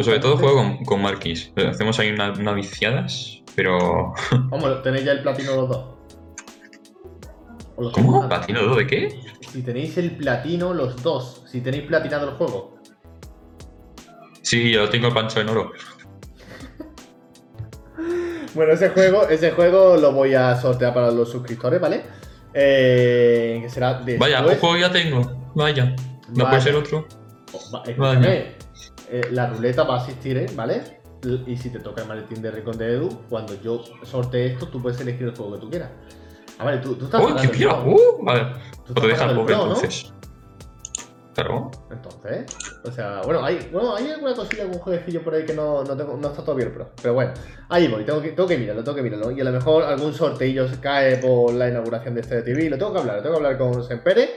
sobre 0.02 0.18
todo 0.20 0.36
juego 0.36 0.56
con, 0.56 0.84
con 0.84 1.02
Marquis. 1.02 1.52
Hacemos 1.56 1.98
ahí 1.98 2.10
una- 2.10 2.32
unas 2.32 2.54
viciadas, 2.54 3.42
pero. 3.54 4.12
Vamos, 4.50 4.82
tenéis 4.82 5.04
ya 5.06 5.12
el 5.12 5.22
platino 5.22 5.56
los 5.56 5.68
dos. 5.70 5.84
¿O 7.76 7.82
los 7.82 7.92
¿Cómo? 7.94 8.28
¿Platino 8.28 8.62
2 8.62 8.76
de 8.76 8.86
qué? 8.86 9.20
Si 9.50 9.62
tenéis 9.62 9.96
el 9.96 10.10
platino 10.16 10.74
los 10.74 11.02
dos, 11.02 11.42
si 11.50 11.62
tenéis 11.62 11.84
platinado 11.84 12.28
el 12.28 12.34
juego. 12.36 12.71
Sí, 14.52 14.70
yo 14.70 14.86
tengo 14.90 15.06
el 15.08 15.14
pancho 15.14 15.40
en 15.40 15.48
oro. 15.48 15.72
Bueno, 18.54 18.74
ese 18.74 18.90
juego, 18.90 19.26
ese 19.28 19.52
juego 19.52 19.96
lo 19.96 20.12
voy 20.12 20.34
a 20.34 20.54
sortear 20.60 20.92
para 20.92 21.10
los 21.10 21.30
suscriptores, 21.30 21.80
¿vale? 21.80 22.02
Eh, 22.52 23.60
que 23.62 23.70
será 23.70 23.94
después. 23.94 24.18
Vaya, 24.18 24.44
un 24.46 24.56
juego 24.58 24.76
ya 24.76 24.92
tengo. 24.92 25.22
Vaya. 25.54 25.96
No 26.28 26.44
Vaya. 26.44 26.48
puede 26.50 26.60
ser 26.60 26.74
otro. 26.74 27.06
Oh, 27.54 27.60
va- 27.74 27.82
escúchame, 27.86 28.56
eh, 29.10 29.22
la 29.30 29.46
ruleta 29.48 29.84
va 29.84 29.94
a 29.94 30.02
asistir, 30.02 30.36
¿eh? 30.36 30.46
¿vale? 30.54 30.82
Y 31.46 31.56
si 31.56 31.70
te 31.70 31.78
toca 31.78 32.02
el 32.02 32.08
maletín 32.08 32.42
de 32.42 32.50
Rincón 32.50 32.76
de 32.76 32.92
Edu, 32.92 33.08
cuando 33.30 33.58
yo 33.62 33.82
sortee 34.02 34.48
esto, 34.52 34.68
tú 34.68 34.82
puedes 34.82 35.00
elegir 35.00 35.28
el 35.28 35.34
juego 35.34 35.54
que 35.54 35.58
tú 35.60 35.70
quieras. 35.70 35.88
Ah, 36.58 36.64
vale, 36.64 36.76
tú, 36.78 36.94
tú 36.96 37.06
estás 37.06 37.22
¡Uy, 37.22 37.28
pagando 37.32 37.40
qué 37.52 37.56
el 37.56 37.58
pira! 37.70 37.82
Pro. 37.82 37.90
¡Uh! 37.94 38.22
Vale. 38.22 38.40
Tú 38.84 38.92
O 38.92 38.94
te 39.00 39.00
estás 39.00 39.04
deja 39.04 39.12
el 39.12 39.16
pagando 39.30 39.40
pobre 39.40 39.54
entonces. 39.54 40.12
Claro. 41.34 41.70
Entonces, 41.90 42.44
o 42.84 42.92
sea, 42.92 43.22
bueno, 43.24 43.42
hay, 43.42 43.68
bueno, 43.72 43.94
hay 43.96 44.10
alguna 44.10 44.34
cosilla, 44.34 44.64
algún 44.64 44.78
jueguecillo 44.80 45.22
por 45.24 45.34
ahí 45.34 45.46
que 45.46 45.54
no, 45.54 45.82
no, 45.82 45.96
tengo- 45.96 46.16
no 46.16 46.28
está 46.28 46.42
todavía 46.44 46.66
el 46.66 46.72
pro. 46.72 46.90
Pero 47.00 47.14
bueno, 47.14 47.32
ahí 47.70 47.88
voy, 47.88 48.04
tengo 48.04 48.20
que, 48.20 48.32
tengo 48.32 48.46
que 48.48 48.58
mirarlo, 48.58 48.84
tengo 48.84 48.96
que 48.96 49.02
mirarlo. 49.02 49.30
Y 49.30 49.40
a 49.40 49.44
lo 49.44 49.52
mejor 49.52 49.82
algún 49.84 50.12
sorteillo 50.12 50.68
se 50.68 50.78
cae 50.78 51.16
por 51.16 51.54
la 51.54 51.68
inauguración 51.70 52.14
de 52.14 52.20
este 52.20 52.42
TV. 52.42 52.68
Lo 52.68 52.76
tengo 52.76 52.92
que 52.92 52.98
hablar, 53.00 53.16
lo 53.16 53.22
tengo 53.22 53.36
que 53.38 53.46
hablar 53.46 53.58
con 53.58 53.82
Sempere. 53.82 54.28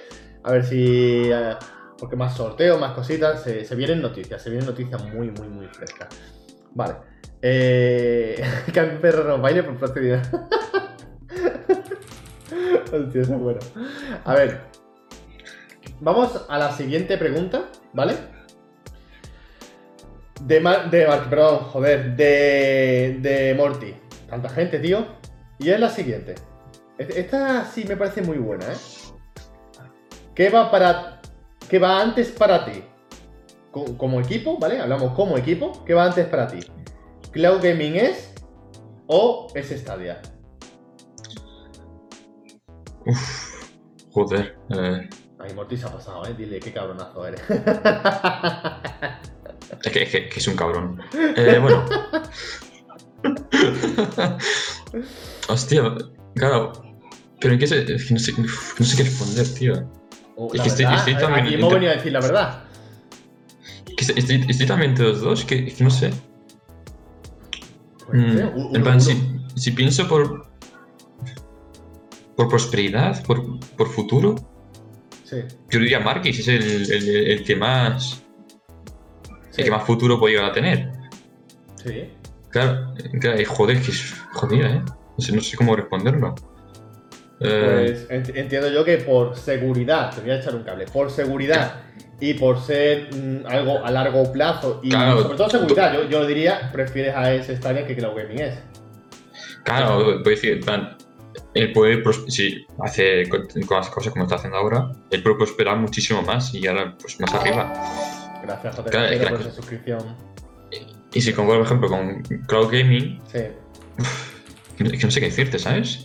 A 0.43 0.51
ver 0.51 0.63
si. 0.63 1.23
eh, 1.31 1.55
porque 1.97 2.15
más 2.15 2.35
sorteos, 2.37 2.79
más 2.79 2.93
cositas. 2.93 3.41
Se, 3.43 3.75
vienen 3.75 4.01
noticias, 4.01 4.41
se 4.41 4.49
vienen 4.49 4.67
noticias 4.67 5.03
muy, 5.13 5.31
muy, 5.31 5.49
muy 5.49 5.67
frescas. 5.67 6.07
Vale. 6.73 6.95
Eh. 7.41 8.41
que 8.73 8.79
a 8.79 8.83
mi 8.85 8.99
perro 8.99 9.23
nos 9.25 9.41
baile 9.41 9.63
por 9.63 9.75
procedimiento. 9.77 10.29
Hostia, 12.93 13.21
eso 13.21 13.33
es 13.33 13.39
bueno. 13.39 13.59
A 14.23 14.33
ver. 14.35 14.74
Vamos 16.01 16.45
a 16.49 16.57
la 16.57 16.71
siguiente 16.73 17.17
pregunta, 17.17 17.69
¿vale? 17.93 18.15
De, 20.41 20.59
Mar 20.59 20.89
de 20.89 21.05
perdón, 21.29 21.59
joder, 21.71 22.15
de, 22.15 23.17
de 23.21 23.53
Morty. 23.55 23.93
Tanta 24.29 24.49
gente, 24.49 24.79
tío. 24.79 25.05
Y 25.59 25.69
es 25.69 25.79
la 25.79 25.89
siguiente. 25.89 26.35
Es- 26.97 27.15
Esta 27.15 27.65
sí 27.65 27.85
me 27.87 27.95
parece 27.95 28.21
muy 28.21 28.37
buena, 28.37 28.65
¿eh? 28.65 28.77
¿Qué 30.33 30.49
va 30.49 30.69
para. 30.69 31.21
¿Qué 31.69 31.79
va 31.79 32.01
antes 32.01 32.29
para 32.31 32.65
ti? 32.65 32.83
Co- 33.71 33.97
Como 33.97 34.19
equipo, 34.19 34.57
¿vale? 34.59 34.79
Hablamos 34.79 35.13
como 35.13 35.37
equipo. 35.37 35.83
¿Qué 35.85 35.93
va 35.93 36.05
antes 36.05 36.27
para 36.27 36.47
ti? 36.47 36.59
¿Cloud 37.31 37.61
Gaming 37.63 37.95
es 37.95 38.33
o 39.07 39.47
es 39.55 39.69
Stadia? 39.69 40.21
Uf. 43.05 43.71
Joder. 44.11 44.57
Eh, 44.69 45.09
Ay, 45.45 45.53
Morty 45.53 45.77
se 45.77 45.85
ha 45.85 45.91
pasado, 45.91 46.25
¿eh? 46.25 46.33
Dile 46.37 46.59
qué 46.59 46.71
cabronazo 46.73 47.25
eres. 47.27 47.41
es, 47.49 47.59
que, 49.91 50.03
es 50.03 50.09
que- 50.09 50.29
que 50.29 50.39
es 50.39 50.47
un 50.47 50.55
cabrón. 50.55 50.99
Eh, 51.13 51.59
bueno. 51.61 51.85
Hostia, 55.49 55.83
claro. 56.35 56.71
Pero 57.39 57.53
en 57.53 57.59
qué 57.59 57.67
se. 57.67 57.81
es 57.93 58.05
que 58.05 58.13
no 58.13 58.19
sé, 58.19 58.31
uf, 58.33 58.79
no 58.79 58.85
sé 58.85 58.97
qué 58.97 59.03
responder, 59.03 59.53
tío. 59.53 59.73
Oh, 60.35 60.49
Es 60.53 60.61
que 60.61 60.67
estoy- 60.69 60.85
eh, 60.85 61.15
también 61.19 61.45
aquí 61.45 61.55
hemos 61.55 61.73
venido 61.73 61.91
a 61.91 61.95
decir 61.95 62.11
la 62.11 62.19
verdad. 62.21 62.63
Que 63.85 63.95
estoy, 64.03 64.19
estoy, 64.19 64.45
estoy 64.49 64.67
también 64.67 64.91
entre 64.91 65.05
los 65.07 65.21
dos, 65.21 65.45
que, 65.45 65.65
que 65.65 65.83
no 65.83 65.89
sé. 65.89 66.11
Pues, 68.07 68.17
Mm, 68.17 68.75
en 68.75 68.83
plan, 68.83 69.01
si, 69.01 69.41
si 69.55 69.71
pienso 69.71 70.07
por. 70.07 70.45
por 72.35 72.49
prosperidad, 72.49 73.23
por, 73.23 73.59
por 73.77 73.87
futuro, 73.89 74.35
Sí, 75.25 75.37
yo 75.71 75.79
diría 75.79 75.99
Marquis 75.99 76.39
es 76.39 76.47
el, 76.47 76.91
el, 76.91 77.09
el 77.31 77.43
que 77.43 77.55
más. 77.55 78.21
sí, 79.49 79.61
el 79.61 79.65
que 79.65 79.71
más 79.71 79.83
futuro 79.83 80.19
puede 80.19 80.35
llegar 80.35 80.51
a 80.51 80.53
tener. 80.53 80.91
sí. 81.83 82.09
Claro, 82.51 82.93
claro, 83.19 83.41
y 83.41 83.43
joder, 83.43 83.81
que 83.81 83.91
es 83.91 84.15
jodida, 84.31 84.69
¿eh? 84.69 84.81
No 85.17 85.25
sé, 85.25 85.35
no 85.35 85.41
sé 85.41 85.57
cómo 85.57 85.75
responderlo. 85.75 86.33
Eh, 87.41 88.05
Pues 88.07 88.09
ent- 88.09 88.31
entiendo 88.37 88.69
yo 88.71 88.85
que 88.85 88.99
por 88.99 89.35
seguridad, 89.35 90.15
te 90.15 90.21
voy 90.21 90.29
a 90.31 90.37
echar 90.37 90.55
un 90.55 90.63
cable, 90.63 90.85
por 90.85 91.11
seguridad 91.11 91.81
y 92.21 92.33
por 92.35 92.61
ser 92.61 93.13
mm, 93.13 93.45
algo 93.45 93.83
a 93.83 93.91
largo 93.91 94.31
plazo 94.31 94.79
y 94.83 94.89
Claro, 94.89 95.21
sobre 95.23 95.37
todo 95.37 95.49
seguridad, 95.49 95.93
yo, 95.93 96.07
yo 96.07 96.25
diría, 96.25 96.69
prefieres 96.71 97.13
a 97.13 97.33
ese 97.33 97.57
Stadia 97.57 97.85
que 97.85 97.93
Cloud 97.97 98.15
Gaming 98.15 98.39
es. 98.39 98.57
claro, 99.65 99.97
puedo 99.97 100.23
decir, 100.23 100.53
en 100.53 100.59
plan, 100.61 100.97
él 101.55 101.71
puede, 101.71 101.97
pros- 102.03 102.25
si 102.27 102.65
hace 102.83 103.27
con, 103.29 103.47
con 103.65 103.77
las 103.77 103.89
cosas 103.89 104.13
como 104.13 104.25
está 104.25 104.35
haciendo 104.35 104.57
ahora, 104.57 104.91
él 105.09 105.23
puede 105.23 105.37
prosperar 105.37 105.77
muchísimo 105.77 106.21
más 106.21 106.53
y 106.53 106.67
ahora 106.67 106.95
pues 107.01 107.19
más 107.19 107.33
arriba. 107.33 107.73
Gracias, 108.43 108.75
José 108.75 108.89
Claro, 108.91 109.29
por 109.29 109.41
esa 109.41 109.51
suscripción. 109.51 110.15
Y 111.13 111.21
si 111.21 111.33
comparo, 111.33 111.59
por 111.59 111.65
ejemplo, 111.67 111.89
con 111.89 112.21
Cloud 112.47 112.69
Gaming, 112.71 113.21
Sí. 113.31 113.39
que 114.77 114.83
no, 114.83 114.91
que 114.91 114.97
no 115.05 115.11
sé 115.11 115.19
qué 115.21 115.25
decirte, 115.27 115.57
¿sabes? 115.57 116.03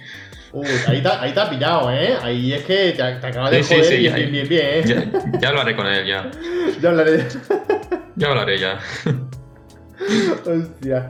Uy, 0.53 0.67
ahí 0.87 1.03
te, 1.03 1.09
ahí 1.09 1.33
te 1.33 1.41
has 1.41 1.49
pillado, 1.49 1.91
¿eh? 1.93 2.15
Ahí 2.23 2.53
es 2.53 2.63
que 2.65 2.93
te, 2.93 2.95
te 2.97 3.27
acabas 3.27 3.51
de 3.51 3.63
Sí, 3.63 3.69
sí, 3.69 3.75
joder 3.75 3.85
sí, 3.93 3.97
bien, 3.99 4.11
ya- 4.13 4.17
bien, 4.17 4.31
bien, 4.33 4.49
bien, 4.49 4.65
¿eh? 4.67 4.83
Ya, 4.87 5.39
ya 5.41 5.49
hablaré 5.49 5.77
con 5.77 5.87
él, 5.87 6.07
ya. 6.07 6.31
Ya 6.81 6.89
hablaré. 6.91 7.27
Ya 8.17 8.29
hablaré 8.29 8.59
ya. 8.59 8.79
Hostia. 10.47 11.09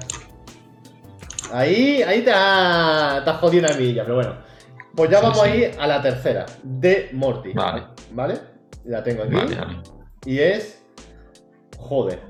Ahí, 1.52 2.02
ahí 2.02 2.22
te 2.22 2.30
ha, 2.32 3.18
has 3.18 3.36
jodido 3.38 3.66
una 3.68 3.76
milla, 3.76 4.02
pero 4.04 4.16
bueno. 4.16 4.36
Pues 4.94 5.10
ya 5.10 5.18
Sí, 5.18 5.22
vamos 5.24 5.40
sí. 5.42 5.48
ahí 5.48 5.70
a 5.78 5.86
la 5.86 6.02
tercera, 6.02 6.46
de 6.62 7.10
Morty. 7.12 7.52
Vale. 7.52 7.84
¿Vale? 8.12 8.34
La 8.84 9.02
tengo 9.02 9.22
aquí. 9.22 9.34
Vale, 9.34 9.56
vale. 9.56 9.76
Y 10.26 10.38
es. 10.38 10.82
Joder. 11.78 12.20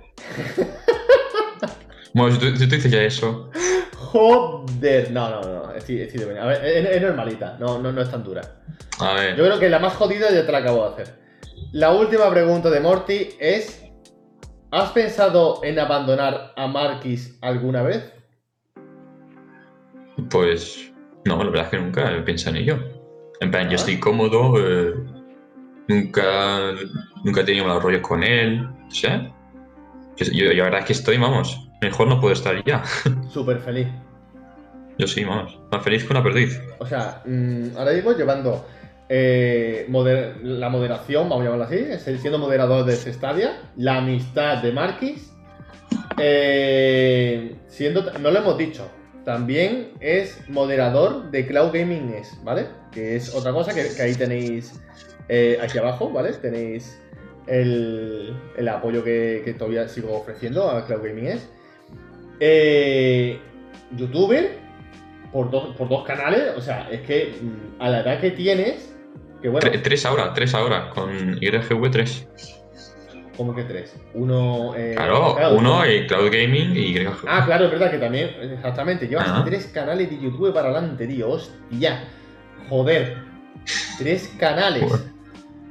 Bueno, 2.12 2.34
si 2.34 2.40
tú, 2.40 2.56
si 2.56 2.68
tú 2.68 2.74
dices 2.74 2.90
ya 2.90 3.02
eso, 3.02 3.50
Joder. 3.96 5.10
No, 5.12 5.30
no, 5.30 5.40
no. 5.42 5.72
Estoy, 5.74 6.00
estoy 6.02 6.24
de. 6.24 6.38
A 6.38 6.46
ver, 6.46 6.64
es, 6.64 6.96
es 6.96 7.02
normalita. 7.02 7.56
No, 7.60 7.78
no, 7.80 7.92
no 7.92 8.00
es 8.02 8.10
tan 8.10 8.24
dura. 8.24 8.40
a 8.98 9.14
ver. 9.14 9.36
Yo 9.36 9.44
creo 9.44 9.58
que 9.60 9.68
la 9.70 9.78
más 9.78 9.94
jodida 9.94 10.30
ya 10.30 10.44
te 10.44 10.50
la 10.52 10.58
acabo 10.58 10.82
de 10.88 10.92
hacer. 11.02 11.20
La 11.72 11.92
última 11.92 12.28
pregunta 12.30 12.68
de 12.70 12.80
Morty 12.80 13.28
es: 13.38 13.84
¿Has 14.72 14.90
pensado 14.90 15.60
en 15.62 15.78
abandonar 15.78 16.52
a 16.56 16.66
Marquis 16.66 17.38
alguna 17.42 17.82
vez? 17.82 18.12
Pues 20.28 20.92
no, 21.24 21.38
la 21.38 21.50
verdad 21.50 21.64
es 21.66 21.70
que 21.70 21.78
nunca 21.78 22.12
he 22.16 22.22
pensado 22.22 22.56
en 22.56 22.62
ello. 22.62 22.78
En 23.40 23.50
plan, 23.50 23.66
Ah. 23.66 23.70
yo 23.70 23.76
estoy 23.76 23.98
cómodo, 24.00 24.54
eh, 24.58 24.94
nunca, 25.88 26.72
nunca 27.24 27.40
he 27.40 27.44
tenido 27.44 27.66
malos 27.66 27.82
rollos 27.82 28.02
con 28.02 28.22
él, 28.22 28.66
o 28.86 28.90
sea, 28.90 29.32
yo, 30.16 30.26
yo- 30.32 30.52
la 30.52 30.64
verdad 30.64 30.80
es 30.80 30.86
que 30.86 30.92
estoy, 30.92 31.16
vamos, 31.18 31.58
mejor 31.80 32.08
no 32.08 32.20
puedo 32.20 32.32
estar 32.34 32.62
ya. 32.64 32.82
Súper 33.30 33.58
feliz. 33.60 33.88
Yo 34.98 35.06
sí, 35.06 35.24
vamos, 35.24 35.58
más 35.72 35.82
feliz 35.82 36.04
que 36.04 36.12
una 36.12 36.22
perdiz. 36.22 36.60
O 36.78 36.86
sea, 36.86 37.22
mm, 37.24 37.76
ahora 37.78 37.92
mismo 37.92 38.12
llevando 38.12 38.66
eh, 39.12 39.86
moder- 39.88 40.36
la 40.42 40.68
moderación, 40.68 41.28
vamos 41.28 41.40
a 41.40 41.50
llamarlo 41.50 41.64
así, 41.64 42.18
siendo 42.18 42.38
moderador 42.38 42.84
de 42.84 42.94
Stadia, 42.94 43.60
la 43.76 43.96
amistad 43.98 44.58
de 44.62 44.70
Marquis, 44.72 45.32
eh, 46.18 47.56
siendo, 47.66 48.12
no 48.20 48.30
lo 48.30 48.38
hemos 48.38 48.56
dicho, 48.58 48.88
también 49.30 49.92
es 50.00 50.42
moderador 50.48 51.30
de 51.30 51.46
Cloud 51.46 51.70
Gaming 51.72 52.10
NES, 52.10 52.36
¿vale? 52.42 52.66
Que 52.90 53.14
es 53.14 53.32
otra 53.32 53.52
cosa 53.52 53.72
que, 53.72 54.02
ahí 54.02 54.12
tenéis 54.16 54.82
eh, 55.28 55.56
aquí 55.62 55.78
abajo, 55.78 56.10
¿vale? 56.10 56.32
Tenéis 56.32 57.00
el, 57.46 58.34
el 58.56 58.68
apoyo 58.68 59.04
que, 59.04 59.54
todavía 59.56 59.86
sigo 59.86 60.16
ofreciendo 60.16 60.68
a 60.68 60.84
Cloud 60.84 61.04
Gaming 61.04 61.26
NES. 61.26 61.48
Eh, 62.40 63.38
youtuber 63.96 64.50
por 65.30 65.48
dos, 65.48 65.76
por 65.76 65.88
dos 65.88 66.04
canales, 66.04 66.50
o 66.56 66.60
sea, 66.60 66.90
es 66.90 67.02
que 67.02 67.32
mm, 67.40 67.80
a 67.80 67.88
la 67.88 68.00
edad 68.00 68.20
que 68.20 68.32
tienes, 68.32 68.92
que 69.40 69.48
bueno. 69.48 69.70
Tres 69.80 70.04
ahora, 70.06 70.34
tres 70.34 70.54
ahora, 70.54 70.90
con 70.90 71.38
YGV3. 71.38 72.59
¿Cómo 73.40 73.54
que 73.54 73.64
tres? 73.64 73.96
Uno. 74.12 74.74
Eh, 74.76 74.92
claro, 74.94 75.34
Cloud, 75.34 75.56
uno 75.56 75.90
y 75.90 76.06
Cloud 76.06 76.26
Gaming 76.26 76.76
y 76.76 76.92
Green 76.92 77.10
Ah, 77.26 77.42
claro, 77.46 77.64
es 77.64 77.70
verdad 77.70 77.90
que 77.90 77.96
también. 77.96 78.36
Exactamente. 78.38 79.08
Llevas 79.08 79.46
tres 79.46 79.68
canales 79.68 80.10
de 80.10 80.20
YouTube 80.20 80.52
para 80.52 80.68
adelante, 80.68 81.06
tío. 81.06 81.30
Hostia. 81.30 82.04
Joder. 82.68 83.16
Tres 83.96 84.30
canales. 84.38 84.84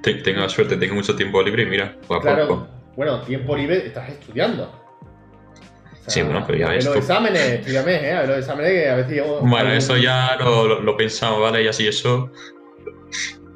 Tengo 0.01 0.41
la 0.41 0.49
suerte, 0.49 0.77
tengo 0.77 0.95
mucho 0.95 1.15
tiempo 1.15 1.43
libre 1.43 1.61
y 1.61 1.65
mira, 1.67 1.95
claro, 2.07 2.47
poco. 2.47 2.67
Bueno, 2.95 3.21
tiempo 3.21 3.55
libre 3.55 3.85
estás 3.85 4.09
estudiando. 4.09 4.73
Sí, 6.07 6.23
bueno, 6.23 6.43
pero 6.47 6.57
ya 6.57 6.69
ves. 6.69 6.85
Los 6.85 6.95
exámenes, 6.95 7.39
estudiame, 7.39 7.97
¿eh? 7.97 8.25
Los 8.25 8.39
exámenes 8.39 8.71
que 8.71 8.89
a 8.89 8.95
veces 8.95 9.17
yo. 9.17 9.41
Bueno, 9.41 9.71
eso 9.71 9.95
ya 9.95 10.35
lo, 10.39 10.81
lo 10.81 10.97
pensamos, 10.97 11.39
¿vale? 11.39 11.61
Y 11.61 11.67
así 11.67 11.87
eso 11.87 12.31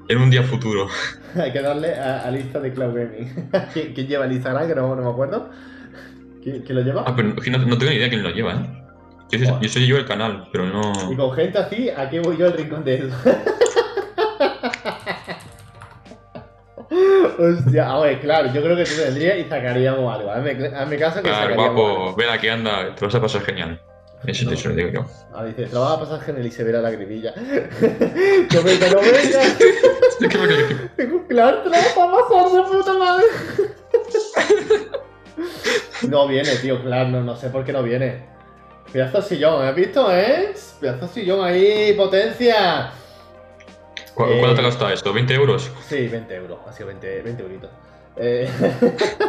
en 0.10 0.18
un 0.18 0.30
día 0.30 0.43
futuro. 0.43 0.88
Hay 1.36 1.51
que 1.51 1.62
darle 1.62 1.93
a, 1.95 2.22
a 2.22 2.32
lista 2.32 2.60
de 2.60 2.74
Cloud 2.74 2.93
Gaming. 2.95 3.49
¿Quién, 3.74 3.93
quién 3.93 4.08
lleva 4.08 4.26
el 4.26 4.34
Instagram? 4.34 4.68
Que 4.68 4.76
no, 4.76 4.95
no 4.95 5.01
me 5.01 5.10
acuerdo. 5.10 5.49
¿Quién, 6.43 6.62
quién 6.64 6.78
lo 6.78 6.84
lleva? 6.84 7.04
Ah, 7.08 7.14
pero 7.16 7.30
no, 7.30 7.36
no 7.36 7.78
tengo 7.78 7.91
ni 7.91 7.97
idea 7.97 8.10
quién 8.10 8.24
lo 8.24 8.30
lleva, 8.30 8.54
¿eh? 8.54 8.80
Yo, 9.32 9.39
soy- 9.39 9.56
yo 9.62 9.70
soy 9.70 9.88
yo 9.88 9.97
el 9.97 10.06
canal, 10.06 10.47
pero 10.51 10.66
no. 10.68 11.12
Y 11.12 11.16
con 11.16 11.32
gente 11.34 11.58
así, 11.58 11.89
aquí 11.89 12.20
voy 12.20 12.38
yo 12.38 12.45
al 12.47 12.54
rincón 12.54 12.84
de 12.84 12.95
eso. 12.95 13.16
Hostia, 17.39 17.91
a 17.91 17.99
ver, 18.01 18.20
claro, 18.20 18.54
yo 18.54 18.62
creo 18.62 18.76
que 18.76 18.84
tú 18.84 18.91
vendrías 19.04 19.38
y 19.39 19.43
sacaríamos 19.45 20.14
algo. 20.14 20.30
Hazme, 20.32 20.51
hazme 20.76 20.97
caso 20.97 21.24
que 21.24 21.30
sacaríamos 21.30 21.66
guapo, 21.74 21.88
algo. 21.88 22.16
ven 22.16 22.30
aquí, 22.30 22.47
anda, 22.49 22.93
te 22.95 23.06
vas 23.06 23.16
a 23.16 23.22
pasar 23.22 23.41
genial. 23.41 23.82
Eso 24.26 24.48
te 24.48 24.56
eso 24.56 24.70
lo 24.70 24.76
digo 24.76 24.90
yo. 24.90 25.06
Ah, 25.34 25.44
dice, 25.46 25.66
te 25.66 25.74
lo 25.74 25.82
vas 25.82 25.94
a 25.98 26.00
pasar 26.00 26.22
genial 26.22 26.46
y 26.48 26.52
se 26.52 26.64
verá 26.64 26.82
la 26.82 26.92
gribilla. 26.92 27.34
no 27.36 27.42
venga, 28.64 28.90
no 28.90 29.02
venga. 29.02 29.40
claro, 31.28 31.58
te 31.64 31.70
lo 31.70 31.76
vas 31.76 31.88
a 31.88 31.96
pasar 31.96 32.52
de 32.52 32.62
puta 32.78 32.94
madre. 32.94 33.26
no 36.10 36.28
viene, 36.28 36.56
tío, 36.58 36.82
claro, 36.84 37.10
no, 37.10 37.22
no 37.24 37.36
sé 37.36 37.50
por 37.50 37.64
qué 37.66 37.74
no 37.74 37.84
viene. 37.84 38.26
Pedazo 38.92 39.22
sillón, 39.22 39.66
¿has 39.66 39.76
visto, 39.76 40.14
eh? 40.16 40.54
Pedazo 40.80 41.08
sillón 41.08 41.44
ahí, 41.44 41.94
potencia. 41.94 42.92
¿Cu- 44.14 44.26
Eh. 44.26 44.38
¿Cuánto 44.40 44.56
te 44.56 44.62
ha 44.62 44.66
costado 44.66 44.92
esto? 44.92 45.14
¿20 45.14 45.32
euros? 45.32 45.72
Sí, 45.90 46.08
20 46.08 46.36
euros, 46.36 46.60
ha 46.68 46.72
sido 46.72 46.88
20, 46.88 47.22
20 47.24 47.44
euritos. 47.44 47.70
Eh, 48.16 48.48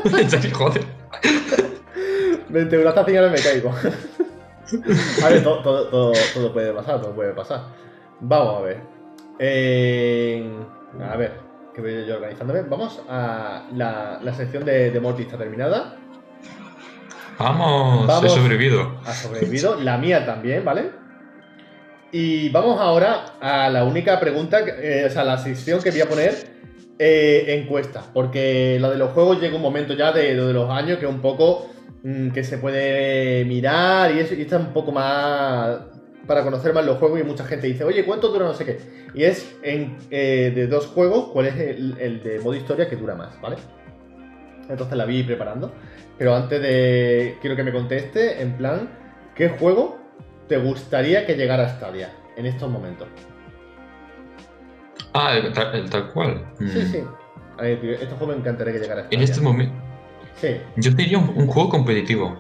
En 0.05 0.53
Joder. 0.53 0.85
20 2.51 2.77
euros 2.77 2.89
hasta 2.91 3.05
final 3.07 3.31
me 3.31 3.39
caigo. 3.41 3.75
A 5.25 5.29
ver, 5.29 5.43
todo, 5.43 5.63
todo, 5.63 5.91
todo, 5.91 6.13
todo 6.35 6.53
puede 6.53 6.73
pasar, 6.73 7.01
todo 7.01 7.15
puede 7.15 7.33
pasar. 7.33 7.63
Vamos 8.21 8.59
a 8.59 8.61
ver. 8.61 8.81
Eh, 9.39 10.49
a 11.11 11.17
ver, 11.17 11.33
que 11.75 11.81
voy 11.81 12.07
yo 12.07 12.15
organizándome. 12.17 12.63
Vamos 12.63 13.01
a 13.09 13.67
la, 13.75 14.21
la 14.23 14.35
sección 14.35 14.65
de, 14.65 14.91
de 14.91 15.01
Morty 15.01 15.23
está 15.23 15.37
terminada. 15.37 15.97
Vamos, 17.39 18.07
Vamos. 18.07 18.25
he 18.25 18.29
sobrevivido. 18.29 18.97
Ha 19.05 19.13
sobrevivido, 19.13 19.81
la 19.81 19.99
mía 19.99 20.25
también, 20.25 20.65
¿vale? 20.65 20.91
Y 22.13 22.49
vamos 22.51 22.81
ahora 22.81 23.35
a 23.41 23.69
la 23.71 23.85
única 23.85 24.21
pregunta, 24.21 24.61
eh, 24.61 25.05
o 25.07 25.11
sea, 25.11 25.25
la 25.25 25.37
sección 25.37 25.83
que 25.83 25.91
voy 25.91 26.01
a 26.01 26.09
poner 26.09 26.35
eh, 26.99 27.47
encuesta. 27.61 28.05
Porque 28.13 28.79
lo 28.81 28.91
de 28.91 28.99
los 28.99 29.11
juegos 29.11 29.41
llega 29.41 29.57
un 29.57 29.63
momento 29.63 29.95
ya 29.95 30.13
de, 30.13 30.37
de 30.37 30.53
los 30.53 30.71
años 30.71 30.99
que 30.99 31.07
un 31.07 31.21
poco 31.21 31.74
que 32.35 32.45
se 32.45 32.59
puede 32.59 33.45
mirar 33.47 34.15
y 34.15 34.19
eso, 34.21 34.35
y 34.35 34.43
está 34.43 34.59
un 34.59 34.73
poco 34.75 34.93
más 34.93 35.79
para 36.27 36.43
conocer 36.43 36.75
más 36.75 36.85
los 36.85 36.99
juegos 36.99 37.19
y 37.21 37.25
mucha 37.25 37.45
gente 37.45 37.67
dice, 37.67 37.85
oye, 37.85 38.05
¿cuánto 38.05 38.29
dura 38.29 38.45
no 38.47 38.53
sé 38.55 38.65
qué? 38.67 38.79
Y 39.15 39.25
es 39.25 39.57
en, 39.63 39.97
eh, 40.11 40.53
de 40.55 40.67
dos 40.67 40.87
juegos, 40.89 41.29
¿cuál 41.33 41.47
es 41.47 41.57
el, 41.57 41.97
el 41.99 42.23
de 42.23 42.39
modo 42.41 42.55
historia 42.55 42.89
que 42.89 42.97
dura 42.97 43.15
más, 43.15 43.41
¿vale? 43.41 43.57
Entonces 44.69 44.97
la 44.97 45.05
vi 45.07 45.23
preparando. 45.23 45.73
Pero 46.17 46.35
antes 46.35 46.61
de. 46.63 47.37
Quiero 47.41 47.57
que 47.57 47.63
me 47.65 47.73
conteste, 47.73 48.41
en 48.41 48.57
plan, 48.57 48.89
¿qué 49.35 49.49
juego 49.51 49.99
te 50.49 50.57
gustaría 50.59 51.27
que 51.27 51.35
llegara 51.37 51.65
a 51.65 51.69
Stadia 51.71 52.11
en 52.37 52.47
estos 52.47 52.71
momentos? 52.71 53.09
Ah, 55.13 55.37
el, 55.37 55.53
tal, 55.53 55.75
el 55.75 55.91
tal 55.91 56.13
cual. 56.13 56.45
Sí, 56.59 56.65
Mm. 56.65 56.93
sí. 56.93 57.05
A 57.59 57.63
ver, 57.63 57.81
tío, 57.81 57.91
este 57.93 58.07
juego 58.07 58.27
me 58.33 58.39
encantaría 58.39 58.73
que 58.75 58.79
llegara 58.81 59.01
a 59.03 59.05
En 59.05 59.09
Stadia. 59.11 59.25
este 59.25 59.41
momento. 59.41 59.75
Sí, 60.37 60.57
Yo 60.77 60.91
diría 60.93 61.19
un, 61.19 61.31
un 61.37 61.47
juego 61.47 61.69
competitivo. 61.71 62.37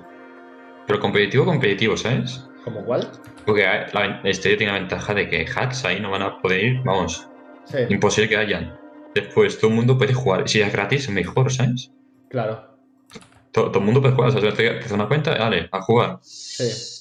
Pero 0.87 1.01
competitivo, 1.01 1.45
competitivo, 1.45 1.97
¿sabes? 1.97 2.45
¿como 2.65 2.85
cuál? 2.85 3.07
Porque 3.47 3.63
la, 3.93 4.21
historia 4.31 4.57
tiene 4.57 4.73
la 4.73 4.79
ventaja 4.79 5.13
de 5.15 5.29
que 5.29 5.47
hacks 5.47 5.85
ahí 5.85 6.01
no 6.01 6.11
van 6.11 6.23
a 6.23 6.39
poder 6.41 6.65
ir, 6.65 6.83
vamos, 6.85 7.29
Sí, 7.67 7.79
imposible 7.89 8.29
que 8.29 8.37
hayan. 8.37 8.79
Después 9.15 9.59
todo 9.59 9.71
el 9.71 9.77
mundo 9.77 9.97
puede 9.97 10.13
jugar. 10.13 10.47
Si 10.49 10.61
es 10.61 10.71
gratis, 10.73 11.09
mejor, 11.09 11.51
¿sabes? 11.53 11.91
claro. 12.29 12.75
Todo, 13.53 13.69
todo 13.71 13.79
el 13.79 13.85
mundo 13.85 14.01
puede 14.03 14.15
jugar. 14.15 14.37
O 14.37 14.41
sea, 14.41 14.53
te, 14.53 14.79
hace 14.81 14.93
una 14.95 15.07
cuenta, 15.07 15.35
dale, 15.37 15.69
a 15.71 15.81
jugar. 15.81 16.19
Sí. 16.23 17.01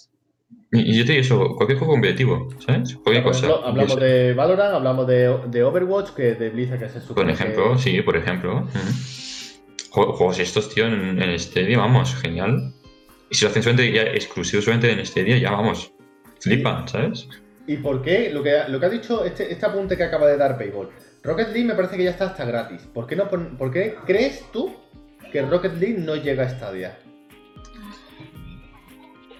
Y, 0.71 0.91
y 0.91 0.97
yo 0.99 1.05
te 1.05 1.13
digo 1.13 1.21
eso, 1.21 1.55
cualquier 1.55 1.79
juego 1.79 1.93
competitivo, 1.93 2.47
¿sabes? 2.59 2.95
Cualquier 3.03 3.23
Por 3.23 3.33
cosa. 3.33 3.47
ejemplo, 3.47 3.67
hablamos 3.67 3.99
de 3.99 4.33
Valorant, 4.35 4.75
hablamos 4.75 5.07
de, 5.07 5.37
de 5.47 5.63
Overwatch, 5.63 6.11
que 6.11 6.35
de 6.35 6.49
Blizzard, 6.49 6.79
que 6.79 6.87
se 6.89 6.99
Por 6.99 7.07
supone 7.07 7.33
ejemplo, 7.33 7.73
que- 7.73 7.79
sí, 7.79 8.01
por 8.03 8.15
ejemplo. 8.17 8.67
Jue- 8.71 9.22
Juegos 9.93 10.39
estos, 10.39 10.73
tío, 10.73 10.87
en, 10.87 11.21
en 11.21 11.39
Stadia, 11.39 11.77
vamos, 11.77 12.15
genial. 12.15 12.73
Y 13.29 13.35
si 13.35 13.45
lo 13.45 13.51
hacen 13.51 13.61
solamente 13.61 13.91
ya 13.91 14.01
exclusivos 14.03 14.65
solamente 14.65 14.91
en 14.91 15.05
Stadia, 15.05 15.37
ya 15.37 15.51
vamos. 15.51 15.91
Flipan, 16.39 16.87
¿sabes? 16.87 17.27
¿Y 17.67 17.77
por 17.77 18.01
qué? 18.01 18.31
Lo 18.33 18.41
que, 18.41 18.59
lo 18.69 18.79
que 18.79 18.85
ha 18.87 18.89
dicho 18.89 19.23
este, 19.23 19.51
este 19.53 19.65
apunte 19.65 19.95
que 19.95 20.03
acaba 20.03 20.27
de 20.27 20.35
dar 20.37 20.57
Payball. 20.57 20.89
Rocket 21.23 21.49
League 21.49 21.63
me 21.65 21.75
parece 21.75 21.95
que 21.95 22.03
ya 22.05 22.09
está 22.09 22.25
hasta 22.25 22.43
gratis. 22.43 22.81
¿Por 22.93 23.05
qué, 23.07 23.15
no 23.15 23.29
pon- 23.29 23.55
¿Por 23.55 23.71
qué 23.71 23.95
crees 24.05 24.43
tú 24.51 24.75
que 25.31 25.41
Rocket 25.43 25.75
League 25.75 25.97
no 25.99 26.15
llega 26.15 26.43
a 26.43 26.49
Stadia? 26.49 26.97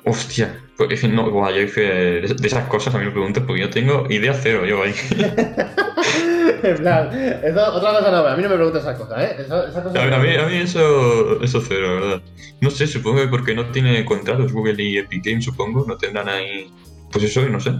Hostia, 0.05 0.61
pues 0.77 1.01
que 1.01 1.07
no, 1.07 1.29
guau, 1.31 1.51
yo 1.53 1.65
de 1.65 2.25
esas 2.43 2.67
cosas 2.67 2.93
a 2.93 2.99
mí 2.99 3.05
me 3.05 3.11
preguntas 3.11 3.43
porque 3.45 3.61
yo 3.61 3.69
tengo 3.69 4.05
idea 4.09 4.33
cero 4.33 4.65
yo 4.65 4.83
ahí. 4.83 4.93
en 6.63 6.77
plan, 6.77 7.09
eso, 7.43 7.73
otra 7.73 7.91
cosa 7.99 8.11
no, 8.11 8.17
a 8.27 8.35
mí 8.35 8.43
no 8.43 8.49
me 8.49 8.55
preguntas 8.55 8.81
esas 8.83 8.97
cosas, 8.97 9.23
¿eh? 9.23 9.35
Eso- 9.39 9.67
esas 9.67 9.83
cosas 9.83 10.01
A, 10.01 10.07
no 10.07 10.15
a 10.15 10.19
mí, 10.19 10.35
a 10.35 10.45
mí 10.47 10.55
eso, 10.57 11.41
eso 11.43 11.61
cero, 11.67 11.87
la 11.99 12.05
verdad. 12.05 12.21
No 12.61 12.69
sé, 12.69 12.87
supongo 12.87 13.21
que 13.21 13.27
porque 13.27 13.53
no 13.55 13.65
tiene 13.71 14.03
contratos 14.05 14.51
Google 14.53 14.81
y 14.83 14.97
Epic 14.97 15.25
Games, 15.25 15.45
supongo, 15.45 15.85
no 15.87 15.97
tendrán 15.97 16.29
ahí. 16.29 16.71
Pues 17.11 17.25
eso, 17.25 17.41
y 17.45 17.49
no 17.49 17.59
sé. 17.59 17.71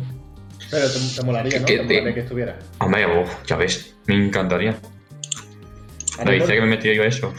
Pero 0.70 0.88
te, 0.89 0.99
te 1.16 1.26
molaría, 1.26 1.59
¿no? 1.59 1.66
¿Qué 1.66 1.78
Te 1.78 1.80
te- 1.80 1.93
molaría 1.93 2.14
que 2.14 2.20
estuviera. 2.22 2.59
Hombre, 2.80 3.05
oh, 3.05 3.26
ya 3.47 3.55
ves, 3.57 3.95
me 4.07 4.16
encantaría. 4.16 4.78
A 6.20 6.26
La 6.26 6.32
mí, 6.32 6.39
dice 6.39 6.53
que 6.53 6.61
me 6.61 6.68
metí 6.68 6.93
yo 6.93 7.03
a 7.03 7.07
eso. 7.07 7.34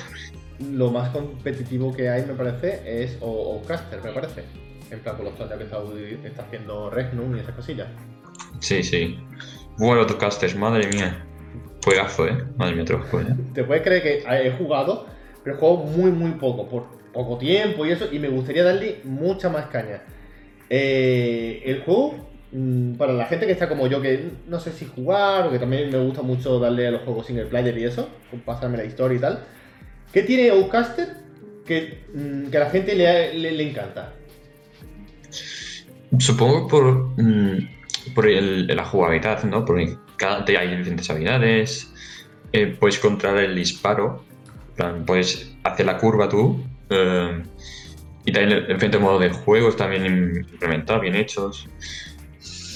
Lo 0.72 0.90
más 0.90 1.10
competitivo 1.10 1.94
que 1.94 2.08
hay, 2.08 2.24
me 2.26 2.34
parece, 2.34 2.82
es 2.84 3.16
o, 3.20 3.28
o 3.30 3.62
Caster, 3.64 4.00
me 4.02 4.10
parece. 4.12 4.44
En 4.90 5.00
plan, 5.00 5.16
por 5.16 5.24
los 5.26 5.36
torneos 5.36 5.58
que 5.58 5.64
está, 5.64 6.28
está 6.28 6.42
haciendo 6.42 6.90
Regnum 6.90 7.36
y 7.36 7.40
esas 7.40 7.54
cosillas. 7.54 7.88
Sí, 8.60 8.82
sí. 8.82 9.18
Bueno, 9.78 10.02
otros 10.02 10.18
casters, 10.18 10.54
madre 10.56 10.86
mía. 10.88 11.26
Juegazo, 11.84 12.26
eh. 12.26 12.44
Madre 12.56 12.74
mía, 12.74 12.82
otro 12.82 13.02
juego, 13.10 13.28
eh. 13.28 13.34
Te 13.54 13.64
puedes 13.64 13.82
creer 13.82 14.02
que 14.02 14.24
he 14.46 14.50
jugado, 14.52 15.06
pero 15.42 15.56
he 15.56 15.58
jugado 15.58 15.84
muy, 15.84 16.10
muy 16.10 16.32
poco, 16.32 16.68
por 16.68 16.86
poco 17.12 17.38
tiempo 17.38 17.84
y 17.86 17.90
eso, 17.92 18.06
y 18.10 18.18
me 18.18 18.28
gustaría 18.28 18.64
darle 18.64 19.00
mucha 19.04 19.48
más 19.48 19.66
caña. 19.66 20.02
Eh, 20.70 21.62
el 21.66 21.82
juego, 21.82 22.30
mm, 22.52 22.94
para 22.94 23.12
la 23.12 23.26
gente 23.26 23.46
que 23.46 23.52
está 23.52 23.68
como 23.68 23.86
yo, 23.86 24.00
que 24.00 24.30
no 24.48 24.58
sé 24.60 24.72
si 24.72 24.86
jugar, 24.86 25.46
o 25.46 25.50
que 25.50 25.58
también 25.58 25.90
me 25.90 25.98
gusta 25.98 26.22
mucho 26.22 26.58
darle 26.58 26.86
a 26.88 26.90
los 26.90 27.02
juegos 27.02 27.26
single 27.26 27.46
player 27.46 27.76
y 27.78 27.84
eso, 27.84 28.08
pasarme 28.44 28.78
la 28.78 28.84
historia 28.84 29.16
y 29.18 29.20
tal, 29.20 29.44
¿qué 30.12 30.22
tiene 30.22 30.50
Outcaster 30.50 31.08
que, 31.66 32.04
mm, 32.14 32.46
que 32.50 32.56
a 32.56 32.60
la 32.60 32.70
gente 32.70 32.94
le, 32.94 33.34
le- 33.34 33.52
le 33.52 33.70
encanta? 33.70 34.14
Supongo 36.18 36.68
por, 36.68 37.20
mm, 37.20 37.68
por 38.14 38.26
el- 38.28 38.66
la 38.66 38.84
jugabilidad, 38.84 39.42
¿no? 39.44 39.64
Porque 39.64 39.96
cada 40.16 40.44
hay 40.58 40.76
diferentes 40.76 41.08
habilidades. 41.10 41.90
eh, 42.52 42.68
puedes 42.78 42.98
controlar 43.00 43.44
el 43.44 43.54
disparo. 43.56 44.24
puedes 45.06 45.56
hacer 45.64 45.86
la 45.86 45.98
curva 45.98 46.28
tú. 46.28 46.64
eh, 46.90 47.42
y 48.26 48.32
también 48.32 48.58
el 48.58 48.66
diferente 48.68 48.98
modo 48.98 49.18
de 49.18 49.30
juegos 49.30 49.76
también 49.76 50.06
implementados, 50.06 51.02
bien 51.02 51.14
hechos. 51.16 51.68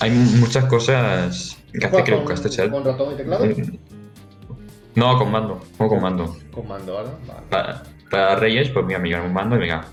Hay 0.01 0.11
muchas 0.11 0.64
cosas 0.66 1.59
que 1.72 1.87
hace 1.87 2.05
que 2.05 2.11
el 2.12 2.18
¿Juegas 2.22 2.41
Outcaster 2.41 2.70
con, 2.70 2.85
ratón 2.85 3.14
y 3.14 3.16
teclado? 3.16 3.47
No, 4.95 5.16
con 5.18 5.31
mando. 5.31 5.61
No 5.79 5.89
con 5.89 6.01
mando. 6.03 6.37
Con 6.51 6.66
mando, 6.68 6.97
¿verdad? 6.97 7.12
Vale. 7.26 7.41
Para, 7.51 7.83
para 8.11 8.37
Reyes, 8.37 8.68
pues 8.70 8.85
mira, 8.85 8.99
mira, 8.99 9.22
un 9.22 9.33
mando 9.33 9.57
y 9.57 9.61
venga, 9.61 9.87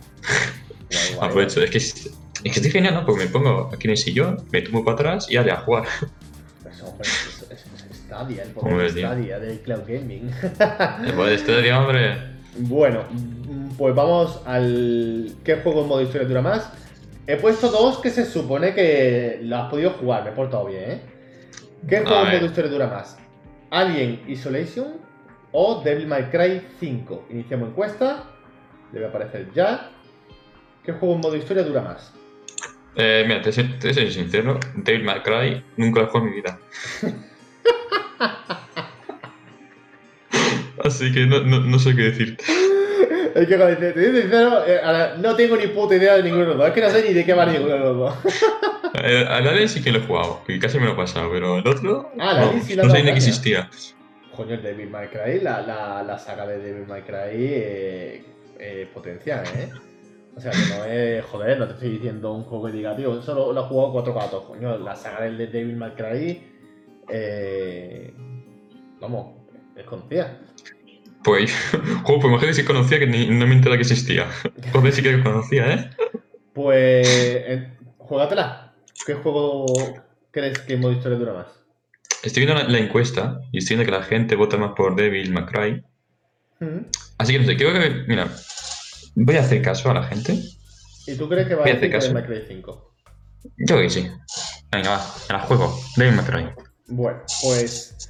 Guay, 0.91 1.15
guay, 1.15 1.17
aprovecho. 1.29 1.61
Es 1.63 1.69
que 1.71 2.11
es, 2.45 2.53
que 2.53 2.59
estoy 2.59 2.71
genial, 2.71 2.93
¿no? 2.93 3.05
Porque 3.05 3.25
me 3.25 3.29
pongo 3.29 3.71
aquí 3.73 3.87
en 3.87 3.91
el 3.91 3.97
sillón, 3.97 4.45
me 4.51 4.61
tumbo 4.61 4.85
para 4.85 4.95
atrás 4.95 5.27
y 5.29 5.35
dale 5.35 5.51
a 5.51 5.57
jugar. 5.57 5.85
Eso, 6.69 6.87
hombre, 6.87 7.07
es, 7.07 7.45
es, 7.49 7.65
es 7.91 7.97
Stadia, 8.05 8.43
el 8.43 8.51
poder 8.51 8.93
de. 8.93 9.01
Stadia 9.01 9.39
del 9.39 9.59
Cloud 9.61 9.81
Gaming. 9.87 10.31
Después 11.01 11.29
de 11.29 11.35
este 11.35 11.61
día, 11.61 11.81
hombre. 11.81 12.17
bueno, 12.57 13.01
pues 13.77 13.95
vamos 13.95 14.41
al. 14.45 15.35
¿Qué 15.43 15.55
juego 15.55 15.81
en 15.81 15.87
modo 15.87 16.01
historia 16.01 16.27
dura 16.27 16.41
más? 16.41 16.71
He 17.27 17.37
puesto 17.37 17.69
dos 17.69 17.97
que 17.97 18.11
se 18.11 18.25
supone 18.25 18.75
que 18.75 19.39
lo 19.41 19.57
has 19.57 19.69
podido 19.71 19.91
jugar, 19.91 20.23
me 20.23 20.29
he 20.29 20.33
portado 20.33 20.67
bien, 20.67 20.91
¿eh? 20.91 21.01
¿Qué 21.87 22.01
juego 22.01 22.27
en 22.27 22.35
modo 22.35 22.45
historia 22.45 22.71
dura 22.71 22.87
más? 22.87 23.17
¿Alien 23.71 24.21
Isolation 24.27 24.97
o 25.51 25.81
Devil 25.83 26.05
May 26.05 26.29
Cry 26.29 26.61
5? 26.79 27.25
Iniciamos 27.31 27.69
encuesta. 27.69 28.23
Debe 28.91 29.07
aparecer 29.07 29.51
ya. 29.53 29.89
¿Qué 30.83 30.93
juego 30.93 31.15
en 31.15 31.21
modo 31.21 31.35
historia 31.35 31.63
dura 31.63 31.81
más? 31.81 32.13
Eh, 32.97 33.25
mira, 33.27 33.41
te, 33.41 33.51
soy- 33.51 33.77
te 33.79 33.93
soy 33.93 34.11
sincero, 34.11 34.59
Devil 34.75 35.03
May 35.03 35.21
Cry 35.21 35.63
nunca 35.77 36.01
lo 36.01 36.07
he 36.07 36.09
jugado 36.09 36.27
en 36.27 36.31
mi 36.33 36.37
vida. 36.41 36.59
Así 40.83 41.11
que 41.11 41.25
no, 41.25 41.41
no, 41.41 41.59
no 41.61 41.79
sé 41.79 41.95
qué 41.95 42.03
decirte. 42.03 42.43
Es 43.35 43.47
que, 43.47 43.57
joder, 43.57 43.79
te 43.79 43.91
te 43.91 44.11
soy 44.11 44.21
sincero, 44.21 44.65
eh, 44.65 44.79
ahora, 44.83 45.15
no 45.17 45.35
tengo 45.35 45.57
ni 45.57 45.67
puta 45.67 45.95
idea 45.95 46.15
de 46.15 46.23
ninguno 46.23 46.43
de 46.43 46.49
los 46.49 46.57
dos. 46.57 46.67
Es 46.67 46.73
que 46.73 46.81
no 46.81 46.89
sé 46.89 47.03
ni 47.07 47.13
de 47.13 47.25
qué 47.25 47.33
va 47.33 47.45
ninguno 47.45 47.73
de 47.73 47.79
los 47.79 47.97
dos. 47.97 48.15
Eh, 48.97 49.25
al 49.27 49.45
Alien 49.45 49.67
sí 49.67 49.83
que 49.83 49.91
lo 49.91 49.99
he 49.99 50.03
jugado, 50.03 50.41
y 50.47 50.57
casi 50.57 50.79
me 50.79 50.85
lo 50.85 50.93
he 50.93 50.95
pasado, 50.95 51.29
pero 51.29 51.57
el 51.57 51.67
otro. 51.67 52.11
Ah, 52.17 52.33
no, 52.39 52.47
Alien 52.47 52.63
sí 52.63 52.75
le 52.77 52.83
no 52.83 52.87
sabía 52.89 53.03
ni 53.03 53.11
que 53.11 53.17
existía. 53.17 53.69
Coño, 54.33 54.53
el 54.53 54.63
Devil 54.63 54.89
May 54.89 55.09
Cry, 55.09 55.41
la, 55.41 55.61
la, 55.61 56.01
la 56.01 56.17
saga 56.17 56.47
de 56.47 56.59
Devil 56.59 56.87
May 56.87 57.01
Cry 57.01 57.13
eh, 57.33 58.23
eh, 58.57 58.87
potencial, 58.93 59.43
¿eh? 59.57 59.67
O 60.35 60.41
sea, 60.41 60.51
que 60.51 60.57
no 60.57 60.85
es, 60.85 61.25
joder, 61.25 61.57
no 61.57 61.67
te 61.67 61.73
estoy 61.73 61.89
diciendo 61.91 62.33
un 62.33 62.43
juego 62.43 62.65
que 62.65 62.73
diga, 62.73 62.95
tío, 62.95 63.21
solo 63.21 63.53
lo 63.53 63.61
he 63.61 63.67
jugado 63.67 63.93
cuatro 63.93 64.13
gatos. 64.13 64.43
Coño, 64.43 64.77
la 64.77 64.95
saga 64.95 65.23
del 65.23 65.37
de 65.37 65.47
Devil 65.47 65.77
May 65.77 65.91
Cry, 65.91 66.43
eh, 67.09 68.13
vamos, 68.99 69.27
es 69.77 69.85
conocida. 69.85 70.37
Pues, 71.23 71.53
juego, 72.03 72.21
pues 72.21 72.25
imagínate 72.25 72.53
si 72.53 72.65
conocía 72.65 72.99
que 72.99 73.07
ni, 73.07 73.27
no 73.27 73.47
me 73.47 73.55
enteraba 73.55 73.77
que 73.77 73.83
existía. 73.83 74.27
Joder, 74.73 74.91
sí 74.91 75.01
que 75.01 75.23
conocía, 75.23 75.73
¿eh? 75.73 75.89
Pues, 76.53 77.07
eh, 77.07 77.73
juégatela. 77.97 78.73
¿Qué 79.05 79.13
juego 79.13 79.65
crees 80.31 80.59
que 80.59 80.75
modo 80.75 80.91
historia 80.91 81.17
dura 81.17 81.33
más? 81.33 81.47
Estoy 82.23 82.45
viendo 82.45 82.61
la, 82.61 82.67
la 82.67 82.79
encuesta 82.79 83.39
y 83.51 83.59
estoy 83.59 83.77
viendo 83.77 83.91
que 83.91 83.97
la 83.97 84.03
gente 84.03 84.35
vota 84.35 84.57
más 84.57 84.73
por 84.75 84.95
Devil 84.95 85.31
May 85.31 85.45
Cry. 85.45 85.83
¿Mm? 86.59 86.85
Así 87.17 87.33
que 87.33 87.39
no 87.39 87.45
sé, 87.45 87.55
creo 87.55 87.73
que, 87.73 88.03
mira, 88.07 88.27
voy 89.15 89.37
a 89.37 89.41
hacer 89.41 89.61
caso 89.61 89.89
a 89.89 89.95
la 89.95 90.03
gente. 90.03 90.39
¿Y 91.07 91.15
tú 91.15 91.27
crees 91.29 91.47
que 91.47 91.55
va 91.55 91.61
a 91.61 91.63
Voy 91.63 91.71
a 91.71 91.75
decir 91.75 91.95
hacer 91.95 92.13
Devil 92.13 92.23
caso. 92.23 92.33
May 92.33 92.43
Cry 92.43 92.55
5? 92.55 92.95
Yo 93.57 93.77
que 93.77 93.89
sí. 93.89 94.07
Venga, 94.71 94.89
va, 94.89 95.05
a 95.29 95.33
la 95.33 95.39
juego. 95.41 95.79
Devil 95.97 96.15
May 96.15 96.25
Cry. 96.25 96.65
Bueno, 96.87 97.21
pues 97.41 98.09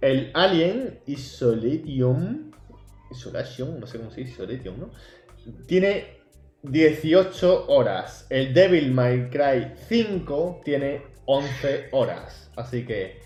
el 0.00 0.30
Alien 0.34 1.00
Isolation, 1.06 2.54
Isolation, 3.10 3.80
no 3.80 3.86
sé 3.86 3.98
cómo 3.98 4.10
se 4.10 4.22
dice, 4.22 4.32
Isolation, 4.32 4.80
¿no? 4.80 4.90
Tiene 5.66 6.18
18 6.62 7.66
horas. 7.68 8.26
El 8.30 8.52
Devil 8.54 8.92
May 8.92 9.28
Cry 9.30 9.72
5 9.88 10.62
tiene 10.64 11.02
11 11.26 11.88
horas. 11.92 12.50
Así 12.56 12.84
que... 12.84 13.22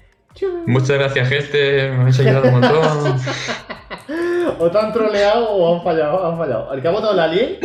Muchas 0.67 0.99
gracias, 0.99 1.29
gente. 1.29 1.91
Me 1.91 2.01
habéis 2.03 2.21
ayudado 2.21 2.49
un 2.49 2.61
montón. 2.61 3.21
O 4.59 4.71
te 4.71 4.79
han 4.79 4.93
troleado 4.93 5.51
o 5.51 5.77
han 5.77 5.83
fallado, 5.85 6.27
han 6.27 6.39
fallado. 6.39 6.73
El 6.75 6.83
que 6.83 6.89
ha 6.89 6.91
votado 6.93 7.13
el 7.13 7.21
Alien, 7.21 7.59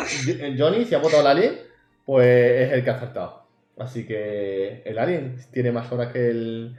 Johnny, 0.58 0.86
si 0.86 0.96
ha 0.96 1.00
votado 1.00 1.22
el 1.22 1.28
Alien, 1.28 1.60
pues 2.06 2.28
es 2.62 2.72
el 2.74 2.84
que 2.84 2.90
ha 2.90 2.96
acertado. 2.96 3.44
Así 3.78 4.06
que 4.06 4.82
el 4.86 5.00
Alien 5.00 5.38
tiene 5.52 5.72
más 5.72 5.92
horas 5.92 6.12
que 6.14 6.30
el... 6.30 6.76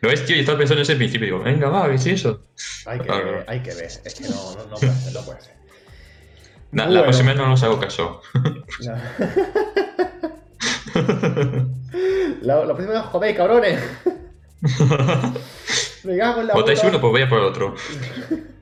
Lo 0.00 0.08
ves, 0.08 0.24
tío, 0.26 0.34
yo 0.34 0.40
estaba 0.40 0.58
pensando 0.58 0.80
en 0.80 0.82
ese 0.82 0.96
principio. 0.96 1.26
Digo, 1.26 1.38
venga, 1.40 1.68
va, 1.68 1.96
si 1.96 2.10
eso. 2.10 2.42
Hay 2.86 2.98
que 2.98 3.06
Claro. 3.06 3.24
ver, 3.32 3.44
hay 3.46 3.60
que 3.60 3.74
ver. 3.74 3.86
Es 4.04 4.14
que 4.14 4.28
no, 4.28 4.54
no, 4.56 4.66
no 4.66 4.76
puede 4.76 4.92
ser, 4.92 5.12
no 5.14 5.20
puede 5.22 5.40
ser. 5.40 5.52
Na- 6.72 6.84
Bueno. 6.84 6.98
La 6.98 7.02
próxima 7.04 7.30
vez 7.30 7.38
no 7.40 7.48
nos 7.48 7.62
hago 7.62 7.78
caso. 7.78 8.20
La, 12.42 12.64
la 12.64 12.74
próxima 12.74 12.92
vez, 12.94 13.02
joder, 13.02 13.36
cabrones. 13.36 13.80
Me 16.04 16.18
cago 16.18 16.40
en 16.40 16.46
la 16.48 16.54
Votáis 16.54 16.82
uno, 16.82 17.00
pues 17.00 17.10
voy 17.12 17.22
a 17.22 17.28
por 17.28 17.38
el 17.38 17.44
otro. 17.44 17.74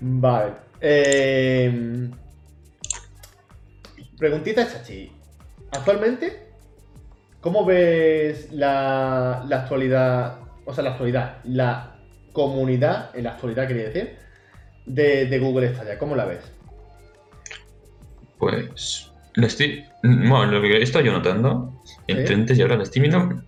Vale. 0.00 0.52
Eh... 0.80 2.10
Preguntita 4.18 4.66
chachi. 4.66 5.12
Actualmente, 5.72 6.48
¿cómo 7.40 7.64
ves 7.64 8.50
la, 8.52 9.44
la 9.46 9.62
actualidad? 9.62 10.38
O 10.64 10.72
sea, 10.72 10.84
la 10.84 10.90
actualidad, 10.90 11.38
la 11.44 11.98
comunidad, 12.32 13.10
en 13.14 13.24
la 13.24 13.32
actualidad 13.32 13.68
quería 13.68 13.84
decir, 13.88 14.16
de, 14.86 15.26
de 15.26 15.38
Google 15.38 15.74
Stadia. 15.74 15.98
¿Cómo 15.98 16.16
la 16.16 16.24
ves? 16.24 16.40
Pues. 18.38 19.10
Lo 19.34 19.46
estoy. 19.46 19.84
Bueno, 20.02 20.46
lo 20.46 20.62
que 20.62 20.78
he 20.78 20.82
estado 20.82 21.04
yo 21.04 21.12
notando 21.12 21.82
entre 22.06 22.26
Sí. 22.28 22.34
antes 22.34 22.58
y 22.58 22.62
ahora, 22.62 22.76
lo 22.76 22.84
estoy 22.84 23.02
viendo. 23.02 23.42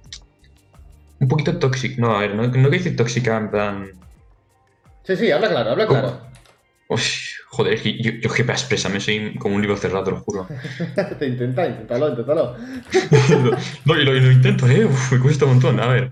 Un 1.20 1.28
poquito 1.28 1.59
tóxico. 1.59 2.03
No, 2.03 2.14
a 2.14 2.20
ver, 2.20 2.34
no, 2.34 2.47
no 2.47 2.70
que 2.70 2.76
decir 2.76 2.95
tóxica 2.95 3.39
en 3.39 3.51
plan. 3.51 3.91
Sí, 5.09 5.16
sí, 5.16 5.30
habla 5.30 5.48
claro, 5.48 5.70
habla 5.70 5.86
¿Cómo? 5.86 6.00
claro. 6.00 6.20
Uy, 6.88 7.00
joder, 7.46 7.72
es 7.72 7.80
que 7.80 7.96
yo, 8.02 8.12
yo 8.20 8.30
que 8.30 8.42
expresarme 8.42 9.00
soy 9.00 9.36
como 9.38 9.54
un 9.54 9.62
libro 9.62 9.78
cerrado, 9.78 10.04
te 10.04 10.11
lo 10.11 10.20
juro. 10.20 10.46
Te 11.18 11.26
intenta, 11.26 11.66
inténtalo, 11.66 12.11
inténtalo. 12.11 12.56
No, 13.86 13.98
y 13.98 14.04
lo, 14.04 14.30
intento, 14.30 14.68
eh. 14.68 14.84
Uf, 14.84 15.12
me 15.12 15.18
cuesta 15.18 15.46
un 15.46 15.52
montón. 15.52 15.80
A 15.80 15.86
ver. 15.86 16.11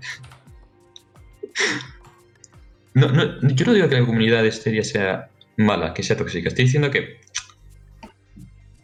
No, 2.95 3.09
no, 3.11 3.39
yo 3.41 3.65
no 3.67 3.73
digo 3.73 3.87
que 3.87 3.99
la 3.99 4.05
comunidad 4.05 4.41
de 4.41 4.51
Stadia 4.51 4.83
sea 4.83 5.29
mala, 5.57 5.93
que 5.93 6.01
sea 6.01 6.17
tóxica. 6.17 6.49
Estoy 6.49 6.65
diciendo 6.65 6.89
que. 6.89 7.19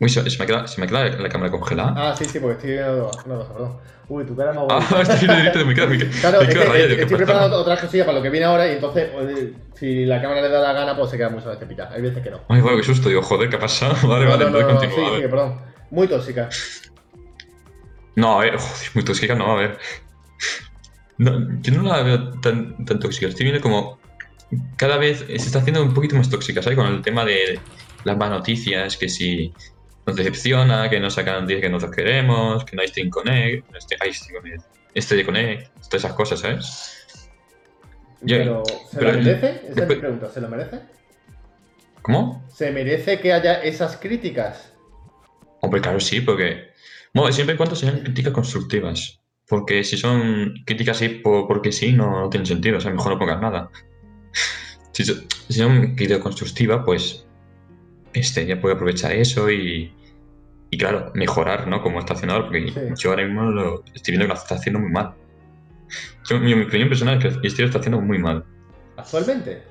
Uy, 0.04 0.10
se, 0.10 0.30
se 0.30 0.38
me 0.38 0.46
queda, 0.46 0.68
se 0.68 0.82
me 0.82 0.88
queda 0.88 1.06
la 1.06 1.30
cámara 1.30 1.50
congelada. 1.50 1.94
Ah, 1.96 2.14
sí, 2.14 2.26
sí, 2.26 2.38
porque 2.38 2.56
estoy 2.56 2.72
viendo 2.72 3.10
una 3.26 3.36
cosa, 3.38 3.54
perdón. 3.54 3.78
Uy, 4.10 4.26
tu 4.26 4.36
cara 4.36 4.50
es 4.50 4.56
más 4.58 4.66
bonita. 4.66 4.98
Ah, 4.98 5.02
estoy 5.02 5.28
directo, 5.30 5.60
queda, 5.60 5.88
me 5.88 5.98
queda, 5.98 6.12
Claro, 6.20 6.40
me 6.40 6.44
es 6.44 6.54
que 6.54 6.66
rayado, 6.66 6.88
¿qué 6.90 7.02
estoy 7.04 7.18
preparando 7.18 7.58
otras 7.58 7.80
cosillas 7.80 8.06
para 8.06 8.18
lo 8.18 8.24
que 8.24 8.30
viene 8.30 8.46
ahora 8.46 8.68
y 8.68 8.74
entonces, 8.74 9.10
pues, 9.14 9.50
si 9.76 10.04
la 10.06 10.22
cámara 10.22 10.42
le 10.42 10.50
da 10.50 10.60
la 10.60 10.74
gana, 10.74 10.98
pues 10.98 11.10
se 11.10 11.16
queda 11.16 11.30
mucho 11.30 11.50
veces 11.50 11.66
pillada. 11.66 11.96
Hay 11.96 12.02
veces 12.02 12.22
que 12.22 12.32
no. 12.32 12.42
Ay, 12.50 12.60
bueno, 12.60 12.76
qué 12.76 12.84
susto, 12.84 13.08
digo, 13.08 13.22
joder, 13.22 13.50
¿qué 13.50 13.56
ha 13.56 13.60
pasado? 13.60 13.96
Vale, 14.10 14.26
No, 14.26 14.32
vale, 14.32 14.44
no, 14.44 14.52
no, 14.52 14.74
no, 14.74 14.82
sí, 14.82 14.88
sí, 14.90 15.22
perdón. 15.22 15.62
Muy 15.90 16.08
tóxica. 16.10 16.50
No, 18.18 18.42
a 18.42 18.44
ver, 18.44 18.58
joder, 18.58 18.88
muy 18.94 19.06
tóxica, 19.06 19.36
no, 19.36 19.54
a 19.54 19.56
ver. 19.56 19.78
No, 21.18 21.62
yo 21.62 21.74
no 21.76 21.84
la 21.84 22.04
veo 22.04 22.30
tan, 22.42 22.84
tan 22.84 23.00
tóxica, 23.00 23.28
estoy 23.28 23.46
viendo 23.46 23.62
como 23.62 24.00
cada 24.76 24.98
vez 24.98 25.20
se 25.20 25.34
está 25.36 25.60
haciendo 25.60 25.82
un 25.82 25.94
poquito 25.94 26.18
más 26.18 26.30
tóxica, 26.30 26.62
¿sabes? 26.62 26.78
Con 26.78 26.88
el 26.88 27.02
tema 27.02 27.24
de 27.24 27.62
las 28.04 28.18
más 28.18 28.30
noticias, 28.30 28.98
que 28.98 29.10
si 29.10 29.54
nos 30.06 30.16
decepciona, 30.16 30.90
que 30.90 31.00
no 31.00 31.10
sacan 31.10 31.42
noticias 31.42 31.62
que 31.62 31.70
nosotros 31.70 31.96
queremos, 31.96 32.66
que 32.66 32.76
no 32.76 32.82
hay 32.82 32.88
Steam 32.90 33.10
Connect, 33.10 33.70
no 33.72 33.78
este, 33.78 33.96
hay 34.00 34.14
Steam 34.14 34.42
Connect, 34.42 34.64
este 34.94 35.16
de 35.16 35.26
Connect, 35.26 35.74
todas 35.90 35.94
esas 36.06 36.14
cosas, 36.14 36.40
¿sabes? 36.40 37.18
Yo- 38.22 38.38
Pero, 38.38 38.64
¿se 38.90 38.98
pero 38.98 39.12
lo 39.12 39.18
merece? 39.18 39.62
Esa 39.70 39.82
es 39.84 39.88
mi 39.90 39.96
pregunta, 39.96 40.30
¿se 40.30 40.42
lo 40.42 40.48
merece? 40.50 40.80
¿Cómo? 42.02 42.46
¿Se 42.54 42.72
merece 42.72 43.20
que 43.20 43.32
haya 43.34 43.62
esas 43.64 43.98
críticas? 43.98 44.74
Hombre, 45.62 45.82
claro, 45.82 46.00
sí, 46.00 46.20
porque. 46.22 46.72
Bueno, 47.14 47.32
siempre 47.32 47.56
y 47.56 47.58
cuando 47.58 47.76
sean 47.76 48.00
críticas 48.02 48.34
constructivas. 48.34 49.20
Porque 49.48 49.84
si 49.84 49.98
son 49.98 50.54
críticas 50.66 50.98
así 50.98 51.10
por- 51.10 51.48
porque 51.48 51.72
sí, 51.72 51.94
no, 51.94 52.22
no 52.22 52.30
tiene 52.30 52.46
sentido. 52.46 52.78
O 52.78 52.82
sea, 52.82 52.92
mejor 52.92 53.14
no 53.14 53.20
pongas 53.20 53.42
nada. 53.42 53.70
Si, 54.92 55.04
so- 55.06 55.16
si 55.50 55.54
son 55.54 55.96
críticas 55.96 56.22
constructivas, 56.22 56.82
pues. 56.86 57.26
Este 58.14 58.46
ya 58.46 58.60
puede 58.60 58.76
aprovechar 58.76 59.12
eso 59.14 59.50
y. 59.52 59.94
Y 60.72 60.78
claro, 60.78 61.12
mejorar, 61.14 61.68
¿no? 61.68 61.82
Como 61.82 62.00
ahora. 62.00 62.46
Porque 62.46 62.68
Sí. 62.70 62.80
yo 62.98 63.10
ahora 63.12 63.24
mismo 63.26 63.44
lo 63.44 63.84
estoy 63.94 64.14
viendo 64.14 64.26
que 64.26 64.34
lo 64.34 64.40
está 64.40 64.56
haciendo 64.56 64.80
muy 64.80 64.92
mal. 64.92 65.14
Yo, 66.28 66.40
mi, 66.40 66.56
mi 66.56 66.64
opinión 66.64 66.90
personal 66.90 67.24
es 67.24 67.38
que 67.38 67.48
este 67.48 67.62
lo 67.62 67.68
está 67.68 67.80
haciendo 67.80 68.02
muy 68.02 68.18
mal. 68.18 68.44
¿Actualmente? 68.98 69.64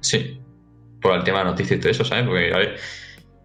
Sí. 0.00 0.40
Por 1.00 1.14
el 1.14 1.24
tema 1.24 1.38
de 1.38 1.44
noticias 1.46 1.78
y 1.78 1.80
todo 1.80 1.90
eso, 1.90 2.04
¿sabes? 2.04 2.26
Porque, 2.26 2.52
a 2.52 2.58
ver, 2.58 2.76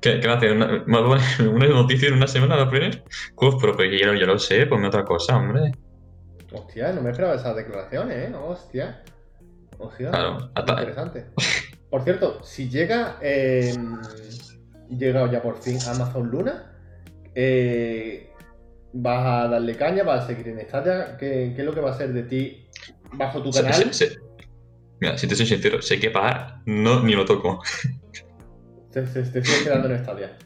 ¿qué, 0.02 0.20
qué 0.20 0.28
va 0.28 0.34
a 0.34 0.38
hacer? 0.38 0.52
¿Una, 0.52 0.84
¿Me 0.86 1.00
va 1.00 1.06
a 1.06 1.08
poner 1.08 1.50
una 1.54 1.68
noticia 1.68 2.10
en 2.10 2.16
una 2.16 2.28
semana 2.28 2.58
la 2.58 2.70
poner? 2.70 3.04
Juegos 3.36 3.62
propios, 3.62 4.02
yo, 4.02 4.14
yo 4.14 4.26
lo 4.26 4.38
sé, 4.38 4.66
ponme 4.66 4.88
otra 4.88 5.06
cosa, 5.06 5.38
hombre. 5.38 5.72
Hostia, 6.52 6.92
no 6.94 7.02
me 7.02 7.12
esperaba 7.12 7.36
esas 7.36 7.56
declaraciones, 7.56 8.18
¿eh? 8.30 8.34
Hostia. 8.36 9.02
Hostia. 9.78 10.10
Claro, 10.12 10.52
Interesante. 10.58 11.26
Por 11.90 12.04
cierto, 12.04 12.44
si 12.44 12.70
llega. 12.70 13.18
eh, 13.22 13.76
llega 14.90 15.32
ya 15.32 15.42
por 15.42 15.62
fin 15.64 15.82
Amazon 15.86 16.30
Luna. 16.30 16.72
eh, 17.34 18.32
¿Vas 18.98 19.26
a 19.26 19.48
darle 19.50 19.76
caña? 19.76 20.04
¿Vas 20.04 20.24
a 20.24 20.28
seguir 20.28 20.48
en 20.48 20.60
Stadia? 20.68 21.18
¿Qué, 21.18 21.52
qué 21.54 21.62
es 21.62 21.66
lo 21.66 21.74
que 21.74 21.82
va 21.82 21.92
a 21.92 21.98
ser 21.98 22.14
de 22.14 22.24
ti 22.24 22.66
bajo 23.12 23.42
tu 23.44 23.52
se- 23.52 23.62
canal? 23.62 23.94
se- 23.94 24.10
se- 24.10 24.18
Mira, 25.02 25.18
si 25.18 25.28
te 25.28 25.36
soy 25.36 25.46
sincero, 25.46 25.82
sé 25.82 26.00
que 26.00 26.10
pagar, 26.12 26.62
no, 26.66 27.04
ni 27.04 27.14
lo 27.14 27.26
toco. 27.26 27.62
Te, 28.92 29.02
te, 29.02 29.24
te 29.24 29.42
sigues 29.42 29.64
quedando 29.64 29.90
en 29.90 30.02
Stadia. 30.02 30.38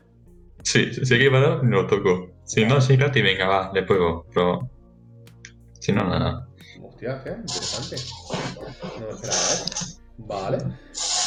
Sí, 0.64 0.92
sé 1.06 1.20
que 1.20 1.30
pagar, 1.30 1.64
ni 1.64 1.70
lo 1.72 1.86
toco. 1.86 2.32
Si 2.44 2.66
no, 2.66 2.82
si 2.82 2.94
es 2.94 3.00
gratis, 3.00 3.22
venga, 3.24 3.48
va, 3.48 3.72
le 3.72 3.84
puedo, 3.84 4.26
pero... 4.34 4.68
Si 5.80 5.92
no, 5.92 6.04
nada. 6.04 6.48
Hostia, 6.82 7.22
qué 7.24 7.30
interesante. 7.30 7.96
No 9.00 9.06
me 9.06 9.12
esperaba 9.14 9.40
eso. 9.54 9.99
Vale. 10.22 10.58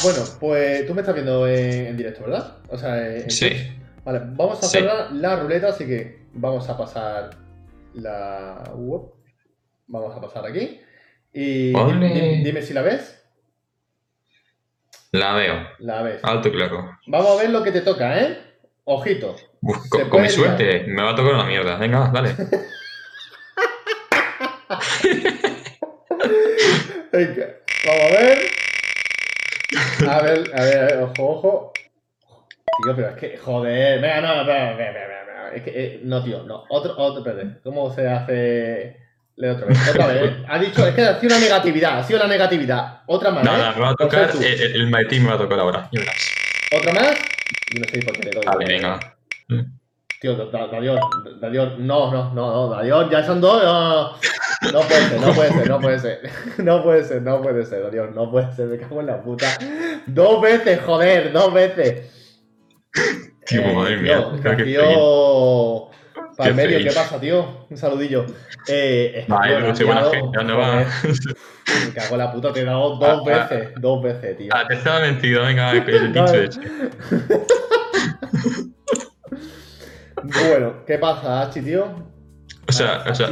Bueno, 0.02 0.20
pues 0.38 0.86
tú 0.86 0.94
me 0.94 1.00
estás 1.00 1.14
viendo 1.14 1.46
en, 1.48 1.86
en 1.86 1.96
directo, 1.96 2.24
¿verdad? 2.24 2.58
O 2.68 2.76
sea, 2.76 3.16
en 3.16 3.30
Sí. 3.30 3.48
Twitch. 3.48 3.72
Vale, 4.04 4.20
vamos 4.24 4.58
a 4.58 4.62
Sí. 4.66 4.78
hacer 4.78 4.84
la, 4.84 5.10
la 5.10 5.36
ruleta, 5.40 5.68
así 5.68 5.86
que 5.86 6.26
vamos 6.34 6.68
a 6.68 6.76
pasar 6.76 7.30
la. 7.94 8.70
Uop. 8.74 9.14
Vamos 9.86 10.14
a 10.16 10.20
pasar 10.20 10.44
aquí. 10.46 10.80
Y 11.32 11.68
dime, 11.72 12.42
dime 12.44 12.62
si 12.62 12.74
la 12.74 12.82
ves. 12.82 13.18
La 15.12 15.34
veo, 15.34 15.54
La 15.80 16.02
ves. 16.02 16.20
alto 16.22 16.48
y 16.48 16.52
claro. 16.52 16.98
Vamos 17.06 17.30
a 17.38 17.42
ver 17.42 17.50
lo 17.50 17.62
que 17.62 17.72
te 17.72 17.80
toca, 17.82 18.18
¿eh? 18.20 18.38
Ojito. 18.84 19.36
Uf, 19.62 19.76
con, 20.10 20.22
mi 20.22 20.28
suerte, 20.28 20.84
me 20.88 21.02
va 21.02 21.10
a 21.12 21.14
tocar 21.16 21.34
una 21.34 21.44
mierda. 21.46 21.76
Venga, 21.76 22.10
dale. 22.12 22.34
Venga, 27.12 27.46
vamos 27.86 28.02
a 28.04 28.22
ver. 28.22 28.38
A 30.08 30.20
ver, 30.22 30.50
a 30.54 30.62
ver, 30.64 30.78
a 30.78 30.84
ver, 30.86 30.98
ojo, 31.02 31.28
ojo. 31.28 31.72
Tío, 32.84 32.96
pero 32.96 33.08
es 33.10 33.16
que, 33.16 33.36
joder, 33.38 34.00
venga, 34.00 34.20
no, 34.20 34.40
espera, 34.40 34.70
espera, 34.72 35.50
Es 35.54 35.62
que, 35.62 35.70
eh, 35.74 36.00
no, 36.04 36.22
tío, 36.24 36.42
no. 36.44 36.64
Otro, 36.70 36.94
otro, 36.96 37.18
espérate. 37.20 37.60
¿Cómo 37.62 37.92
se 37.94 38.08
hace? 38.08 38.96
Le 39.36 39.50
otra 39.50 39.66
vez. 39.66 39.88
Otra 39.90 40.06
vez. 40.08 40.22
¿eh? 40.30 40.44
Ha 40.48 40.58
dicho, 40.58 40.86
es 40.86 40.94
que 40.94 41.02
ha 41.02 41.18
sido 41.20 41.34
una 41.36 41.44
negatividad, 41.44 41.98
ha 41.98 42.02
sido 42.04 42.18
la 42.18 42.26
negatividad. 42.26 43.00
Otra 43.06 43.30
más. 43.30 43.44
Nada, 43.44 43.70
¿eh? 43.70 43.74
me 43.76 43.80
va 43.82 43.90
a 43.90 43.94
tocar, 43.94 44.30
tú. 44.30 44.38
el, 44.38 44.44
el, 44.44 44.74
el 44.76 44.86
Mighty 44.90 45.20
me 45.20 45.28
va 45.28 45.34
a 45.34 45.38
tocar 45.38 45.58
ahora. 45.60 45.90
Otra 46.76 46.92
más. 46.94 47.18
Yo 47.72 47.80
no 47.80 47.84
sé 47.90 48.02
por 48.02 48.12
qué 48.14 48.22
le 48.24 48.30
doy. 48.32 48.44
Vale, 48.44 48.64
venga. 48.66 49.00
Tío, 50.20 50.36
Da- 50.36 50.44
Da- 50.58 50.66
Dadior, 50.68 51.00
Dadior, 51.40 51.78
no, 51.78 52.10
no, 52.12 52.32
no, 52.34 52.52
no, 52.52 52.68
Dadior, 52.68 53.10
ya 53.10 53.24
son 53.24 53.40
dos. 53.40 54.20
No, 54.62 54.70
no 54.72 54.80
puede 54.88 55.08
ser, 55.08 55.20
no 55.20 55.32
puede 55.34 55.50
ser, 55.52 55.68
no 55.68 55.80
puede 55.80 55.98
ser. 55.98 56.20
No 56.58 56.82
puede 56.82 57.04
ser, 57.04 57.22
no 57.22 57.42
puede 57.42 57.64
ser, 57.66 57.82
Dadior, 57.82 58.12
no 58.14 58.30
puede 58.30 58.52
ser, 58.54 58.66
me 58.66 58.78
cago 58.78 59.00
en 59.00 59.06
la 59.06 59.22
puta. 59.22 59.46
Dos 60.06 60.40
veces, 60.42 60.80
joder, 60.84 61.32
dos 61.32 61.52
veces. 61.52 62.38
Tío, 63.46 63.60
Eh, 63.60 63.74
madre 63.74 63.96
mía. 63.96 64.18
tío, 64.42 64.42
que 64.56 64.62
el 66.42 66.48
Qué 66.48 66.52
medio, 66.54 66.78
feliz. 66.78 66.92
¿qué 66.92 66.98
pasa, 67.00 67.20
tío? 67.20 67.66
Un 67.70 67.76
saludillo. 67.76 68.24
Eh, 68.68 69.12
es 69.16 69.24
que, 69.26 69.30
no 69.30 69.38
has 69.38 69.82
buena 69.84 70.04
gente. 70.10 70.38
¿Dónde 70.38 70.52
va? 70.54 70.76
Me 71.86 71.92
cago 71.94 72.14
en 72.14 72.18
la 72.18 72.32
puta, 72.32 72.52
te 72.52 72.60
he 72.60 72.64
dado 72.64 72.96
dos 72.96 73.08
Ah, 73.08 73.20
ah. 73.20 73.48
veces, 73.48 73.72
dos 73.80 74.02
veces, 74.02 74.36
tío. 74.38 74.48
Ah, 74.54 74.64
te 74.68 74.74
estaba 74.74 75.00
mentido, 75.00 75.42
venga, 75.42 75.70
el, 75.72 75.88
el 75.88 76.12
No, 76.12 76.26
eh. 76.32 76.48
ese. 76.48 76.60
Bueno, 80.22 80.84
¿qué 80.86 80.98
pasa, 80.98 81.42
Hachi, 81.42 81.60
tío? 81.62 81.86
O 82.68 82.72
sea, 82.72 83.04
o 83.08 83.14
sea. 83.14 83.28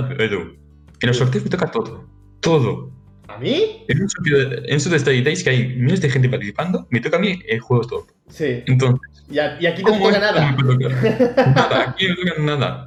Edu, 0.00 0.56
en 1.00 1.06
los 1.08 1.16
sorteos 1.16 1.44
me 1.44 1.50
toca 1.50 1.70
todo. 1.70 2.04
Todo. 2.40 2.90
¿A 3.28 3.38
mí? 3.38 3.84
En 3.88 4.02
un 4.02 4.08
sorteo 4.08 4.48
de, 4.48 4.62
en 4.66 4.80
Study 4.80 5.22
Days 5.22 5.42
que 5.42 5.50
hay 5.50 5.76
miles 5.76 6.00
de 6.00 6.08
gente 6.10 6.28
participando, 6.28 6.86
me 6.90 7.00
toca 7.00 7.16
a 7.16 7.20
mí 7.20 7.40
el 7.48 7.60
juego 7.60 7.84
top. 7.86 8.06
Sí. 8.28 8.62
Entonces, 8.66 9.00
Y, 9.28 9.38
a- 9.38 9.60
y 9.60 9.66
aquí 9.66 9.82
no 9.82 9.88
¿cómo 9.90 10.06
toca 10.06 10.20
nada. 10.20 10.52
me? 10.52 10.76
Nada, 11.36 11.90
aquí 11.90 12.06
no 12.08 12.14
toca 12.14 12.42
nada. 12.42 12.86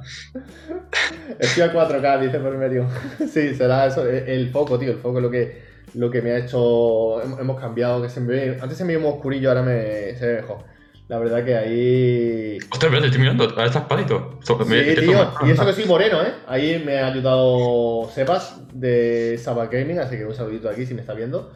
Estoy 1.38 1.62
a 1.62 1.72
4K, 1.72 2.20
dice 2.22 2.38
por 2.40 2.56
medio. 2.56 2.86
Sí, 3.18 3.54
será 3.54 3.86
eso, 3.86 4.06
el, 4.08 4.28
el 4.28 4.50
foco, 4.50 4.78
tío, 4.78 4.92
el 4.92 4.98
foco 4.98 5.18
es 5.18 5.22
lo 5.22 5.30
que, 5.30 5.62
lo 5.94 6.10
que 6.10 6.22
me 6.22 6.30
ha 6.32 6.38
hecho. 6.38 7.22
hem- 7.22 7.38
Hemos 7.40 7.60
cambiado, 7.60 8.00
que 8.02 8.08
se 8.08 8.20
me 8.20 8.28
ve. 8.32 8.58
Antes 8.60 8.78
se 8.78 8.84
me 8.84 8.94
veía 8.94 9.06
muy 9.06 9.14
oscurillo, 9.16 9.50
ahora 9.50 9.62
me, 9.62 10.14
se 10.16 10.26
ve 10.26 10.34
mejor. 10.40 10.64
La 11.10 11.18
verdad 11.18 11.44
que 11.44 11.56
ahí. 11.56 12.58
Ostras, 12.70 12.92
verdad, 12.92 13.06
estoy 13.06 13.20
mirando, 13.20 13.42
ahora 13.42 13.66
estás 13.66 13.82
palito. 13.86 14.38
Sí, 14.62 14.70
tío, 15.00 15.10
me- 15.42 15.48
y 15.48 15.50
eso 15.50 15.66
que 15.66 15.72
soy 15.72 15.84
moreno, 15.86 16.22
¿eh? 16.22 16.32
Ahí 16.46 16.80
me 16.86 16.98
ha 17.00 17.08
ayudado 17.08 18.08
Sebas 18.14 18.60
de 18.72 19.36
Saba 19.36 19.66
Gaming, 19.66 19.98
así 19.98 20.16
que 20.16 20.24
un 20.24 20.36
saludito 20.36 20.68
aquí 20.70 20.86
si 20.86 20.94
me 20.94 21.00
está 21.00 21.14
viendo. 21.14 21.52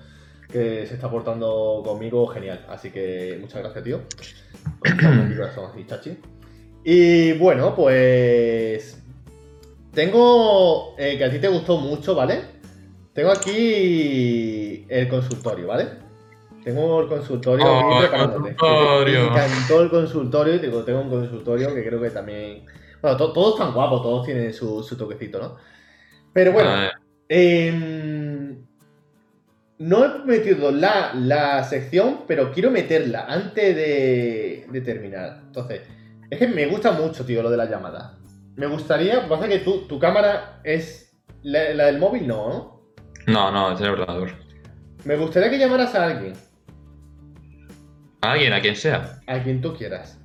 Que 0.50 0.86
se 0.88 0.94
está 0.94 1.08
portando 1.08 1.82
conmigo 1.84 2.26
genial. 2.26 2.66
Así 2.68 2.90
que 2.90 3.38
muchas 3.40 3.62
gracias, 3.62 3.84
tío. 3.84 4.00
Y 6.82 7.34
bueno, 7.34 7.76
pues. 7.76 9.00
Tengo. 9.92 10.96
eh, 10.98 11.16
que 11.16 11.24
a 11.26 11.30
ti 11.30 11.38
te 11.38 11.46
gustó 11.46 11.76
mucho, 11.76 12.16
¿vale? 12.16 12.40
Tengo 13.12 13.30
aquí 13.30 14.84
el 14.88 15.08
consultorio, 15.08 15.68
¿vale? 15.68 16.03
Tengo 16.64 17.00
el 17.02 17.08
consultorio 17.08 17.66
Oh, 17.66 17.98
aquí 17.98 18.16
consultorio. 18.16 19.20
Me 19.20 19.26
encantó 19.28 19.82
el 19.82 19.90
consultorio 19.90 20.54
y 20.54 20.58
digo, 20.60 20.82
tengo 20.82 21.00
un 21.02 21.10
consultorio 21.10 21.74
que 21.74 21.84
creo 21.86 22.00
que 22.00 22.10
también. 22.10 22.64
Bueno, 23.02 23.16
to- 23.18 23.32
todos 23.32 23.54
están 23.60 23.74
guapos, 23.74 24.02
todos 24.02 24.24
tienen 24.24 24.52
su, 24.54 24.82
su 24.82 24.96
toquecito, 24.96 25.38
¿no? 25.40 25.56
Pero 26.32 26.52
bueno, 26.52 26.70
Ah, 26.70 26.90
Em, 27.28 28.64
no 29.78 30.04
he 30.04 30.18
metido 30.24 30.70
la, 30.70 31.12
la 31.14 31.64
sección, 31.64 32.20
pero 32.26 32.52
quiero 32.52 32.70
meterla 32.70 33.26
antes 33.28 33.74
de, 33.74 34.66
de 34.70 34.80
terminar. 34.82 35.40
Entonces, 35.46 35.82
es 36.30 36.38
que 36.38 36.46
me 36.48 36.66
gusta 36.66 36.92
mucho, 36.92 37.24
tío, 37.24 37.42
lo 37.42 37.50
de 37.50 37.56
las 37.56 37.70
llamadas. 37.70 38.12
Me 38.56 38.66
gustaría, 38.66 39.26
pasa 39.28 39.48
que 39.48 39.58
tu, 39.58 39.86
tu 39.86 39.98
cámara 39.98 40.60
es 40.64 41.14
la, 41.42 41.70
la 41.74 41.86
del 41.86 41.98
móvil, 41.98 42.26
no, 42.26 42.48
¿no? 42.48 42.80
no, 43.26 43.50
no, 43.50 43.72
es 43.72 43.80
el 43.80 43.88
ordenador. 43.90 44.30
Me 45.04 45.16
gustaría 45.16 45.50
que 45.50 45.58
llamaras 45.58 45.94
a 45.94 46.04
alguien, 46.06 46.34
A 48.24 48.32
alguien, 48.32 48.52
a 48.52 48.60
quien 48.60 48.76
sea. 48.76 49.20
a 49.26 49.42
quien 49.42 49.60
tú 49.60 49.74
quieras. 49.76 50.18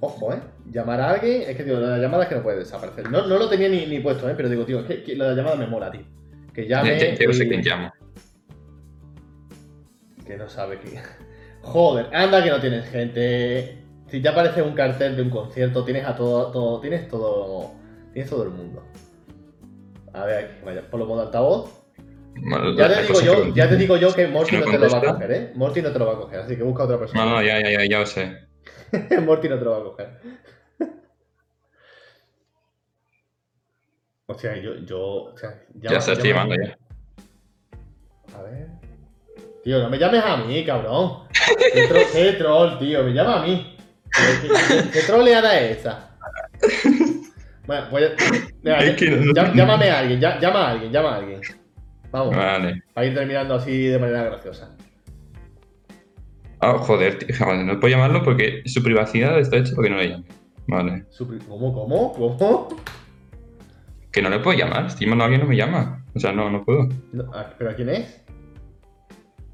Ojo, 0.00 0.32
¿eh? 0.32 0.38
Llamar 0.70 1.00
a 1.00 1.10
alguien, 1.10 1.42
es 1.42 1.56
que, 1.56 1.64
tío, 1.64 1.80
la 1.80 1.98
llamada 1.98 2.24
es 2.24 2.28
que 2.28 2.36
no 2.36 2.42
puede 2.42 2.58
desaparecer. 2.58 3.10
No, 3.10 3.26
no 3.26 3.38
lo 3.38 3.48
tenía 3.48 3.68
ni, 3.68 3.86
ni 3.86 4.00
puesto, 4.00 4.28
¿eh? 4.28 4.34
Pero 4.36 4.48
digo, 4.48 4.64
tío, 4.64 4.80
es 4.80 4.86
que, 4.86 5.02
que 5.02 5.16
la 5.16 5.32
llamada 5.34 5.56
me 5.56 5.66
mola, 5.66 5.90
tío. 5.90 6.02
Que 6.54 6.66
llame. 6.68 6.98
Ya- 6.98 7.14
ya 7.14 7.26
no 7.26 7.32
sé 7.32 7.48
quién 7.48 7.62
llamo. 7.62 7.92
Que 10.26 10.36
no 10.36 10.48
sabe 10.48 10.78
quién. 10.78 11.02
Joder, 11.62 12.14
anda 12.14 12.42
que 12.42 12.50
no 12.50 12.60
tienes 12.60 12.88
gente. 12.88 13.78
Si 14.08 14.20
ya 14.20 14.30
aparece 14.30 14.62
un 14.62 14.74
cartel 14.74 15.16
de 15.16 15.22
un 15.22 15.30
concierto, 15.30 15.84
tienes 15.84 16.04
a 16.06 16.14
todo, 16.16 16.50
todo 16.50 16.80
tienes 16.80 17.08
todo, 17.08 17.72
tienes 18.12 18.30
todo 18.30 18.44
el 18.44 18.50
mundo. 18.50 18.82
A 20.14 20.24
ver, 20.24 20.44
aquí, 20.44 20.54
vaya, 20.64 20.88
por 20.90 21.00
lo 21.00 21.06
modo 21.06 21.22
altavoz. 21.22 21.70
Ya 22.76 22.88
te 22.88 23.02
digo 23.02 23.20
yo, 23.20 23.42
que- 23.44 23.52
ya 23.52 23.68
te 23.68 23.76
digo 23.76 23.96
yo 23.96 24.14
que 24.14 24.26
Morty 24.28 24.56
¿No 24.56 24.66
no 24.66 24.70
te 24.72 24.78
lo 24.78 24.90
va 24.90 24.98
a 24.98 25.00
coger, 25.14 25.30
¿eh? 25.32 25.52
Morty 25.54 25.82
no 25.82 25.90
te 25.92 25.98
lo 25.98 26.06
va 26.06 26.12
a 26.12 26.16
coger, 26.16 26.40
así 26.40 26.56
que 26.56 26.62
busca 26.62 26.84
otra 26.84 26.98
persona. 26.98 27.24
No, 27.24 27.30
no, 27.32 27.42
ya, 27.42 27.60
ya, 27.60 27.70
ya, 27.70 27.84
ya 27.84 27.98
lo 28.00 28.06
sé. 28.06 28.38
Morty 29.24 29.48
no 29.48 29.58
te 29.58 29.64
lo 29.64 29.70
va 29.72 29.78
a 29.78 29.82
coger. 29.82 30.08
O 34.30 34.34
sea, 34.38 34.54
yo, 34.60 34.74
yo, 34.84 35.00
o 35.00 35.38
sea, 35.38 35.58
Ya 35.74 36.00
se 36.00 36.12
estoy 36.12 36.28
llama- 36.32 36.44
llamando 36.54 36.66
ya. 36.66 36.78
A 38.38 38.42
ver. 38.42 38.66
Tío, 39.64 39.78
no 39.82 39.88
me 39.88 39.98
llames 39.98 40.22
a 40.22 40.36
mí, 40.36 40.64
cabrón. 40.66 41.26
Qué, 41.72 41.88
tro- 41.88 42.12
qué 42.12 42.32
troll, 42.34 42.78
tío, 42.78 43.02
me 43.04 43.12
llama 43.12 43.42
a 43.42 43.46
mí. 43.46 43.74
¿Qué, 44.12 44.48
qué- 44.48 44.90
qué 44.92 45.00
troleada 45.06 45.58
es 45.58 45.78
esa? 45.78 46.10
Bueno, 47.66 47.86
voy 47.90 48.04
a. 48.04 48.10
Mira, 48.62 48.78
Es 48.84 48.96
que 48.96 49.10
no- 49.10 49.32
llá- 49.32 49.54
llámame 49.54 49.90
a 49.90 49.98
alguien, 50.00 50.20
llama 50.20 50.66
a 50.66 50.70
alguien, 50.72 50.92
llama 50.92 51.14
a 51.14 51.16
alguien. 51.16 51.40
Vamos, 52.10 52.36
Vale. 52.36 52.82
para 52.94 53.06
ir 53.06 53.14
terminando 53.14 53.54
así 53.54 53.86
de 53.86 53.98
manera 53.98 54.24
graciosa. 54.24 54.74
Ah, 56.60 56.78
joder, 56.78 57.18
tío, 57.18 57.54
no 57.64 57.78
puedo 57.78 57.92
llamarlo 57.94 58.22
porque 58.22 58.62
su 58.66 58.82
privacidad 58.82 59.38
está 59.38 59.58
hecha 59.58 59.74
porque 59.74 59.90
no 59.90 59.96
le 59.96 60.08
llame. 60.08 60.24
Vale. 60.66 61.04
¿Cómo, 61.48 61.72
cómo, 61.72 62.12
cómo? 62.12 62.68
Que 64.12 64.20
no 64.20 64.28
le 64.28 64.40
puedo 64.40 64.58
llamar. 64.58 64.90
Si 64.90 65.08
a 65.08 65.12
alguien 65.12 65.40
no 65.40 65.46
me 65.46 65.56
llama. 65.56 66.04
O 66.14 66.20
sea, 66.20 66.32
no, 66.32 66.50
no 66.50 66.64
puedo. 66.64 66.88
No, 67.12 67.30
ah, 67.32 67.54
¿Pero 67.56 67.70
a 67.70 67.74
quién 67.74 67.88
es? 67.90 68.22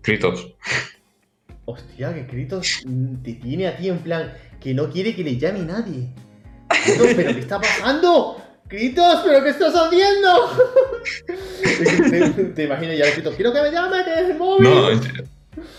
Kritos. 0.02 0.54
Hostia, 1.66 2.14
que 2.14 2.26
Kritos 2.26 2.82
mm, 2.86 3.22
te 3.22 3.34
tiene 3.34 3.68
a 3.68 3.76
ti 3.76 3.88
en 3.88 3.98
plan 3.98 4.32
que 4.60 4.74
no 4.74 4.90
quiere 4.90 5.14
que 5.14 5.24
le 5.24 5.36
llame 5.36 5.60
nadie. 5.60 6.08
Kritos, 6.68 7.08
¿pero 7.14 7.32
qué 7.32 7.40
está 7.40 7.60
pasando? 7.60 8.43
Kritos, 8.68 9.20
¿pero 9.24 9.42
qué 9.44 9.50
estás 9.50 9.74
haciendo? 9.74 10.50
te, 12.10 12.44
te, 12.44 12.64
imaginas 12.64 12.96
ya 12.98 13.12
Kritos, 13.12 13.34
quiero 13.34 13.52
que 13.52 13.62
me 13.62 13.70
llame, 13.70 14.04
que 14.04 14.12
es 14.14 14.30
el 14.30 14.38
móvil. 14.38 14.64
No, 14.68 14.88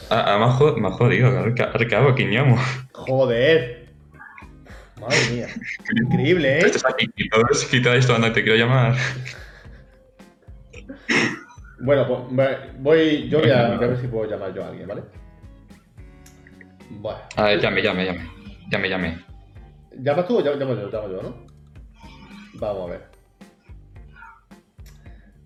a- 0.10 0.36
ha 0.36 0.50
jod- 0.58 0.86
ha 0.88 0.92
jodido. 0.92 1.28
Ahora 1.28 1.54
qué- 1.54 1.64
ahora 1.64 1.88
qué 1.88 1.96
hago, 1.96 2.10
¿a 2.10 2.16
quién 2.16 2.30
llamo? 2.32 2.58
Joder. 2.94 3.86
Madre 5.02 5.18
mía. 5.32 5.48
Increíble, 6.04 6.60
¿eh? 6.60 6.66
Estás 6.66 6.86
aquí, 6.86 7.08
Kritos, 7.08 7.66
quita 7.66 7.96
esto, 7.96 8.16
anda, 8.16 8.32
te 8.32 8.44
quiero 8.44 8.58
llamar. 8.58 8.96
Bueno, 11.80 12.08
pues 12.08 12.50
voy, 12.80 13.28
yo 13.30 13.40
voy 13.42 13.50
a, 13.52 13.68
voy 13.76 13.84
a 13.86 13.88
ver 13.90 13.98
si 14.00 14.08
puedo 14.08 14.30
llamar 14.30 14.54
yo 14.54 14.64
a 14.64 14.68
alguien, 14.70 14.88
¿vale? 14.88 15.02
Bueno. 16.90 17.20
A 17.36 17.44
ver, 17.44 17.60
llame, 17.60 17.82
llame, 17.82 18.06
llame. 18.06 18.30
Llame, 18.72 18.90
llame. 18.90 19.26
¿Llamas 20.02 20.28
tú 20.28 20.38
o 20.38 20.42
llamo 20.42 20.74
yo? 20.76 20.90
Llamo 20.90 21.10
yo, 21.12 21.22
¿no? 21.22 21.45
Vamos 22.60 22.88
a 22.88 22.92
ver. 22.92 23.06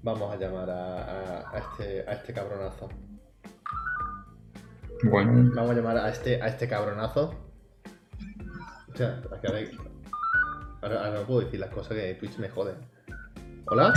Vamos 0.01 0.33
a 0.33 0.37
llamar 0.37 0.69
a, 0.69 1.03
a- 1.03 1.51
a 1.51 1.57
este, 1.59 2.05
a 2.07 2.13
este 2.13 2.33
cabronazo. 2.33 2.89
Bueno. 5.03 5.51
Vamos 5.55 5.71
a 5.71 5.73
llamar 5.73 5.97
a 5.97 6.09
este, 6.09 6.41
a 6.41 6.47
este 6.47 6.67
cabronazo. 6.67 7.35
O 8.93 8.97
sea, 8.97 9.21
que 9.41 9.47
ahora, 9.47 9.59
ahora- 10.81 11.05
ahora 11.05 11.19
no 11.19 11.25
puedo 11.25 11.41
decir 11.41 11.59
las 11.59 11.69
cosas 11.69 11.93
que 11.97 12.15
Twitch 12.15 12.37
me 12.37 12.49
jode. 12.49 12.75
¿Hola? 13.67 13.93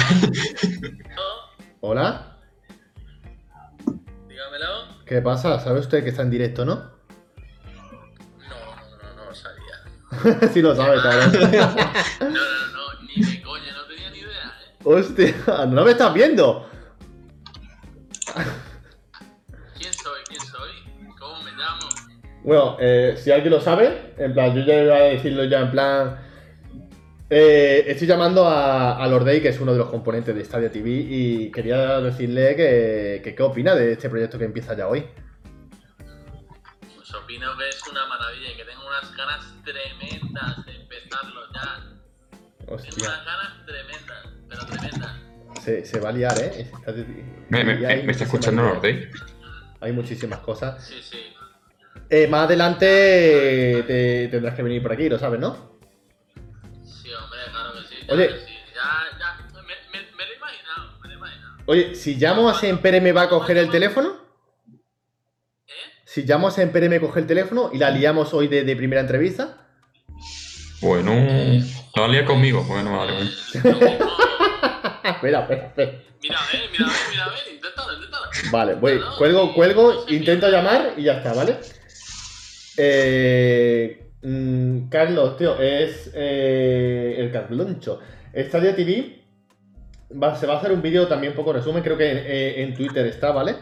¿Hola? 1.80 2.36
Dígamelo. 4.28 5.04
¿Qué 5.06 5.20
pasa? 5.22 5.58
¿Sabe 5.60 5.80
usted 5.80 6.02
que 6.04 6.10
está 6.10 6.22
en 6.22 6.30
directo, 6.30 6.64
no? 6.64 6.74
No, 6.76 6.82
no, 8.40 8.98
no, 9.02 9.14
no 9.16 9.24
lo 9.26 9.34
sabía. 9.34 10.48
sí 10.52 10.60
lo 10.62 10.74
sabe, 10.74 10.96
cabrón. 11.02 11.32
No, 12.20 12.28
no, 12.28 12.30
no, 12.30 12.71
Hostia, 14.85 15.35
no 15.68 15.85
me 15.85 15.93
estás 15.93 16.12
viendo. 16.14 16.68
¿Quién 19.78 19.93
soy? 19.95 20.20
¿Quién 20.28 20.41
soy? 20.41 20.70
¿Cómo 21.18 21.43
me 21.43 21.53
llamo? 21.53 21.89
Bueno, 22.45 22.76
eh, 22.80 23.14
si 23.16 23.30
alguien 23.30 23.53
lo 23.53 23.61
sabe, 23.61 24.14
en 24.18 24.33
plan, 24.33 24.55
yo 24.55 24.62
ya 24.64 24.83
iba 24.83 24.97
a 24.97 25.01
decirlo 25.03 25.45
ya 25.45 25.61
en 25.61 25.70
plan. 25.70 26.18
eh, 27.30 27.85
estoy 27.87 28.07
llamando 28.09 28.47
a, 28.47 28.97
a 29.03 29.07
Lordey, 29.07 29.41
que 29.41 29.49
es 29.51 29.61
uno 29.61 29.72
de 29.72 29.78
los 29.78 29.89
componentes 29.89 30.35
de 30.35 30.45
Stadia 30.45 30.70
TV, 30.72 30.91
y 30.91 31.51
quería 31.53 32.01
decirle 32.01 32.57
que, 32.57 33.20
que 33.22 33.35
qué 33.35 33.43
opina 33.43 33.74
de 33.74 33.93
este 33.93 34.11
proyecto 34.11 34.39
que 34.39 34.45
empieza 34.47 34.74
ya 34.76 34.89
hoy. 34.89 35.07
Pues 36.97 37.14
opino 37.14 37.57
que 37.57 37.68
es 37.68 37.80
una 37.91 38.07
maravilla 38.07 38.51
y 38.51 38.57
que 38.57 38.64
tengo 38.64 38.83
unas 38.87 39.16
ganas 39.16 39.45
tremendas 39.64 40.66
de 40.66 40.74
empezarlo 40.74 41.41
ya. 41.55 41.78
Tengo 42.64 42.97
unas 43.03 43.24
ganas 43.24 43.66
tremendas, 43.66 43.91
pero 44.53 44.66
tremendas. 44.66 45.12
se, 45.64 45.84
se 45.84 46.00
va 46.00 46.11
a 46.11 46.12
liar, 46.12 46.38
¿eh? 46.38 46.70
¿Me, 47.48 47.64
me, 47.64 47.80
Y 47.80 47.84
hay 47.84 47.96
me- 47.98 48.03
me 48.05 48.12
está 48.12 48.24
escuchando. 48.24 48.62
Nordey? 48.62 49.09
Hay 49.80 49.92
muchísimas 49.92 50.38
cosas. 50.40 50.84
Sí, 50.84 51.03
sí. 51.03 51.18
Eh, 52.09 52.26
más 52.28 52.44
adelante 52.44 53.84
te 53.86 54.28
tendrás 54.30 54.55
que 54.55 54.62
venir 54.62 54.82
por 54.82 54.92
aquí, 54.92 55.09
lo 55.09 55.18
sabes, 55.18 55.40
¿no? 55.40 55.78
Sí, 56.84 57.09
hombre, 57.14 57.38
claro 57.50 57.72
que 57.72 57.88
sí. 57.88 57.94
Oye. 58.09 58.26
Claro 58.28 58.40
que 58.42 58.46
sí. 58.46 58.53
Ya, 58.74 59.18
ya. 59.18 59.38
Me, 59.55 59.61
me, 59.62 60.16
me 60.16 60.24
lo 60.26 60.32
he 60.32 60.36
imaginado, 60.36 60.98
me 61.03 61.09
lo 61.09 61.14
he 61.14 61.16
imaginado. 61.16 61.55
Oye, 61.66 61.94
si 61.94 62.16
llamo 62.16 62.48
a 62.50 62.55
Sempere, 62.55 63.00
¿me 63.00 63.12
va 63.12 63.22
a 63.22 63.28
coger 63.28 63.57
el 63.57 63.70
teléfono? 63.70 64.20
¿Eh? 65.66 65.72
Si 66.05 66.22
llamo 66.24 66.48
a 66.48 66.50
Sempere, 66.50 66.88
¿me 66.88 67.00
coge 67.00 67.20
el 67.20 67.26
teléfono 67.26 67.70
y 67.72 67.78
la 67.78 67.90
liamos 67.90 68.34
hoy 68.34 68.48
de, 68.48 68.64
de 68.64 68.76
primera 68.76 69.00
entrevista? 69.00 69.66
Bueno. 70.82 71.14
No 71.96 72.09
lía 72.09 72.24
conmigo. 72.24 72.62
Bueno, 72.64 72.98
vale, 72.98 73.12
bueno. 73.14 73.30
Eh, 75.05 75.11
espera, 75.11 75.40
espera, 75.40 75.66
espera. 75.66 75.92
Mira, 76.22 76.38
a 76.38 76.46
ver, 76.53 76.70
mira, 76.72 76.84
a 76.86 76.88
ver, 76.88 76.98
mira, 77.11 77.28
ver. 77.28 77.55
Inténtalo, 77.55 77.92
inténtalo. 77.94 78.24
Vale, 78.50 78.74
voy, 78.74 78.98
No, 78.98 79.16
cuelgo, 79.16 79.55
cuelgo, 79.55 80.05
no 80.09 80.14
intento 80.14 80.48
llamar 80.48 80.94
y 80.96 81.03
ya 81.05 81.14
está, 81.18 81.32
¿vale? 81.32 81.57
Eh, 82.76 84.11
mm, 84.22 84.88
Carlos, 84.88 85.36
tío, 85.36 85.59
es 85.61 86.11
eh, 86.14 87.16
el 87.18 87.30
Carloncho. 87.30 88.00
Stadia 88.34 88.74
TV 88.74 89.20
va- 90.22 90.36
se 90.36 90.46
va 90.46 90.55
a 90.55 90.59
hacer 90.59 90.72
un 90.72 90.80
vídeo 90.82 91.07
también 91.09 91.34
poco 91.34 91.53
resumen, 91.53 91.82
creo 91.82 91.98
que 91.98 92.11
en, 92.11 92.18
eh, 92.18 92.62
en 92.62 92.74
Twitter 92.74 93.07
está, 93.07 93.30
¿vale? 93.32 93.57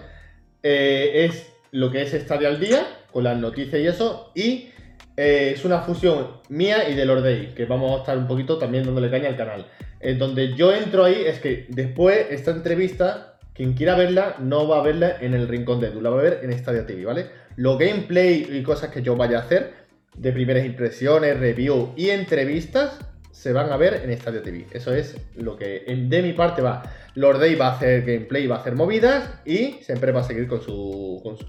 Eh, 0.63 1.27
es 1.27 1.53
lo 1.73 1.91
que 1.91 2.03
es 2.03 2.13
Stadia 2.13 2.49
al 2.49 2.61
día, 2.61 2.87
con 3.13 3.25
las 3.25 3.37
noticias 3.37 3.81
y 3.81 3.87
eso, 3.87 4.31
y 4.35 4.71
eh, 5.17 5.53
es 5.55 5.65
una 5.65 5.81
fusión 5.81 6.29
mía 6.49 6.89
y 6.89 6.95
de 6.95 7.05
Lordey, 7.05 7.55
que 7.55 7.67
vamos 7.67 7.93
a 7.95 7.99
estar 8.01 8.17
un 8.19 8.27
poquito 8.27 8.59
también 8.59 8.85
dándole 8.85 9.11
caña 9.11 9.29
al 9.29 9.37
canal. 9.37 9.67
En 10.01 10.19
donde 10.19 10.55
yo 10.55 10.73
entro 10.75 11.05
ahí, 11.05 11.23
es 11.27 11.41
que 11.41 11.67
después 11.69 12.27
esta 12.31 12.53
entrevista, 12.53 13.39
quien 13.53 13.75
quiera 13.75 13.97
verla, 13.97 14.37
no 14.39 14.67
va 14.67 14.79
a 14.79 14.83
verla 14.83 15.17
en 15.21 15.35
el 15.35 15.47
rincón 15.49 15.81
de 15.81 15.89
Edu, 15.89 16.01
la 16.01 16.11
va 16.11 16.21
a 16.21 16.23
ver 16.23 16.41
en 16.43 16.57
Stadia 16.59 16.87
TV, 16.87 17.05
¿vale? 17.05 17.27
Los 17.57 17.79
gameplay 17.79 18.47
y 18.51 18.63
cosas 18.63 18.91
que 18.91 19.03
yo 19.03 19.17
vaya 19.17 19.39
a 19.39 19.43
hacer, 19.43 19.75
de 20.17 20.33
primeras 20.33 20.65
impresiones, 20.65 21.39
review 21.39 21.93
y 21.97 22.11
entrevistas, 22.11 22.99
se 23.31 23.53
van 23.53 23.71
a 23.73 23.77
ver 23.77 24.03
en 24.05 24.17
Stadia 24.19 24.43
TV. 24.43 24.67
Eso 24.73 24.93
es 24.95 25.17
lo 25.37 25.57
que 25.57 25.85
de 25.87 26.23
mi 26.23 26.33
parte 26.33 26.63
va. 26.63 26.83
Lordey 27.15 27.55
va 27.55 27.69
a 27.69 27.73
hacer 27.77 28.03
gameplay, 28.03 28.47
va 28.47 28.57
a 28.57 28.59
hacer 28.61 28.75
movidas 28.75 29.31
y 29.45 29.79
siempre 29.83 30.13
va 30.13 30.21
a 30.21 30.25
seguir 30.25 30.47
con 30.49 30.63
su. 30.63 31.21
con 31.23 31.37
su- 31.37 31.47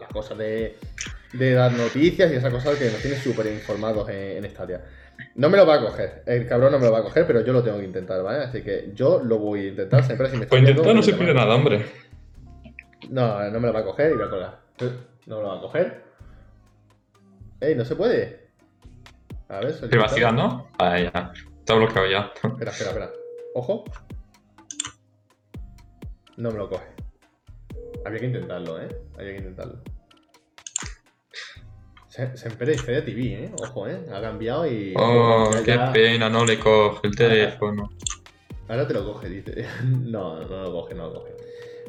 las 0.00 0.08
cosas 0.10 0.38
de, 0.38 0.76
de 1.32 1.52
dar 1.52 1.72
noticias 1.72 2.30
y 2.32 2.36
esas 2.36 2.52
cosas 2.52 2.76
que 2.76 2.86
nos 2.86 3.00
tiene 3.00 3.16
súper 3.16 3.46
informados 3.46 4.08
en, 4.08 4.44
en 4.44 4.50
Stadia. 4.50 4.82
No 5.34 5.50
me 5.50 5.56
lo 5.56 5.66
va 5.66 5.76
a 5.76 5.80
coger, 5.80 6.22
el 6.26 6.46
cabrón 6.46 6.72
no 6.72 6.78
me 6.78 6.86
lo 6.86 6.92
va 6.92 7.00
a 7.00 7.02
coger, 7.02 7.26
pero 7.26 7.40
yo 7.40 7.52
lo 7.52 7.62
tengo 7.62 7.78
que 7.78 7.84
intentar, 7.84 8.22
¿vale? 8.22 8.44
Así 8.44 8.62
que 8.62 8.92
yo 8.94 9.20
lo 9.22 9.38
voy 9.38 9.60
a 9.60 9.68
intentar 9.68 10.04
siempre 10.04 10.30
si 10.30 10.36
me 10.36 10.46
Pues 10.46 10.60
intentar 10.60 10.86
no 10.86 10.94
me 10.94 11.02
se 11.02 11.14
pierde 11.14 11.34
nada, 11.34 11.54
hombre. 11.54 11.84
No, 13.10 13.50
no 13.50 13.60
me 13.60 13.66
lo 13.66 13.72
va 13.72 13.80
a 13.80 13.84
coger 13.84 14.12
y 14.12 14.14
voy 14.14 14.26
a 14.26 14.30
colgar. 14.30 14.60
No 15.26 15.36
me 15.36 15.42
lo 15.42 15.48
va 15.48 15.58
a 15.58 15.60
coger. 15.60 16.04
¡Ey, 17.60 17.74
no 17.74 17.84
se 17.84 17.96
puede! 17.96 18.48
A 19.48 19.54
ver, 19.54 19.72
solicita. 19.72 19.88
Privacidad, 19.88 20.32
¿no? 20.32 20.68
Ah, 20.78 20.98
ya. 20.98 21.32
Está 21.58 21.74
bloqueado 21.74 22.08
ya. 22.08 22.32
Espera, 22.34 22.70
espera, 22.70 22.90
espera. 22.90 23.10
Ojo. 23.54 23.84
No 26.36 26.52
me 26.52 26.58
lo 26.58 26.68
coge. 26.68 26.86
Había 28.04 28.20
que 28.20 28.26
intentarlo, 28.26 28.80
¿eh? 28.80 28.88
Había 29.18 29.32
que 29.32 29.38
intentarlo. 29.38 29.82
Se, 32.34 32.48
empere 32.48 32.76
Stadia 32.76 33.04
TV, 33.04 33.44
¿eh? 33.44 33.50
Ojo, 33.56 33.86
¿eh? 33.86 33.96
Ha 34.12 34.20
cambiado 34.20 34.66
y... 34.66 34.92
Oh, 34.96 35.52
ya- 35.54 35.62
qué 35.62 35.70
ya- 35.76 35.92
pena, 35.92 36.28
no 36.28 36.44
le 36.44 36.58
coge 36.58 37.06
el 37.06 37.14
teléfono. 37.14 37.92
Ahora 38.68 38.88
te 38.88 38.94
lo 38.94 39.04
coge, 39.04 39.28
dice. 39.28 39.64
No, 39.84 40.40
no 40.44 40.62
lo 40.64 40.72
coge, 40.72 40.94
no 40.96 41.06
lo 41.06 41.14
coge. 41.14 41.30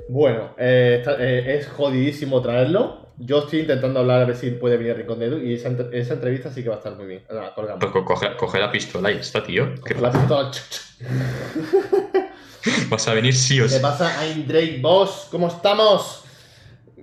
Bueno, 0.07 0.53
eh, 0.59 0.97
está- 0.99 1.15
eh, 1.19 1.57
es 1.57 1.67
jodidísimo 1.69 2.43
traerlo. 2.43 3.07
Yo 3.17 3.39
estoy 3.39 3.61
intentando 3.61 4.01
hablar 4.01 4.21
a 4.21 4.25
ver 4.25 4.35
si 4.37 4.51
puede 4.51 4.77
venir 4.77 4.95
Rincón 4.97 5.17
de 5.19 5.25
Edu 5.25 5.39
y 5.39 5.55
esa, 5.55 5.69
entre- 5.69 5.99
esa 5.99 6.13
entrevista 6.13 6.51
sí 6.51 6.61
que 6.61 6.69
va 6.69 6.75
a 6.75 6.77
estar 6.77 6.95
muy 6.95 7.07
bien. 7.07 7.23
Ahora, 7.27 7.51
colgamos. 7.55 7.79
Pues 7.79 7.91
co- 7.91 8.05
coge, 8.05 8.35
coge 8.37 8.59
la 8.59 8.71
pistola 8.71 9.11
y 9.11 9.15
está, 9.17 9.41
tío. 9.43 9.73
¿Qué 9.83 9.95
la 9.95 10.11
pistola. 10.11 10.51
Vas 12.89 13.07
a 13.07 13.13
venir 13.13 13.33
sí 13.33 13.59
o 13.61 13.63
¿Qué 13.63 13.69
sí. 13.69 13.79
pasa, 13.81 14.13
I'm 14.27 14.45
Drake 14.45 14.79
Boss? 14.81 15.27
¿Cómo 15.31 15.47
estamos? 15.47 16.23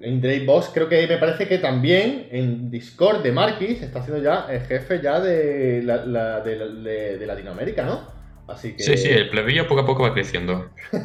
En 0.00 0.20
Drake 0.20 0.44
Boss 0.44 0.70
creo 0.72 0.88
que 0.88 1.06
me 1.06 1.18
parece 1.18 1.46
que 1.48 1.58
también 1.58 2.28
en 2.30 2.70
Discord 2.70 3.22
de 3.22 3.32
Marquis 3.32 3.82
está 3.82 4.02
siendo 4.02 4.22
ya 4.22 4.46
el 4.50 4.60
jefe 4.62 5.00
ya 5.02 5.20
de, 5.20 5.82
la, 5.84 6.04
la- 6.06 6.40
de, 6.40 6.58
de- 6.82 7.18
de 7.18 7.26
Latinoamérica, 7.26 7.84
¿no? 7.84 8.00
Así 8.48 8.74
que... 8.76 8.82
Sí, 8.82 8.96
sí, 8.96 9.08
el 9.08 9.28
plebillo 9.30 9.66
poco 9.66 9.80
a 9.82 9.86
poco 9.86 10.02
va 10.04 10.12
creciendo. 10.14 10.70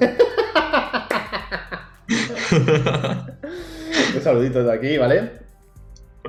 Un 4.15 4.21
saludito 4.21 4.63
de 4.63 4.73
aquí, 4.73 4.97
¿vale? 4.97 5.31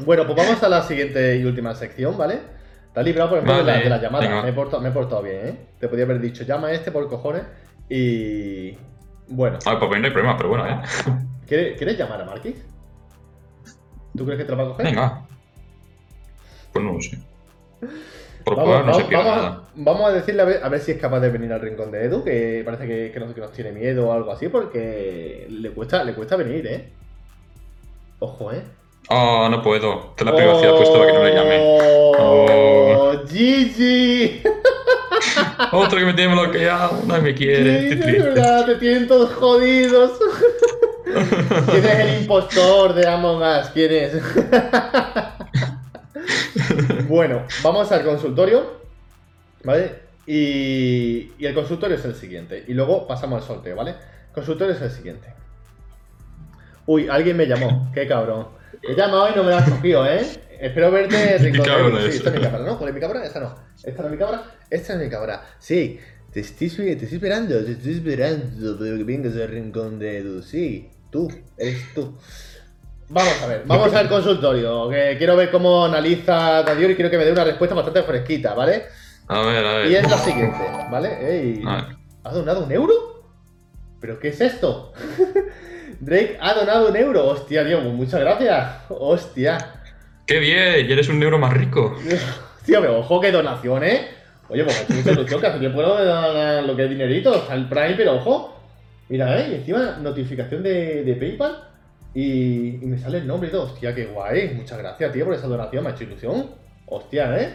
Bueno, 0.04 0.26
pues 0.26 0.36
vamos 0.36 0.62
a 0.62 0.68
la 0.68 0.82
siguiente 0.82 1.36
y 1.36 1.44
última 1.44 1.74
sección, 1.74 2.16
¿vale? 2.16 2.40
Está 2.86 3.02
librado 3.02 3.30
por 3.30 3.38
ejemplo 3.38 3.58
de, 3.58 3.64
la, 3.64 3.78
de 3.78 3.88
la 3.90 4.00
llamada. 4.00 4.26
venga. 4.26 4.42
Me 4.42 4.48
he, 4.50 4.52
portado, 4.52 4.82
me 4.82 4.88
he 4.88 4.92
portado 4.92 5.22
bien, 5.22 5.36
¿eh? 5.46 5.56
Te 5.80 5.88
podía 5.88 6.04
haber 6.04 6.20
dicho, 6.20 6.44
llama 6.44 6.68
a 6.68 6.72
este 6.72 6.90
por 6.92 7.08
cojones 7.08 7.42
y... 7.88 8.76
Bueno, 9.28 9.58
Ah, 9.64 9.78
pues 9.78 10.00
no 10.00 10.06
hay 10.06 10.12
problema, 10.12 10.36
pero 10.36 10.48
bueno, 10.50 10.66
¿eh? 10.68 10.78
¿Quieres, 11.46 11.76
¿quieres 11.76 11.98
llamar 11.98 12.20
a 12.22 12.24
Marquis? 12.24 12.56
¿Tú 14.16 14.24
crees 14.24 14.38
que 14.40 14.44
te 14.44 14.52
lo 14.52 14.58
va 14.58 14.64
a 14.64 14.68
coger? 14.68 14.86
Venga. 14.86 15.26
Pues 16.72 16.84
no 16.84 16.92
lo 16.94 17.00
sé. 17.00 17.18
Por 18.44 18.56
Vamos, 18.56 18.86
no 18.86 18.94
se 18.94 19.02
vamos- 19.02 19.08
pierde 19.08 19.24
vamos 19.24 19.42
nada. 19.42 19.48
a, 19.56 19.68
vamos 19.76 20.10
a 20.10 20.12
decirle 20.12 20.42
a 20.42 20.44
ver, 20.44 20.64
a 20.64 20.68
ver 20.68 20.80
si 20.80 20.92
es 20.92 20.98
capaz 20.98 21.20
de 21.20 21.30
venir 21.30 21.52
al 21.52 21.60
rincón 21.60 21.90
de 21.92 22.04
Edu, 22.04 22.24
que 22.24 22.62
parece 22.64 22.86
que, 22.86 23.10
que 23.12 23.20
nos, 23.20 23.32
que 23.34 23.40
nos 23.40 23.52
tiene 23.52 23.72
miedo 23.72 24.08
o 24.08 24.12
algo 24.12 24.32
así, 24.32 24.48
porque 24.48 25.46
le 25.48 25.70
cuesta, 25.70 26.02
le 26.04 26.14
cuesta 26.14 26.36
venir, 26.36 26.66
¿eh? 26.66 26.88
Ojo, 28.18 28.52
¿eh? 28.52 28.62
Oh, 29.08 29.48
no 29.48 29.62
puedo. 29.62 30.12
Te 30.16 30.24
la 30.24 30.34
privacidad 30.34 30.76
puesto 30.76 30.98
para 30.98 31.06
que 31.12 31.18
no 31.18 31.24
le 31.24 31.34
llame. 31.34 31.58
¡Oh! 31.60 33.12
¡Gigi! 33.28 34.42
Otro 35.72 35.98
que 35.98 36.04
me 36.04 36.14
tiene 36.14 36.34
bloqueado. 36.34 36.98
No 37.06 37.20
me 37.20 37.34
quiere. 37.34 37.82
Gigi, 37.90 38.00
triste. 38.00 38.22
verdad, 38.22 38.66
te 38.66 38.74
tienen 38.76 39.08
todos 39.08 39.32
jodidos. 39.34 40.18
¿Quién 41.70 41.84
es 41.84 41.98
el 41.98 42.22
impostor 42.22 42.94
de 42.94 43.06
Among 43.06 43.42
Us? 43.42 43.68
¿Quién 43.72 43.92
es? 43.92 44.12
bueno, 47.08 47.42
vamos 47.62 47.90
al 47.92 48.04
consultorio. 48.04 48.82
¿Vale? 49.64 50.02
Y, 50.26 51.32
y 51.38 51.46
el 51.46 51.54
consultorio 51.54 51.96
es 51.96 52.04
el 52.04 52.14
siguiente. 52.14 52.64
Y 52.66 52.74
luego 52.74 53.06
pasamos 53.06 53.42
al 53.42 53.46
sorteo, 53.46 53.76
¿vale? 53.76 53.90
El 53.90 54.34
consultorio 54.34 54.74
es 54.74 54.82
el 54.82 54.90
siguiente. 54.90 55.28
Uy, 56.86 57.08
alguien 57.08 57.36
me 57.36 57.46
llamó. 57.46 57.90
Qué 57.94 58.06
cabrón. 58.06 58.48
Te 58.80 58.92
he 58.92 58.96
llamado 58.96 59.30
y 59.30 59.36
no 59.36 59.44
me 59.44 59.50
lo 59.50 59.56
has 59.56 59.68
cogido, 59.68 60.06
¿eh? 60.06 60.26
Espero 60.58 60.90
verte 60.90 61.16
Edu. 61.36 61.44
Sí, 61.44 62.08
es. 62.08 62.14
esta 62.16 62.30
es 62.30 62.36
mi 62.36 62.42
cámara, 62.42 62.64
¿no? 62.64 62.78
¿Cuál 62.78 62.88
es 62.88 62.94
mi 62.94 63.00
cámara? 63.00 63.24
Esta 63.24 63.40
no. 63.40 63.54
Esta 63.82 64.02
no 64.02 64.08
es 64.08 64.12
mi 64.12 64.18
cámara. 64.18 64.44
Esta 64.70 64.94
es 64.94 64.98
mi 65.00 65.08
cámara. 65.08 65.42
Sí. 65.58 66.00
Te 66.32 66.40
estoy, 66.40 66.68
te 66.68 66.92
estoy 66.92 67.16
esperando, 67.16 67.62
te 67.62 67.72
estoy 67.72 67.92
esperando 67.92 68.78
pero 68.78 68.96
que 68.96 69.04
vengas 69.04 69.34
al 69.34 69.48
rincón 69.48 69.98
de 69.98 70.18
Edu. 70.18 70.42
Sí, 70.42 70.88
tú, 71.12 71.30
eres 71.56 71.94
tú. 71.94 72.18
Vamos 73.08 73.42
a 73.42 73.46
ver, 73.46 73.62
vamos 73.66 73.94
al 73.94 74.08
consultorio. 74.08 74.88
Que 74.88 75.16
quiero 75.18 75.36
ver 75.36 75.50
cómo 75.50 75.84
analiza 75.84 76.62
Dadior 76.62 76.90
y 76.90 76.94
quiero 76.96 77.10
que 77.10 77.18
me 77.18 77.26
dé 77.26 77.32
una 77.32 77.44
respuesta 77.44 77.76
bastante 77.76 78.02
fresquita, 78.02 78.54
¿vale? 78.54 78.84
A 79.28 79.42
ver, 79.42 79.64
a 79.64 79.74
ver. 79.76 79.90
Y 79.90 79.94
es 79.94 80.10
la 80.10 80.18
siguiente, 80.18 80.64
¿vale? 80.90 81.08
Ey, 81.20 81.62
A 81.66 81.76
ver. 81.76 81.84
¿Has 82.24 82.34
donado 82.34 82.64
un 82.64 82.72
euro? 82.72 82.94
¿Pero 84.00 84.18
qué 84.18 84.28
es 84.28 84.40
esto? 84.40 84.92
Drake 86.00 86.38
ha 86.40 86.54
donado 86.54 86.88
un 86.88 86.96
euro. 86.96 87.26
Hostia, 87.28 87.64
tío, 87.64 87.80
pues 87.82 87.92
muchas 87.94 88.20
gracias. 88.20 88.76
Hostia. 88.88 89.58
¡Qué 90.26 90.38
bien! 90.38 90.86
Ya 90.86 90.94
eres 90.94 91.08
un 91.08 91.22
euro 91.22 91.38
más 91.38 91.52
rico. 91.52 91.96
Tío, 92.64 92.80
pero 92.80 93.00
ojo, 93.00 93.20
qué 93.20 93.32
donación, 93.32 93.82
¿eh? 93.82 94.08
Oye, 94.48 94.62
pues 94.62 94.88
me 94.88 94.96
mucha 94.96 95.10
ilusión 95.10 95.40
que 95.40 95.46
hace 95.48 95.58
tiempo 95.58 95.82
no 95.82 95.96
me 95.96 96.04
dan 96.04 96.64
lo 96.64 96.76
que 96.76 96.84
es 96.84 96.90
dinerito, 96.90 97.34
está 97.34 97.54
el 97.54 97.68
Prime, 97.68 97.94
pero 97.96 98.14
ojo. 98.14 98.61
Mira, 99.12 99.38
¿eh? 99.40 99.48
Y 99.50 99.54
encima 99.56 99.98
notificación 100.00 100.62
de, 100.62 101.04
de 101.04 101.14
PayPal 101.16 101.68
y, 102.14 102.76
y 102.82 102.86
me 102.86 102.96
sale 102.96 103.18
el 103.18 103.26
nombre 103.26 103.50
y 103.50 103.52
todo. 103.52 103.64
Hostia, 103.64 103.94
qué 103.94 104.06
guay. 104.06 104.54
Muchas 104.54 104.78
gracias, 104.78 105.12
tío, 105.12 105.26
por 105.26 105.34
esa 105.34 105.46
donación, 105.48 105.84
me 105.84 105.90
ha 105.90 105.92
hecho 105.92 106.04
ilusión. 106.04 106.50
Hostia, 106.86 107.38
¿eh? 107.38 107.54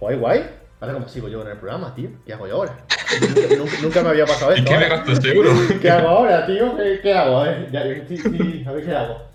Guay, 0.00 0.16
guay. 0.16 0.46
Ahora, 0.80 0.94
¿cómo 0.94 1.06
sigo 1.06 1.28
yo 1.28 1.42
en 1.42 1.48
el 1.48 1.58
programa, 1.58 1.94
tío? 1.94 2.08
¿Qué 2.24 2.32
hago 2.32 2.46
yo 2.48 2.54
ahora? 2.54 2.78
Nunca, 3.20 3.56
nunca- 3.58 3.78
nunca 3.82 4.02
me 4.02 4.08
había 4.08 4.24
pasado 4.24 4.52
¿Y 4.56 4.60
esto. 4.60 4.70
qué 4.70 4.78
me 4.78 4.86
¿eh? 4.86 4.88
gasto 4.88 5.12
este? 5.12 5.78
¿Qué 5.82 5.90
hago 5.90 6.08
ahora, 6.08 6.46
tío? 6.46 6.74
¿Qué, 6.78 7.00
qué 7.02 7.12
hago? 7.12 7.44
eh? 7.44 7.68
Ya, 7.70 7.82
sí, 8.08 8.16
sí, 8.16 8.64
a 8.66 8.72
ver 8.72 8.84
qué 8.86 8.92
hago. 8.94 9.28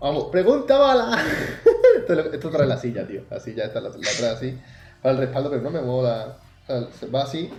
Vamos, 0.00 0.24
pregunta 0.32 0.76
bala. 0.78 1.22
esto, 1.98 2.12
esto 2.32 2.50
trae 2.50 2.66
la 2.66 2.76
silla, 2.76 3.06
tío. 3.06 3.22
La 3.30 3.38
silla 3.38 3.66
esta 3.66 3.80
la, 3.80 3.88
la 3.90 4.10
trae 4.18 4.30
así. 4.30 4.58
Para 5.00 5.14
el 5.14 5.20
respaldo, 5.20 5.50
pero 5.50 5.62
no 5.62 5.70
me 5.70 5.80
muevo 5.80 6.02
la. 6.02 6.38
o 6.64 6.66
sea, 6.66 6.90
se 6.90 7.06
va 7.06 7.22
así. 7.22 7.50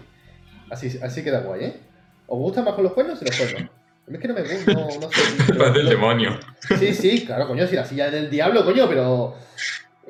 Así, 0.70 1.00
así 1.02 1.24
queda 1.24 1.42
guay, 1.42 1.64
¿eh? 1.66 1.80
¿Os 2.28 2.40
gusta 2.40 2.62
más 2.64 2.74
con 2.74 2.84
los 2.84 2.94
cuernos 2.94 3.22
y 3.22 3.26
los 3.26 3.36
cuernos? 3.38 3.62
A 3.62 4.12
mí 4.12 4.16
es 4.18 4.22
que 4.22 4.28
no 4.28 4.34
me 4.36 4.42
gusta, 4.42 4.74
no, 4.74 4.88
no 5.00 5.10
sé. 5.12 5.54
Parece 5.58 5.80
el 5.80 5.90
demonio. 5.90 6.38
Sí, 6.80 6.94
sí, 6.94 7.26
claro, 7.26 7.48
coño, 7.48 7.66
si 7.68 7.76
la 7.76 7.86
silla 7.86 8.08
es 8.08 8.12
del 8.12 8.30
diablo, 8.30 8.64
coño, 8.64 8.88
pero. 8.88 9.36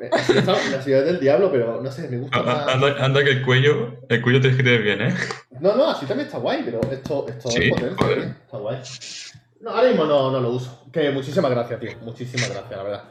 eh, 0.01 0.09
La 0.11 0.81
silla 0.81 0.99
es 0.99 1.05
del 1.05 1.19
diablo, 1.19 1.49
pero 1.51 1.81
no 1.81 1.91
sé, 1.91 2.09
me 2.09 2.17
gusta 2.17 2.39
A- 2.39 2.43
más. 2.43 2.67
a- 2.67 2.71
Anda, 2.73 3.05
anda 3.05 3.23
que 3.23 3.29
el 3.31 3.41
cuello, 3.45 3.99
el 4.09 4.21
cuello 4.21 4.41
que 4.41 4.49
tener 4.49 4.81
bien, 4.81 5.01
¿eh? 5.01 5.15
No, 5.61 5.75
no, 5.75 5.89
así 5.89 6.05
también 6.05 6.27
está 6.27 6.39
guay, 6.39 6.61
pero 6.65 6.81
esto, 6.91 7.25
esto 7.29 7.49
Sí, 7.49 7.69
es 7.69 7.73
joder. 7.73 7.95
tío, 7.95 8.23
está 8.45 8.57
guay. 8.57 8.81
No, 9.61 9.71
ahora 9.71 9.87
mismo 9.87 10.05
no, 10.05 10.31
no 10.31 10.39
lo 10.41 10.49
uso. 10.51 10.83
Que 10.91 11.09
muchísimas 11.11 11.49
gracias, 11.51 11.79
tío. 11.79 11.91
Muchísimas 12.01 12.49
gracias, 12.49 12.71
la 12.77 12.83
verdad. 12.83 13.03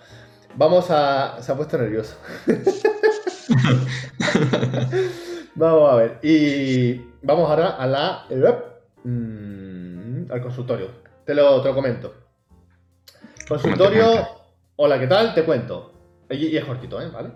Vamos 0.56 0.86
a. 0.90 1.38
Se 1.40 1.50
ha 1.50 1.56
puesto 1.56 1.78
nervioso. 1.78 2.16
vamos 5.54 5.92
a 5.92 5.96
ver. 5.96 6.18
Y 6.22 7.00
vamos 7.22 7.48
ahora 7.50 7.70
a 7.70 7.86
la. 7.86 8.26
Mm, 9.04 10.30
al 10.32 10.42
consultorio. 10.42 10.88
Te 11.24 11.34
lo, 11.34 11.60
te 11.62 11.68
lo 11.68 11.74
comento. 11.74 12.14
Consultorio. 13.48 14.26
Hola, 14.76 14.98
¿qué 14.98 15.06
tal? 15.06 15.34
Te 15.34 15.44
cuento. 15.44 15.92
Y, 16.30 16.46
y 16.48 16.56
es 16.56 16.64
cortito, 16.64 17.00
¿eh? 17.00 17.08
¿Vale? 17.08 17.30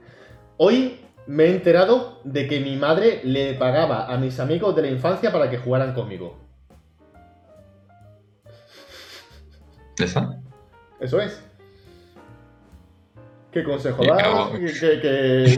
Hoy 0.56 1.00
me 1.26 1.44
he 1.44 1.50
enterado 1.50 2.20
de 2.24 2.48
que 2.48 2.60
mi 2.60 2.76
madre 2.76 3.20
le 3.24 3.54
pagaba 3.54 4.06
a 4.12 4.16
mis 4.16 4.40
amigos 4.40 4.74
de 4.74 4.82
la 4.82 4.88
infancia 4.88 5.30
para 5.30 5.48
que 5.50 5.58
jugaran 5.58 5.94
conmigo. 5.94 6.36
¿Ya 9.98 10.04
está? 10.04 10.40
Eso 11.00 11.20
es. 11.20 11.42
¿Qué 13.52 13.64
consejo 13.64 14.04
das? 14.04 14.22
hago- 14.22 14.52
¿Qué, 14.52 14.72
qué- 14.80 15.00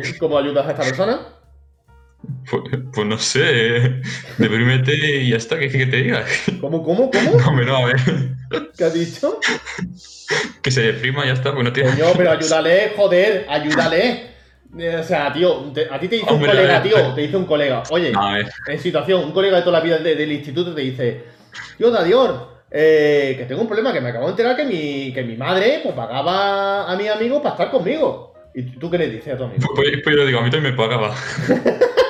qué- 0.03 0.19
cómo 0.19 0.39
ayudas 0.39 0.67
a 0.67 0.71
esta 0.71 0.83
persona? 0.85 1.21
Pues, 2.51 2.63
pues 2.93 3.07
no 3.07 3.19
sé. 3.19 4.01
Deprímete 4.39 4.95
y 5.23 5.31
ya 5.31 5.37
está, 5.37 5.59
¿qué 5.59 5.69
que 5.71 5.87
te 5.87 5.97
diga? 5.99 6.25
¿Cómo, 6.61 6.83
cómo, 6.83 7.11
cómo? 7.11 7.31
No, 7.57 7.65
no, 7.65 7.77
a 7.77 7.87
ver. 7.87 7.97
¿Qué 8.77 8.85
has 8.85 8.95
dicho? 8.95 9.39
Que 10.63 10.71
se 10.71 10.83
deprima 10.83 11.25
y 11.25 11.29
ya 11.29 11.35
está, 11.35 11.53
pues 11.53 11.65
no 11.65 11.73
tiene. 11.73 11.91
Coño, 11.91 12.07
pero 12.17 12.33
ayúdale, 12.33 12.93
joder, 12.97 13.47
ayúdale. 13.49 14.31
Eh, 14.79 14.97
O 15.01 15.03
sea, 15.05 15.33
tío, 15.33 15.73
te- 15.75 15.89
a 15.91 15.99
ti 15.99 16.07
te 16.09 16.17
dice 16.17 16.33
un 16.33 16.39
colega, 16.41 16.81
ver. 16.81 16.83
tío, 16.83 17.15
te 17.15 17.21
dice 17.23 17.37
un 17.37 17.45
colega, 17.45 17.83
oye, 17.91 18.13
en 18.69 18.79
situación, 18.79 19.25
un 19.25 19.33
colega 19.33 19.57
de 19.57 19.63
toda 19.63 19.79
la 19.79 19.85
vida 19.85 19.99
de- 19.99 20.15
del 20.15 20.31
instituto 20.31 20.73
te 20.75 20.83
dice, 20.83 21.25
yo, 21.79 21.91
Dadior, 21.91 22.63
eh, 22.71 23.35
que 23.37 23.47
tengo 23.47 23.63
un 23.63 23.67
problema, 23.67 23.93
que 23.93 24.01
me 24.01 24.11
acabo 24.11 24.27
de 24.27 24.31
enterar 24.31 24.55
que 24.57 24.65
mi, 24.65 25.13
que 25.13 25.25
mi 25.25 25.37
madre 25.37 25.81
pues, 25.83 25.95
pagaba 25.95 26.91
a 26.91 26.97
mi 26.97 27.09
amigo 27.09 27.43
para 27.43 27.55
estar 27.55 27.71
conmigo. 27.71 28.35
¿Y 28.55 28.63
tú 28.63 28.89
qué 28.91 28.99
le 28.99 29.09
dices 29.11 29.35
a 29.35 29.37
tu 29.39 29.45
amigo? 29.45 29.69
pues, 29.75 29.89
pues 30.05 30.17
yo 30.17 30.25
digo, 30.27 30.39
a 30.39 30.43
mí 30.43 30.51
también 30.51 30.75
me 30.75 30.79
pagaba. 30.81 31.15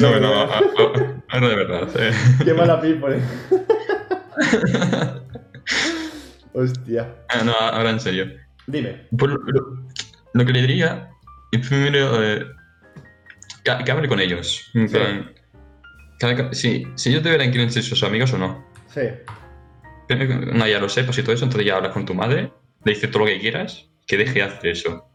No, 0.00 0.20
no, 0.20 0.42
a- 0.42 0.60
ahora 1.30 1.48
de 1.48 1.56
verdad. 1.56 1.88
eh. 1.96 2.12
Qué 2.44 2.54
mala 2.54 2.80
people. 2.80 3.20
Hostia. 6.54 7.14
Ah, 7.28 7.42
no, 7.44 7.52
ahora 7.52 7.90
en 7.90 8.00
serio. 8.00 8.26
Dime. 8.66 9.06
Pues 9.16 9.30
lo, 9.32 9.38
lo- 9.38 9.82
lo 10.34 10.44
que 10.46 10.52
le 10.52 10.60
diría 10.62 11.10
es 11.50 11.66
primero 11.66 12.22
eh, 12.22 12.44
que, 13.64 13.84
que 13.84 13.90
hable 13.92 14.08
con 14.08 14.20
ellos. 14.20 14.70
Sí. 14.72 14.86
plan, 14.88 15.32
que- 16.18 16.36
que- 16.36 16.54
si, 16.54 16.86
si 16.94 17.10
ellos 17.10 17.22
deberán 17.22 17.50
quieren 17.50 17.70
ser 17.70 17.82
sus 17.82 18.02
amigos 18.02 18.32
o 18.34 18.38
no. 18.38 18.64
Sí. 18.88 19.02
Pero, 20.08 20.52
No, 20.52 20.66
ya 20.66 20.78
lo 20.78 20.88
sepas 20.88 21.16
y 21.18 21.22
todo 21.22 21.32
eso, 21.34 21.44
entonces 21.44 21.66
ya 21.66 21.76
hablas 21.76 21.92
con 21.92 22.04
tu 22.04 22.14
madre, 22.14 22.52
le 22.84 22.92
dices 22.92 23.10
todo 23.10 23.20
lo 23.20 23.26
que 23.26 23.40
quieras, 23.40 23.88
que 24.06 24.16
deje 24.18 24.34
de 24.34 24.42
hacer 24.42 24.66
eso. 24.70 25.08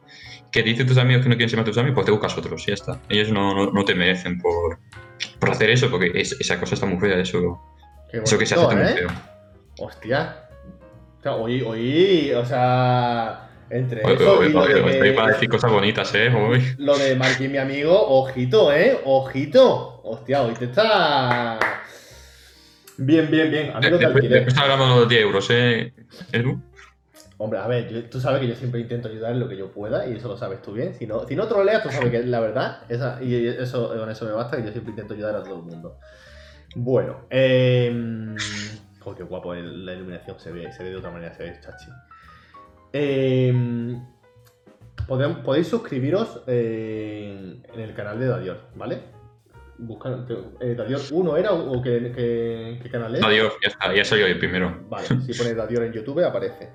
Que 0.52 0.64
te 0.64 0.70
dicen 0.70 0.88
tus 0.88 0.98
amigos 0.98 1.24
que 1.24 1.30
no 1.30 1.36
quieren 1.36 1.50
ser 1.50 1.58
más 1.58 1.66
tus 1.66 1.78
amigos, 1.78 1.96
pues 1.96 2.06
te 2.06 2.12
buscas 2.12 2.38
otros 2.38 2.64
y 2.64 2.68
ya 2.68 2.74
está. 2.74 3.00
Ellos 3.10 3.32
no, 3.32 3.54
no, 3.54 3.72
no 3.72 3.86
te 3.86 3.94
merecen 3.96 4.40
por, 4.40 4.80
por 5.40 5.52
hacer 5.52 5.70
eso, 5.70 5.90
porque 5.90 6.12
es- 6.16 6.38
esa 6.40 6.60
cosa 6.60 6.76
está 6.76 6.86
muy 6.86 7.00
fea, 7.00 7.20
eso, 7.20 7.62
Qué 8.12 8.20
eso 8.20 8.38
que 8.38 8.46
se 8.46 8.56
hace 8.56 8.64
bonito, 8.66 8.84
está 8.88 9.02
muy 9.02 9.06
¿eh? 9.06 9.08
feo. 9.10 9.86
Hostia. 9.86 10.36
O 11.20 11.22
sea, 11.22 11.34
oí, 11.36 11.62
oí, 11.62 12.32
o 12.32 12.46
sea, 12.46 13.50
entre 13.70 14.04
Oye, 14.06 14.16
eso 14.16 14.40
oye, 14.40 14.50
y 14.50 14.54
lo 14.54 14.62
oye, 14.62 14.74
de, 14.76 14.90
estoy 14.92 15.12
para 15.12 15.34
decir 15.34 15.50
cosas 15.50 15.72
bonitas, 15.72 16.16
¿eh? 16.16 16.30
Uy. 16.34 16.76
lo 16.78 16.98
de 16.98 17.16
Marquín, 17.16 17.52
mi 17.52 17.58
amigo, 17.58 17.94
ojito, 18.08 18.72
¿eh? 18.72 18.98
Ojito. 19.04 20.00
Hostia, 20.04 20.44
hoy 20.44 20.54
te 20.54 20.66
está... 20.66 21.60
Bien, 23.00 23.30
bien, 23.30 23.52
bien. 23.52 23.72
Amigo 23.76 23.98
de 23.98 24.06
Después, 24.06 24.16
alquiler. 24.16 24.46
después 24.46 24.58
hablamos 24.58 24.90
de 24.90 24.96
los 25.02 25.10
10 25.10 25.22
euros, 25.22 25.48
¿eh, 25.52 25.94
Edu? 26.32 26.60
Hombre, 27.40 27.60
a 27.60 27.68
ver, 27.68 27.88
yo- 27.88 28.10
tú 28.10 28.20
sabes 28.20 28.42
que 28.42 28.48
yo 28.48 28.56
siempre 28.56 28.80
intento 28.80 29.10
ayudar 29.10 29.32
en 29.32 29.40
lo 29.40 29.48
que 29.48 29.56
yo 29.58 29.72
pueda 29.72 30.08
y 30.08 30.16
eso 30.16 30.28
lo 30.28 30.38
sabes 30.38 30.62
tú 30.62 30.74
bien. 30.74 30.94
Si 30.96 31.06
no, 31.06 31.28
si 31.28 31.36
no 31.36 31.48
troleas, 31.48 31.84
tú 31.84 31.90
sabes 31.90 32.10
que 32.10 32.18
es 32.18 32.26
la 32.26 32.40
verdad. 32.40 32.82
Esa, 32.90 33.22
y 33.22 33.48
eso, 33.48 33.90
con 33.96 34.10
eso 34.10 34.26
me 34.26 34.32
basta, 34.32 34.58
que 34.58 34.64
yo 34.64 34.72
siempre 34.72 34.92
intento 34.92 35.14
ayudar 35.14 35.36
a 35.36 35.44
todo 35.44 35.58
el 35.58 35.62
mundo. 35.64 36.00
Bueno, 36.76 37.26
eh... 37.30 38.36
oh, 39.06 39.16
qué 39.16 39.24
guapo 39.24 39.54
la 39.54 39.94
iluminación, 39.94 40.40
se 40.40 40.52
ve, 40.52 40.72
se 40.72 40.84
ve 40.84 40.90
de 40.90 40.96
otra 40.98 41.12
manera, 41.12 41.34
se 41.34 41.44
ve 41.44 41.60
chachi. 41.62 41.90
Eh, 42.94 43.98
podéis 45.08 45.68
suscribiros 45.68 46.42
en 46.48 47.62
el 47.76 47.94
canal 47.94 48.20
de 48.20 48.28
Dadior, 48.28 48.58
¿vale? 48.76 49.00
Buscar, 49.80 50.26
eh, 50.60 50.74
Dadior 50.76 51.02
1 51.12 51.38
era 51.38 51.54
o 51.54 51.82
qué, 51.82 52.12
qué- 52.16 52.80
qué 52.82 52.90
canal 52.90 53.16
es? 53.16 53.24
Adiós, 53.24 53.54
ya 53.62 53.70
está, 53.70 53.94
ya 53.96 54.04
salió 54.04 54.26
el 54.26 54.40
primero. 54.40 54.76
Vale, 54.90 55.08
si 55.08 55.34
pones 55.34 55.56
Dadior 55.56 55.84
en 55.84 55.94
YouTube 55.94 56.24
aparece. 56.26 56.70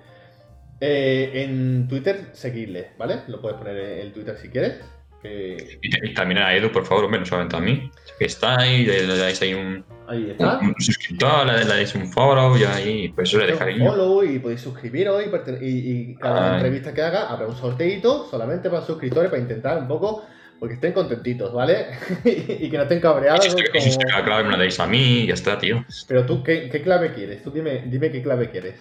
Eh, 0.84 1.30
en 1.44 1.86
Twitter, 1.86 2.30
seguidle, 2.32 2.88
¿vale? 2.98 3.20
Lo 3.28 3.40
puedes 3.40 3.56
poner 3.56 3.76
en 3.76 3.98
el 4.00 4.12
Twitter 4.12 4.36
si 4.36 4.48
quieres. 4.48 4.80
Y, 5.22 6.08
y 6.08 6.14
también 6.14 6.38
a 6.38 6.52
Edu, 6.52 6.72
por 6.72 6.84
favor, 6.84 7.04
hombre, 7.04 7.20
no 7.20 7.26
solamente 7.26 7.54
a 7.54 7.60
mí. 7.60 7.88
Que 8.18 8.24
está 8.24 8.58
ahí, 8.58 8.84
le, 8.84 9.06
dais 9.06 9.40
ahí 9.40 9.54
un, 9.54 9.84
ahí 10.08 10.24
un, 10.24 10.30
está. 10.32 10.58
un 10.58 10.74
suscriptor, 10.80 11.46
le, 11.46 11.64
dais 11.64 11.94
un 11.94 12.10
follow 12.12 12.56
y 12.56 12.64
ahí, 12.64 13.08
pues 13.10 13.28
eso 13.28 13.38
le 13.38 13.46
de 13.46 13.52
un 13.52 13.86
follow 13.88 14.24
y 14.24 14.40
podéis 14.40 14.60
suscribiros 14.60 15.22
y, 15.22 15.64
y- 15.64 16.00
y 16.10 16.14
cada 16.16 16.48
Ay. 16.48 16.54
entrevista 16.56 16.92
que 16.92 17.02
haga 17.02 17.28
habrá 17.28 17.46
un 17.46 17.54
sorteito 17.56 18.26
solamente 18.28 18.68
para 18.68 18.82
suscriptores 18.84 19.30
para 19.30 19.40
intentar 19.40 19.78
un 19.78 19.86
poco 19.86 20.26
porque 20.58 20.74
estén 20.74 20.92
contentitos, 20.92 21.52
¿vale? 21.54 21.86
y 22.24 22.68
que 22.68 22.76
no 22.76 22.82
estén 22.82 22.98
cabreados. 23.00 23.46
Insisto, 23.46 23.62
como- 23.70 23.76
insisto 23.84 24.04
que 24.04 24.12
la 24.12 24.24
clave 24.24 24.42
me 24.42 24.50
la 24.50 24.58
dais 24.58 24.80
a 24.80 24.88
mí 24.88 25.20
y 25.20 25.26
ya 25.28 25.34
está, 25.34 25.56
tío. 25.56 25.84
Pero 26.08 26.26
tú, 26.26 26.42
¿qué, 26.42 26.68
qué 26.68 26.82
clave 26.82 27.12
quieres? 27.14 27.44
Tú 27.44 27.52
dime, 27.52 27.84
dime 27.86 28.10
qué 28.10 28.20
clave 28.24 28.50
quieres. 28.50 28.74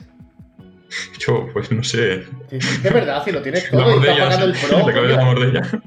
Yo, 1.20 1.48
pues 1.54 1.72
no 1.72 1.84
sé. 1.84 2.24
Es 2.52 2.84
verdad, 2.84 3.24
si 3.24 3.32
lo 3.32 3.42
tienes 3.42 3.72
La 3.72 3.80
todo 3.80 3.96
y 3.96 4.00
estás 4.00 4.18
mordella, 4.18 4.24
pagando 4.30 4.46
el 4.46 4.54
pro. 4.54 5.08
La 5.18 5.26
mordella. 5.26 5.82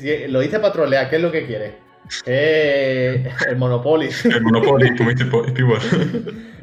si 0.00 0.28
lo 0.28 0.42
hice 0.42 0.58
para 0.60 0.72
trolear, 0.72 1.08
¿qué 1.10 1.16
es 1.16 1.22
lo 1.22 1.30
que 1.32 1.46
quieres? 1.46 1.74
Eh, 2.26 3.28
el 3.48 3.56
Monopoly. 3.56 4.08
El 4.24 4.42
Monopoly, 4.42 4.96
como 4.96 5.10
dice 5.10 5.26
Po- 5.26 5.44
Pibor. 5.52 5.78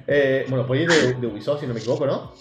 Eh, 0.07 0.45
Monopoly 0.49 0.85
de, 0.87 1.13
de 1.13 1.27
Ubisoft, 1.27 1.61
si 1.61 1.67
no 1.67 1.73
me 1.73 1.79
equivoco, 1.79 2.05
¿no? 2.05 2.33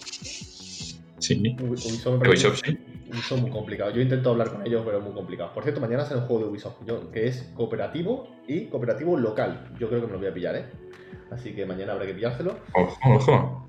Sí, 1.19 1.41
Ubi- 1.43 1.61
Ubisoft 1.63 2.21
me 2.23 2.29
Ubisoft, 2.29 2.61
sí. 2.65 2.79
Ubisoft 3.13 3.41
muy 3.41 3.51
complicado. 3.51 3.91
Yo 3.91 4.01
intento 4.01 4.31
hablar 4.31 4.51
con 4.53 4.67
ellos, 4.67 4.83
pero 4.85 4.99
es 4.99 5.05
muy 5.05 5.13
complicado. 5.15 5.53
Por 5.55 5.63
cierto, 5.63 5.81
mañana 5.81 6.05
sale 6.05 6.21
un 6.21 6.27
juego 6.27 6.45
de 6.45 6.51
Ubisoft, 6.51 6.77
yo- 6.87 7.11
que 7.11 7.27
es 7.29 7.51
cooperativo 7.55 8.29
y 8.49 8.67
cooperativo 8.67 9.17
local. 9.19 9.69
Yo 9.79 9.89
creo 9.89 10.01
que 10.01 10.07
me 10.07 10.13
lo 10.15 10.19
voy 10.19 10.29
a 10.29 10.35
pillar, 10.35 10.57
¿eh? 10.57 10.65
Así 11.31 11.53
que 11.55 11.65
mañana 11.67 11.93
habrá 11.93 12.07
que 12.07 12.15
pillárselo. 12.15 12.59
Ojo, 12.73 12.99
ojo. 13.15 13.67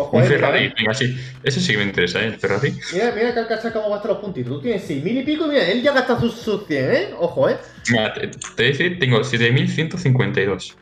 Ojo, 0.00 0.16
Un 0.16 0.22
eh, 0.22 0.26
Ferrari, 0.26 0.60
mira, 0.60 0.74
venga, 0.78 0.94
sí. 0.94 1.16
Ese 1.42 1.60
sí 1.60 1.72
que 1.72 1.78
me 1.78 1.84
interesa, 1.84 2.22
¿eh? 2.22 2.26
El 2.26 2.36
Ferrari. 2.38 2.72
Mira, 2.92 3.12
mira 3.16 3.34
que 3.34 3.46
cachar 3.46 3.72
cómo 3.72 3.90
gastan 3.90 4.12
los 4.12 4.20
puntitos. 4.20 4.52
Tú 4.52 4.60
tienes 4.62 4.88
6.000 4.88 5.20
y 5.20 5.22
pico 5.24 5.46
y 5.46 5.48
mira, 5.48 5.66
él 5.68 5.82
ya 5.82 5.92
gasta 5.92 6.20
sus, 6.20 6.34
sus 6.34 6.66
100, 6.68 6.90
¿eh? 6.94 7.10
Ojo, 7.18 7.48
¿eh? 7.48 7.56
Mira, 7.90 8.14
te, 8.14 8.28
te 8.28 8.36
voy 8.56 8.64
a 8.66 8.68
decir, 8.68 8.98
tengo 9.00 9.24
7152. 9.24 10.76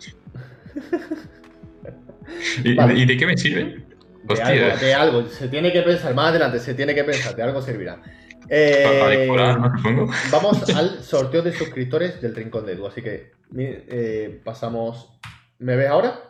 ¿Y, 2.62 2.75
Vale. 2.75 2.95
¿Y 2.95 3.07
de 3.07 3.17
qué 3.17 3.27
me 3.27 3.37
sirve? 3.37 3.64
De 3.64 4.35
Hostia, 4.35 4.49
algo, 4.49 4.77
de 4.79 4.95
algo. 4.95 5.27
Se 5.29 5.49
tiene 5.49 5.73
que 5.73 5.83
pensar, 5.83 6.14
más 6.14 6.29
adelante, 6.29 6.59
se 6.59 6.75
tiene 6.75 6.95
que 6.95 7.05
pensar, 7.05 7.35
de 7.37 7.43
algo 7.43 7.62
servirá. 7.62 7.97
para, 7.97 8.11
para 8.49 9.14
Eh, 9.14 9.19
decorar, 9.19 9.59
¿no? 9.61 10.09
Vamos 10.31 10.69
al 10.77 11.03
sorteo 11.03 11.43
de 11.43 11.53
suscriptores 11.53 12.21
del 12.21 12.35
Rincón 12.35 12.67
de 12.67 12.73
Edu. 12.73 12.87
Así 12.87 13.01
que 13.03 13.33
eh, 13.57 14.41
pasamos. 14.45 15.19
¿Me 15.59 15.75
ves 15.77 15.89
ahora? 15.89 16.21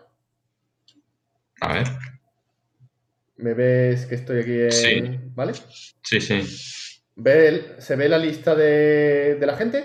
A 1.63 1.73
ver. 1.73 1.87
¿Me 3.39 3.55
ves 3.55 4.07
que 4.07 4.15
estoy 4.15 4.41
aquí 4.41 4.61
en. 4.63 4.73
Sí. 4.73 5.21
¿Vale? 5.35 5.53
Sí, 6.03 6.21
sí. 6.21 7.03
¿Ve 7.17 7.49
el- 7.49 7.65
¿Se 7.79 7.97
ve 7.97 8.09
la 8.09 8.19
lista 8.19 8.55
de, 8.55 9.37
de 9.39 9.47
la 9.47 9.57
gente? 9.57 9.85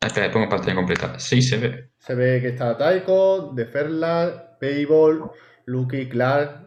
Ah, 0.00 0.06
espera, 0.08 0.30
pongo 0.30 0.48
pantalla 0.48 0.74
completa. 0.74 1.18
Sí, 1.18 1.40
se 1.40 1.56
ve. 1.58 1.88
Se 1.98 2.14
ve 2.14 2.40
que 2.40 2.48
está 2.48 2.76
Taiko, 2.76 3.52
De 3.54 3.64
Ferla, 3.66 4.56
Payball, 4.60 5.30
Lucky, 5.66 6.08
Clark, 6.08 6.60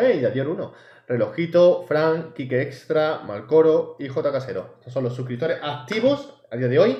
¡Ey! 0.00 0.20
Dadior 0.20 0.48
1, 0.48 0.74
Relojito, 1.08 1.84
Frank, 1.86 2.34
Kike 2.34 2.62
Extra, 2.62 3.20
Malcoro 3.26 3.96
y 3.98 4.08
J 4.08 4.32
Casero. 4.32 4.74
Estos 4.78 4.92
son 4.92 5.04
los 5.04 5.14
suscriptores 5.14 5.58
activos 5.62 6.42
a 6.50 6.56
día 6.56 6.68
de 6.68 6.78
hoy. 6.78 6.98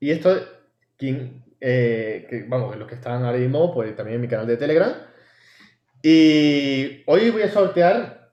Y 0.00 0.10
esto 0.10 0.36
es 0.36 0.42
quien, 0.96 1.44
eh, 1.60 2.26
que, 2.28 2.44
vamos, 2.48 2.76
los 2.76 2.86
que 2.88 2.94
están 2.96 3.24
ahora 3.24 3.38
mismo, 3.38 3.72
pues 3.74 3.94
también 3.96 4.16
en 4.16 4.20
mi 4.22 4.28
canal 4.28 4.46
de 4.46 4.56
Telegram. 4.56 4.92
Y 6.02 7.02
hoy 7.06 7.30
voy 7.30 7.42
a 7.42 7.50
sortear 7.50 8.30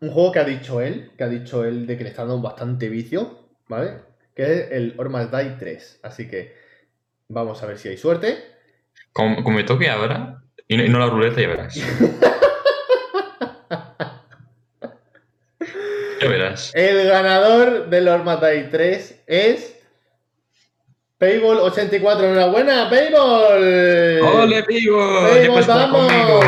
un 0.00 0.10
juego 0.10 0.32
que 0.32 0.40
ha 0.40 0.44
dicho 0.44 0.80
él, 0.80 1.12
que 1.16 1.24
ha 1.24 1.28
dicho 1.28 1.64
él 1.64 1.86
de 1.86 1.96
que 1.96 2.04
le 2.04 2.10
está 2.10 2.22
dando 2.22 2.42
bastante 2.42 2.88
vicio, 2.88 3.38
¿vale? 3.68 4.00
Que 4.34 4.42
es 4.42 4.72
el 4.72 4.94
Ormal 4.98 5.30
Die 5.30 5.56
3. 5.58 6.00
Así 6.02 6.28
que 6.28 6.54
vamos 7.28 7.62
a 7.62 7.66
ver 7.66 7.78
si 7.78 7.88
hay 7.88 7.96
suerte. 7.96 8.36
Como, 9.12 9.42
como 9.44 9.56
me 9.56 9.64
toque 9.64 9.88
ahora, 9.88 10.42
y 10.66 10.76
no, 10.76 10.84
y 10.84 10.88
no 10.88 10.98
la 10.98 11.06
ruleta, 11.06 11.40
ya 11.40 11.48
verás. 11.48 11.76
ya 16.20 16.28
verás. 16.28 16.72
El 16.74 17.06
ganador 17.06 17.88
del 17.90 18.08
Ormal 18.08 18.40
Die 18.40 18.64
3 18.64 19.22
es. 19.28 19.70
Payball84. 21.20 22.24
Enhorabuena, 22.24 22.90
Payball. 22.90 24.20
¡Ole! 24.20 24.64
Payball, 24.64 25.42
¡Ya 25.42 25.48
puedes 25.48 25.66
jugar 25.66 25.90
vamos! 25.92 26.42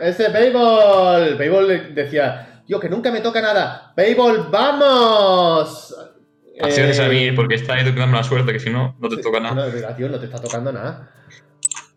Ese 0.00 0.30
Payball. 0.30 1.36
Payball 1.36 1.94
decía: 1.94 2.62
Tío, 2.66 2.80
que 2.80 2.88
nunca 2.88 3.10
me 3.10 3.20
toca 3.20 3.40
nada. 3.40 3.92
Payball, 3.94 4.48
vamos. 4.50 5.94
Acciones 6.60 6.98
Eh, 6.98 7.04
a 7.04 7.08
mí, 7.08 7.32
porque 7.32 7.54
está 7.54 7.74
ahí 7.74 7.84
tocando 7.84 8.16
la 8.16 8.22
suerte, 8.22 8.52
que 8.52 8.60
si 8.60 8.70
no, 8.70 8.96
no 9.00 9.08
te 9.08 9.16
sí, 9.16 9.22
toca 9.22 9.40
nada. 9.40 9.66
No, 9.66 9.96
tío, 9.96 10.08
no 10.08 10.18
te 10.18 10.26
está 10.26 10.38
tocando 10.40 10.72
nada. 10.72 11.10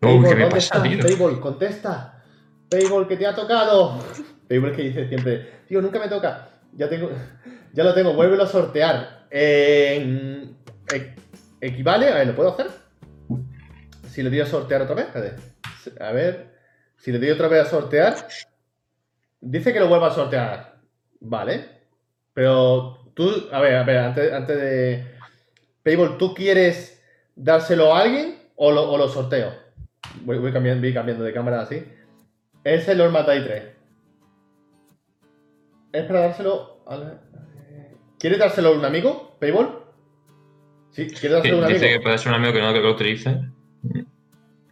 No, 0.00 0.08
Payball, 0.08 0.28
¿qué 0.28 0.34
me 0.34 0.40
¿dónde 0.42 0.56
pasa, 0.56 0.82
tío? 0.82 0.98
Payball, 1.02 1.40
contesta. 1.40 2.22
Payball, 2.70 3.06
que 3.06 3.16
te 3.16 3.26
ha 3.26 3.34
tocado. 3.34 3.98
Payball 4.48 4.74
que 4.74 4.82
dice 4.82 5.08
siempre, 5.08 5.62
tío, 5.68 5.80
nunca 5.82 5.98
me 5.98 6.08
toca. 6.08 6.48
Ya 6.72 6.88
tengo, 6.88 7.10
ya 7.72 7.84
lo 7.84 7.94
tengo, 7.94 8.14
vuélvelo 8.14 8.44
a 8.44 8.46
sortear. 8.46 9.26
Eh, 9.30 10.46
e- 10.92 11.14
¿Equivale? 11.60 12.08
A 12.08 12.14
ver, 12.16 12.26
¿lo 12.28 12.34
puedo 12.36 12.50
hacer? 12.52 12.66
Si 14.10 14.22
le 14.22 14.30
doy 14.30 14.40
a 14.40 14.46
sortear 14.46 14.82
otra 14.82 14.94
vez, 14.94 15.06
espérate. 15.06 15.36
A 16.00 16.12
ver, 16.12 16.53
si 17.04 17.12
le 17.12 17.18
doy 17.18 17.30
otra 17.30 17.48
vez 17.48 17.66
a 17.66 17.68
sortear. 17.68 18.14
Dice 19.38 19.74
que 19.74 19.80
lo 19.80 19.88
vuelva 19.88 20.06
a 20.06 20.14
sortear. 20.14 20.76
Vale. 21.20 21.68
Pero 22.32 23.10
tú, 23.12 23.30
a 23.52 23.60
ver, 23.60 23.76
a 23.76 23.82
ver, 23.82 23.98
antes, 23.98 24.32
antes 24.32 24.56
de... 24.56 25.06
Payball, 25.82 26.16
¿tú 26.16 26.32
quieres 26.32 27.04
dárselo 27.36 27.94
a 27.94 28.00
alguien 28.00 28.38
o 28.56 28.72
lo, 28.72 28.90
o 28.90 28.96
lo 28.96 29.06
sorteo? 29.08 29.52
Voy, 30.22 30.38
voy 30.38 30.50
cambiando, 30.50 30.80
voy 30.80 30.94
cambiando 30.94 31.24
de 31.24 31.34
cámara 31.34 31.60
así. 31.60 31.84
Es 32.64 32.88
el 32.88 32.96
Lord 32.96 33.12
Matai 33.12 33.44
3. 33.44 33.64
Es 35.92 36.04
para 36.04 36.20
dárselo 36.20 36.84
a... 36.86 37.20
¿Quieres 38.18 38.38
dárselo 38.38 38.70
a 38.70 38.78
un 38.78 38.84
amigo, 38.86 39.36
Payball? 39.38 39.78
Sí, 40.92 41.08
¿quieres 41.08 41.32
dárselo 41.32 41.56
a 41.56 41.58
un 41.58 41.64
amigo? 41.64 41.80
Dice 41.80 41.92
que 41.92 42.00
puede 42.00 42.16
ser 42.16 42.28
un 42.28 42.36
amigo 42.36 42.54
que 42.54 42.62
no 42.62 42.70
creo 42.70 42.80
que 42.80 42.88
lo 42.88 42.94
utilice. 42.94 43.40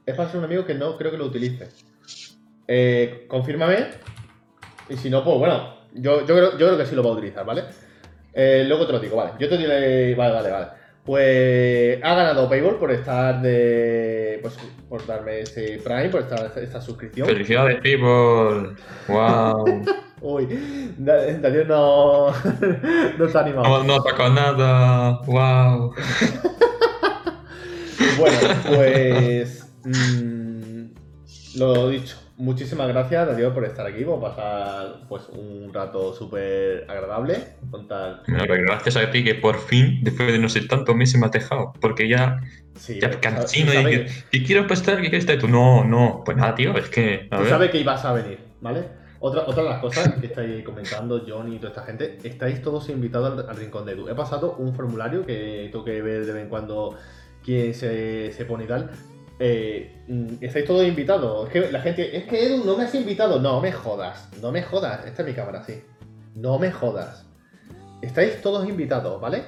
Es 0.07 0.17
para 0.17 0.31
ser 0.31 0.39
un 0.39 0.47
amigo 0.47 0.65
que 0.65 0.75
no 0.75 0.97
creo 0.97 1.11
que 1.11 1.19
lo 1.19 1.27
utilice. 1.27 1.92
Eh, 2.69 3.27
confírmame. 3.29 3.87
Y 4.89 4.97
si 4.97 5.11
no, 5.11 5.23
pues 5.25 5.39
bueno, 5.39 5.75
yo, 5.95 6.21
yo, 6.27 6.35
creo, 6.35 6.51
yo 6.53 6.67
creo 6.67 6.79
que 6.79 6.87
sí 6.87 6.95
lo 6.95 7.03
va 7.03 7.11
a 7.11 7.15
utilizar, 7.15 7.45
¿vale? 7.45 7.65
Eh, 8.33 8.65
luego 8.67 8.87
te 8.87 8.93
lo 8.93 8.99
digo, 9.01 9.17
vale. 9.17 9.33
Yo 9.39 9.49
te 9.49 9.57
diré. 9.59 10.15
Vale, 10.15 10.35
vale, 10.35 10.51
vale. 10.51 10.67
Pues 11.05 11.99
ha 12.03 12.15
ganado 12.15 12.49
Payball 12.49 12.77
por 12.79 12.93
estar 12.93 13.43
de. 13.43 14.39
Pues 14.41 14.57
por 14.89 15.05
darme 15.07 15.41
ese 15.41 15.81
Prime, 15.83 16.09
por 16.11 16.21
esta, 16.21 16.53
esta 16.61 16.81
suscripción. 16.81 17.27
¡Felicidades, 17.27 17.81
people! 17.81 18.75
¡Wow! 19.09 19.83
Uy, 20.21 20.47
Da- 20.99 21.27
Daniel 21.39 21.67
no. 21.67 22.29
no 23.19 23.25
está 23.27 23.41
animado. 23.41 23.69
No, 23.69 23.85
no 23.85 24.03
toca 24.03 24.29
nada. 24.29 25.21
¡Wow! 25.27 25.95
Bueno, 28.19 28.39
pues. 28.75 29.67
mm, 29.85 30.32
lo 31.57 31.89
dicho. 31.89 32.17
Muchísimas 32.39 32.89
gracias, 32.89 33.27
Darío, 33.27 33.53
por 33.55 33.65
estar 33.65 33.87
aquí. 33.87 34.03
A 34.05 34.21
pasar 34.21 35.01
pues, 35.09 35.29
un 35.29 35.73
rato 35.73 36.13
súper 36.15 36.85
agradable. 36.89 37.37
Pero 38.27 38.55
gracias 38.65 38.97
a 38.97 39.11
ti 39.11 39.23
que 39.23 39.35
por 39.35 39.59
fin, 39.61 40.01
después 40.03 40.33
de 40.33 40.39
no 40.39 40.49
sé 40.49 40.63
tantos 40.63 40.95
meses, 40.97 41.21
me 41.21 41.27
has 41.27 41.33
dejado. 41.33 41.73
Porque 41.81 42.09
ya, 42.09 42.41
Sí, 42.75 42.99
ya 43.01 43.11
cansino 43.21 43.73
y 43.75 43.85
que- 43.85 44.09
que, 44.31 44.43
quiero 44.45 44.67
pasar, 44.67 44.97
que 44.97 45.03
quieres 45.03 45.21
estar. 45.25 45.39
Tú, 45.39 45.47
no, 45.49 45.85
no. 45.85 46.23
Pues 46.25 46.37
nada, 46.37 46.55
tío, 46.55 46.77
es 46.77 46.89
que. 46.89 47.29
A 47.31 47.37
Tú 47.37 47.43
ver. 47.43 47.51
sabes 47.51 47.71
que 47.71 47.79
ibas 47.79 48.05
a 48.05 48.13
venir, 48.13 48.39
¿vale? 48.61 48.85
Otra, 49.21 49.43
otra 49.47 49.63
de 49.63 49.69
las 49.69 49.79
cosas 49.81 50.15
que 50.15 50.27
estáis 50.27 50.65
comentando, 50.65 51.23
Johnny 51.25 51.55
y 51.57 51.59
toda 51.59 51.69
esta 51.69 51.85
gente, 51.85 52.19
estáis 52.25 52.61
todos 52.61 52.89
invitados 52.89 53.39
al, 53.39 53.49
al 53.51 53.57
Rincón 53.57 53.85
de 53.87 53.93
Edu. 53.93 54.09
He 54.09 54.15
pasado 54.17 54.57
un 54.59 54.75
formulario 54.75 55.25
que 55.25 55.69
tengo 55.71 55.85
que 55.85 56.03
ver 56.03 56.27
de 56.27 56.33
vez 56.33 56.43
en 56.43 56.49
cuando 56.49 56.97
quién 57.45 57.73
se, 57.73 58.33
se 58.33 58.45
pone 58.47 58.65
y 58.65 58.67
tal. 58.67 58.91
Eh, 59.39 60.05
mm, 60.09 60.35
estáis 60.41 60.65
todos 60.65 60.87
invitados. 60.87 61.47
Es 61.47 61.53
que 61.53 61.73
la 61.73 61.81
gente, 61.81 62.17
es 62.17 62.25
que 62.25 62.47
Edu, 62.47 62.65
no 62.65 62.77
me 62.77 62.85
has 62.85 62.95
invitado. 62.95 63.41
No 63.41 63.61
me 63.61 63.73
jodas, 63.73 64.29
no 64.41 64.53
me 64.53 64.63
jodas. 64.63 65.07
Esta 65.07 65.23
es 65.23 65.29
mi 65.29 65.35
cámara, 65.35 65.65
sí. 65.65 65.83
No 66.35 66.59
me 66.59 66.71
jodas. 66.71 67.27
Estáis 68.01 68.41
todos 68.41 68.69
invitados, 68.69 69.21
¿vale? 69.21 69.45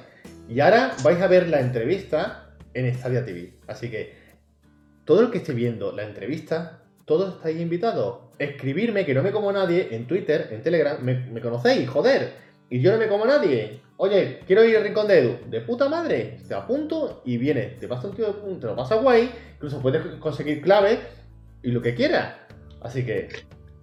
Y 0.47 0.59
ahora 0.59 0.95
vais 1.03 1.21
a 1.21 1.27
ver 1.27 1.49
la 1.49 1.59
entrevista 1.59 2.51
en 2.73 2.93
Stadia 2.93 3.25
TV. 3.25 3.53
Así 3.67 3.89
que 3.89 4.15
todo 5.05 5.21
el 5.21 5.31
que 5.31 5.39
esté 5.39 5.53
viendo 5.53 5.91
la 5.91 6.03
entrevista 6.03 6.81
todos 7.05 7.35
estáis 7.35 7.59
invitados. 7.61 8.17
Escribirme, 8.39 9.05
que 9.05 9.13
no 9.13 9.23
me 9.23 9.31
como 9.31 9.51
nadie, 9.51 9.89
en 9.91 10.07
Twitter, 10.07 10.49
en 10.51 10.61
Telegram, 10.61 10.97
me, 11.01 11.13
me 11.13 11.39
conocéis, 11.39 11.87
joder. 11.87 12.44
Y 12.69 12.81
yo 12.81 12.91
no 12.91 12.97
me 12.97 13.07
como 13.07 13.25
nadie. 13.25 13.81
Oye, 13.97 14.41
quiero 14.45 14.63
ir 14.65 14.77
al 14.77 14.83
rincón 14.83 15.07
de 15.07 15.19
Edu. 15.19 15.37
De 15.49 15.61
puta 15.61 15.87
madre, 15.87 16.39
te 16.47 16.53
apunto 16.53 17.21
y 17.25 17.37
vienes. 17.37 17.79
Te 17.79 17.87
pasa 17.87 18.07
un 18.07 18.15
tío 18.15 18.27
de 18.27 18.33
punto, 18.33 18.59
te 18.59 18.67
lo 18.67 18.75
pasa 18.75 18.95
guay. 18.95 19.31
Incluso 19.55 19.81
puedes 19.81 20.05
conseguir 20.19 20.61
claves 20.61 20.99
y 21.63 21.71
lo 21.71 21.81
que 21.81 21.95
quieras. 21.95 22.35
Así 22.81 23.05
que, 23.05 23.29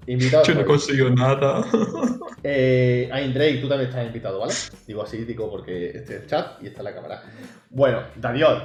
invitados. 0.06 0.46
Yo 0.48 0.54
no 0.54 0.66
consigo 0.66 1.10
nada. 1.10 1.64
eh, 2.42 3.08
Ain 3.12 3.32
Drake, 3.32 3.58
tú 3.58 3.68
también 3.68 3.88
estás 3.88 4.06
invitado, 4.06 4.40
¿vale? 4.40 4.54
Digo 4.86 5.02
así, 5.02 5.24
digo 5.24 5.50
porque 5.50 5.86
este 5.86 6.16
es 6.16 6.22
el 6.22 6.26
chat 6.26 6.62
y 6.62 6.66
está 6.66 6.82
la 6.82 6.94
cámara. 6.94 7.22
Bueno, 7.70 8.02
Daniel, 8.16 8.58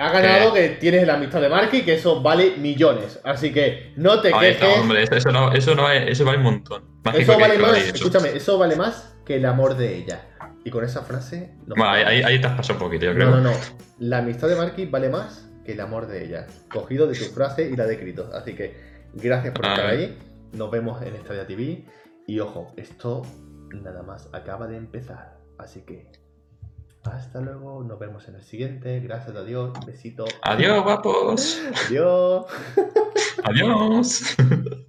ha 0.00 0.10
ganado 0.12 0.52
que 0.54 0.68
tienes 0.80 1.06
la 1.06 1.14
amistad 1.14 1.40
de 1.40 1.48
Marky, 1.48 1.82
que 1.82 1.94
eso 1.94 2.22
vale 2.22 2.56
millones. 2.56 3.20
Así 3.24 3.52
que 3.52 3.92
no 3.96 4.20
te 4.20 4.32
quejes. 4.32 4.62
hombre, 4.78 5.02
eso, 5.10 5.30
no, 5.30 5.52
eso, 5.52 5.74
no 5.74 5.82
vale, 5.84 6.10
eso 6.10 6.24
vale 6.24 6.38
un 6.38 6.44
montón. 6.44 6.84
Eso 7.14 7.38
vale 7.38 7.58
más, 7.58 7.76
eso. 7.78 7.94
escúchame, 7.96 8.30
eso 8.30 8.58
vale 8.58 8.76
más 8.76 9.14
que 9.24 9.36
el 9.36 9.46
amor 9.46 9.76
de 9.76 9.96
ella. 9.96 10.26
Y 10.64 10.70
con 10.70 10.84
esa 10.84 11.02
frase. 11.02 11.54
Bueno, 11.66 11.88
ahí, 11.88 12.02
ahí, 12.02 12.22
ahí 12.22 12.40
te 12.40 12.46
has 12.46 12.54
pasado 12.54 12.78
un 12.78 12.84
poquito, 12.86 13.06
yo 13.06 13.14
creo. 13.14 13.30
No, 13.30 13.36
no, 13.36 13.50
no. 13.50 13.56
La 13.98 14.18
amistad 14.18 14.48
de 14.48 14.56
Marky 14.56 14.86
vale 14.86 15.08
más 15.08 15.48
que 15.64 15.72
el 15.72 15.80
amor 15.80 16.06
de 16.06 16.24
ella. 16.24 16.46
Cogido 16.70 17.06
de 17.06 17.14
tu 17.18 17.24
frase 17.26 17.68
y 17.70 17.76
la 17.76 17.86
de 17.86 17.98
Critos. 17.98 18.32
Así 18.34 18.54
que 18.54 18.76
gracias 19.14 19.54
por 19.54 19.66
Ah. 19.66 19.74
estar 19.74 19.86
ahí. 19.86 20.18
Nos 20.52 20.70
vemos 20.70 21.00
en 21.02 21.14
Estadia 21.16 21.46
TV. 21.46 21.84
Y 22.26 22.40
ojo, 22.40 22.72
esto 22.76 23.22
nada 23.72 24.02
más 24.02 24.28
acaba 24.32 24.66
de 24.66 24.76
empezar. 24.76 25.38
Así 25.58 25.80
que 25.82 26.06
hasta 27.04 27.40
luego. 27.40 27.82
Nos 27.82 27.98
vemos 27.98 28.28
en 28.28 28.36
el 28.36 28.42
siguiente. 28.42 29.00
Gracias 29.00 29.36
a 29.36 29.44
Dios. 29.44 29.72
Besito. 29.86 30.24
Adiós, 30.42 30.82
guapos. 30.82 31.60
Adiós. 31.86 32.46
Adiós. 33.44 34.36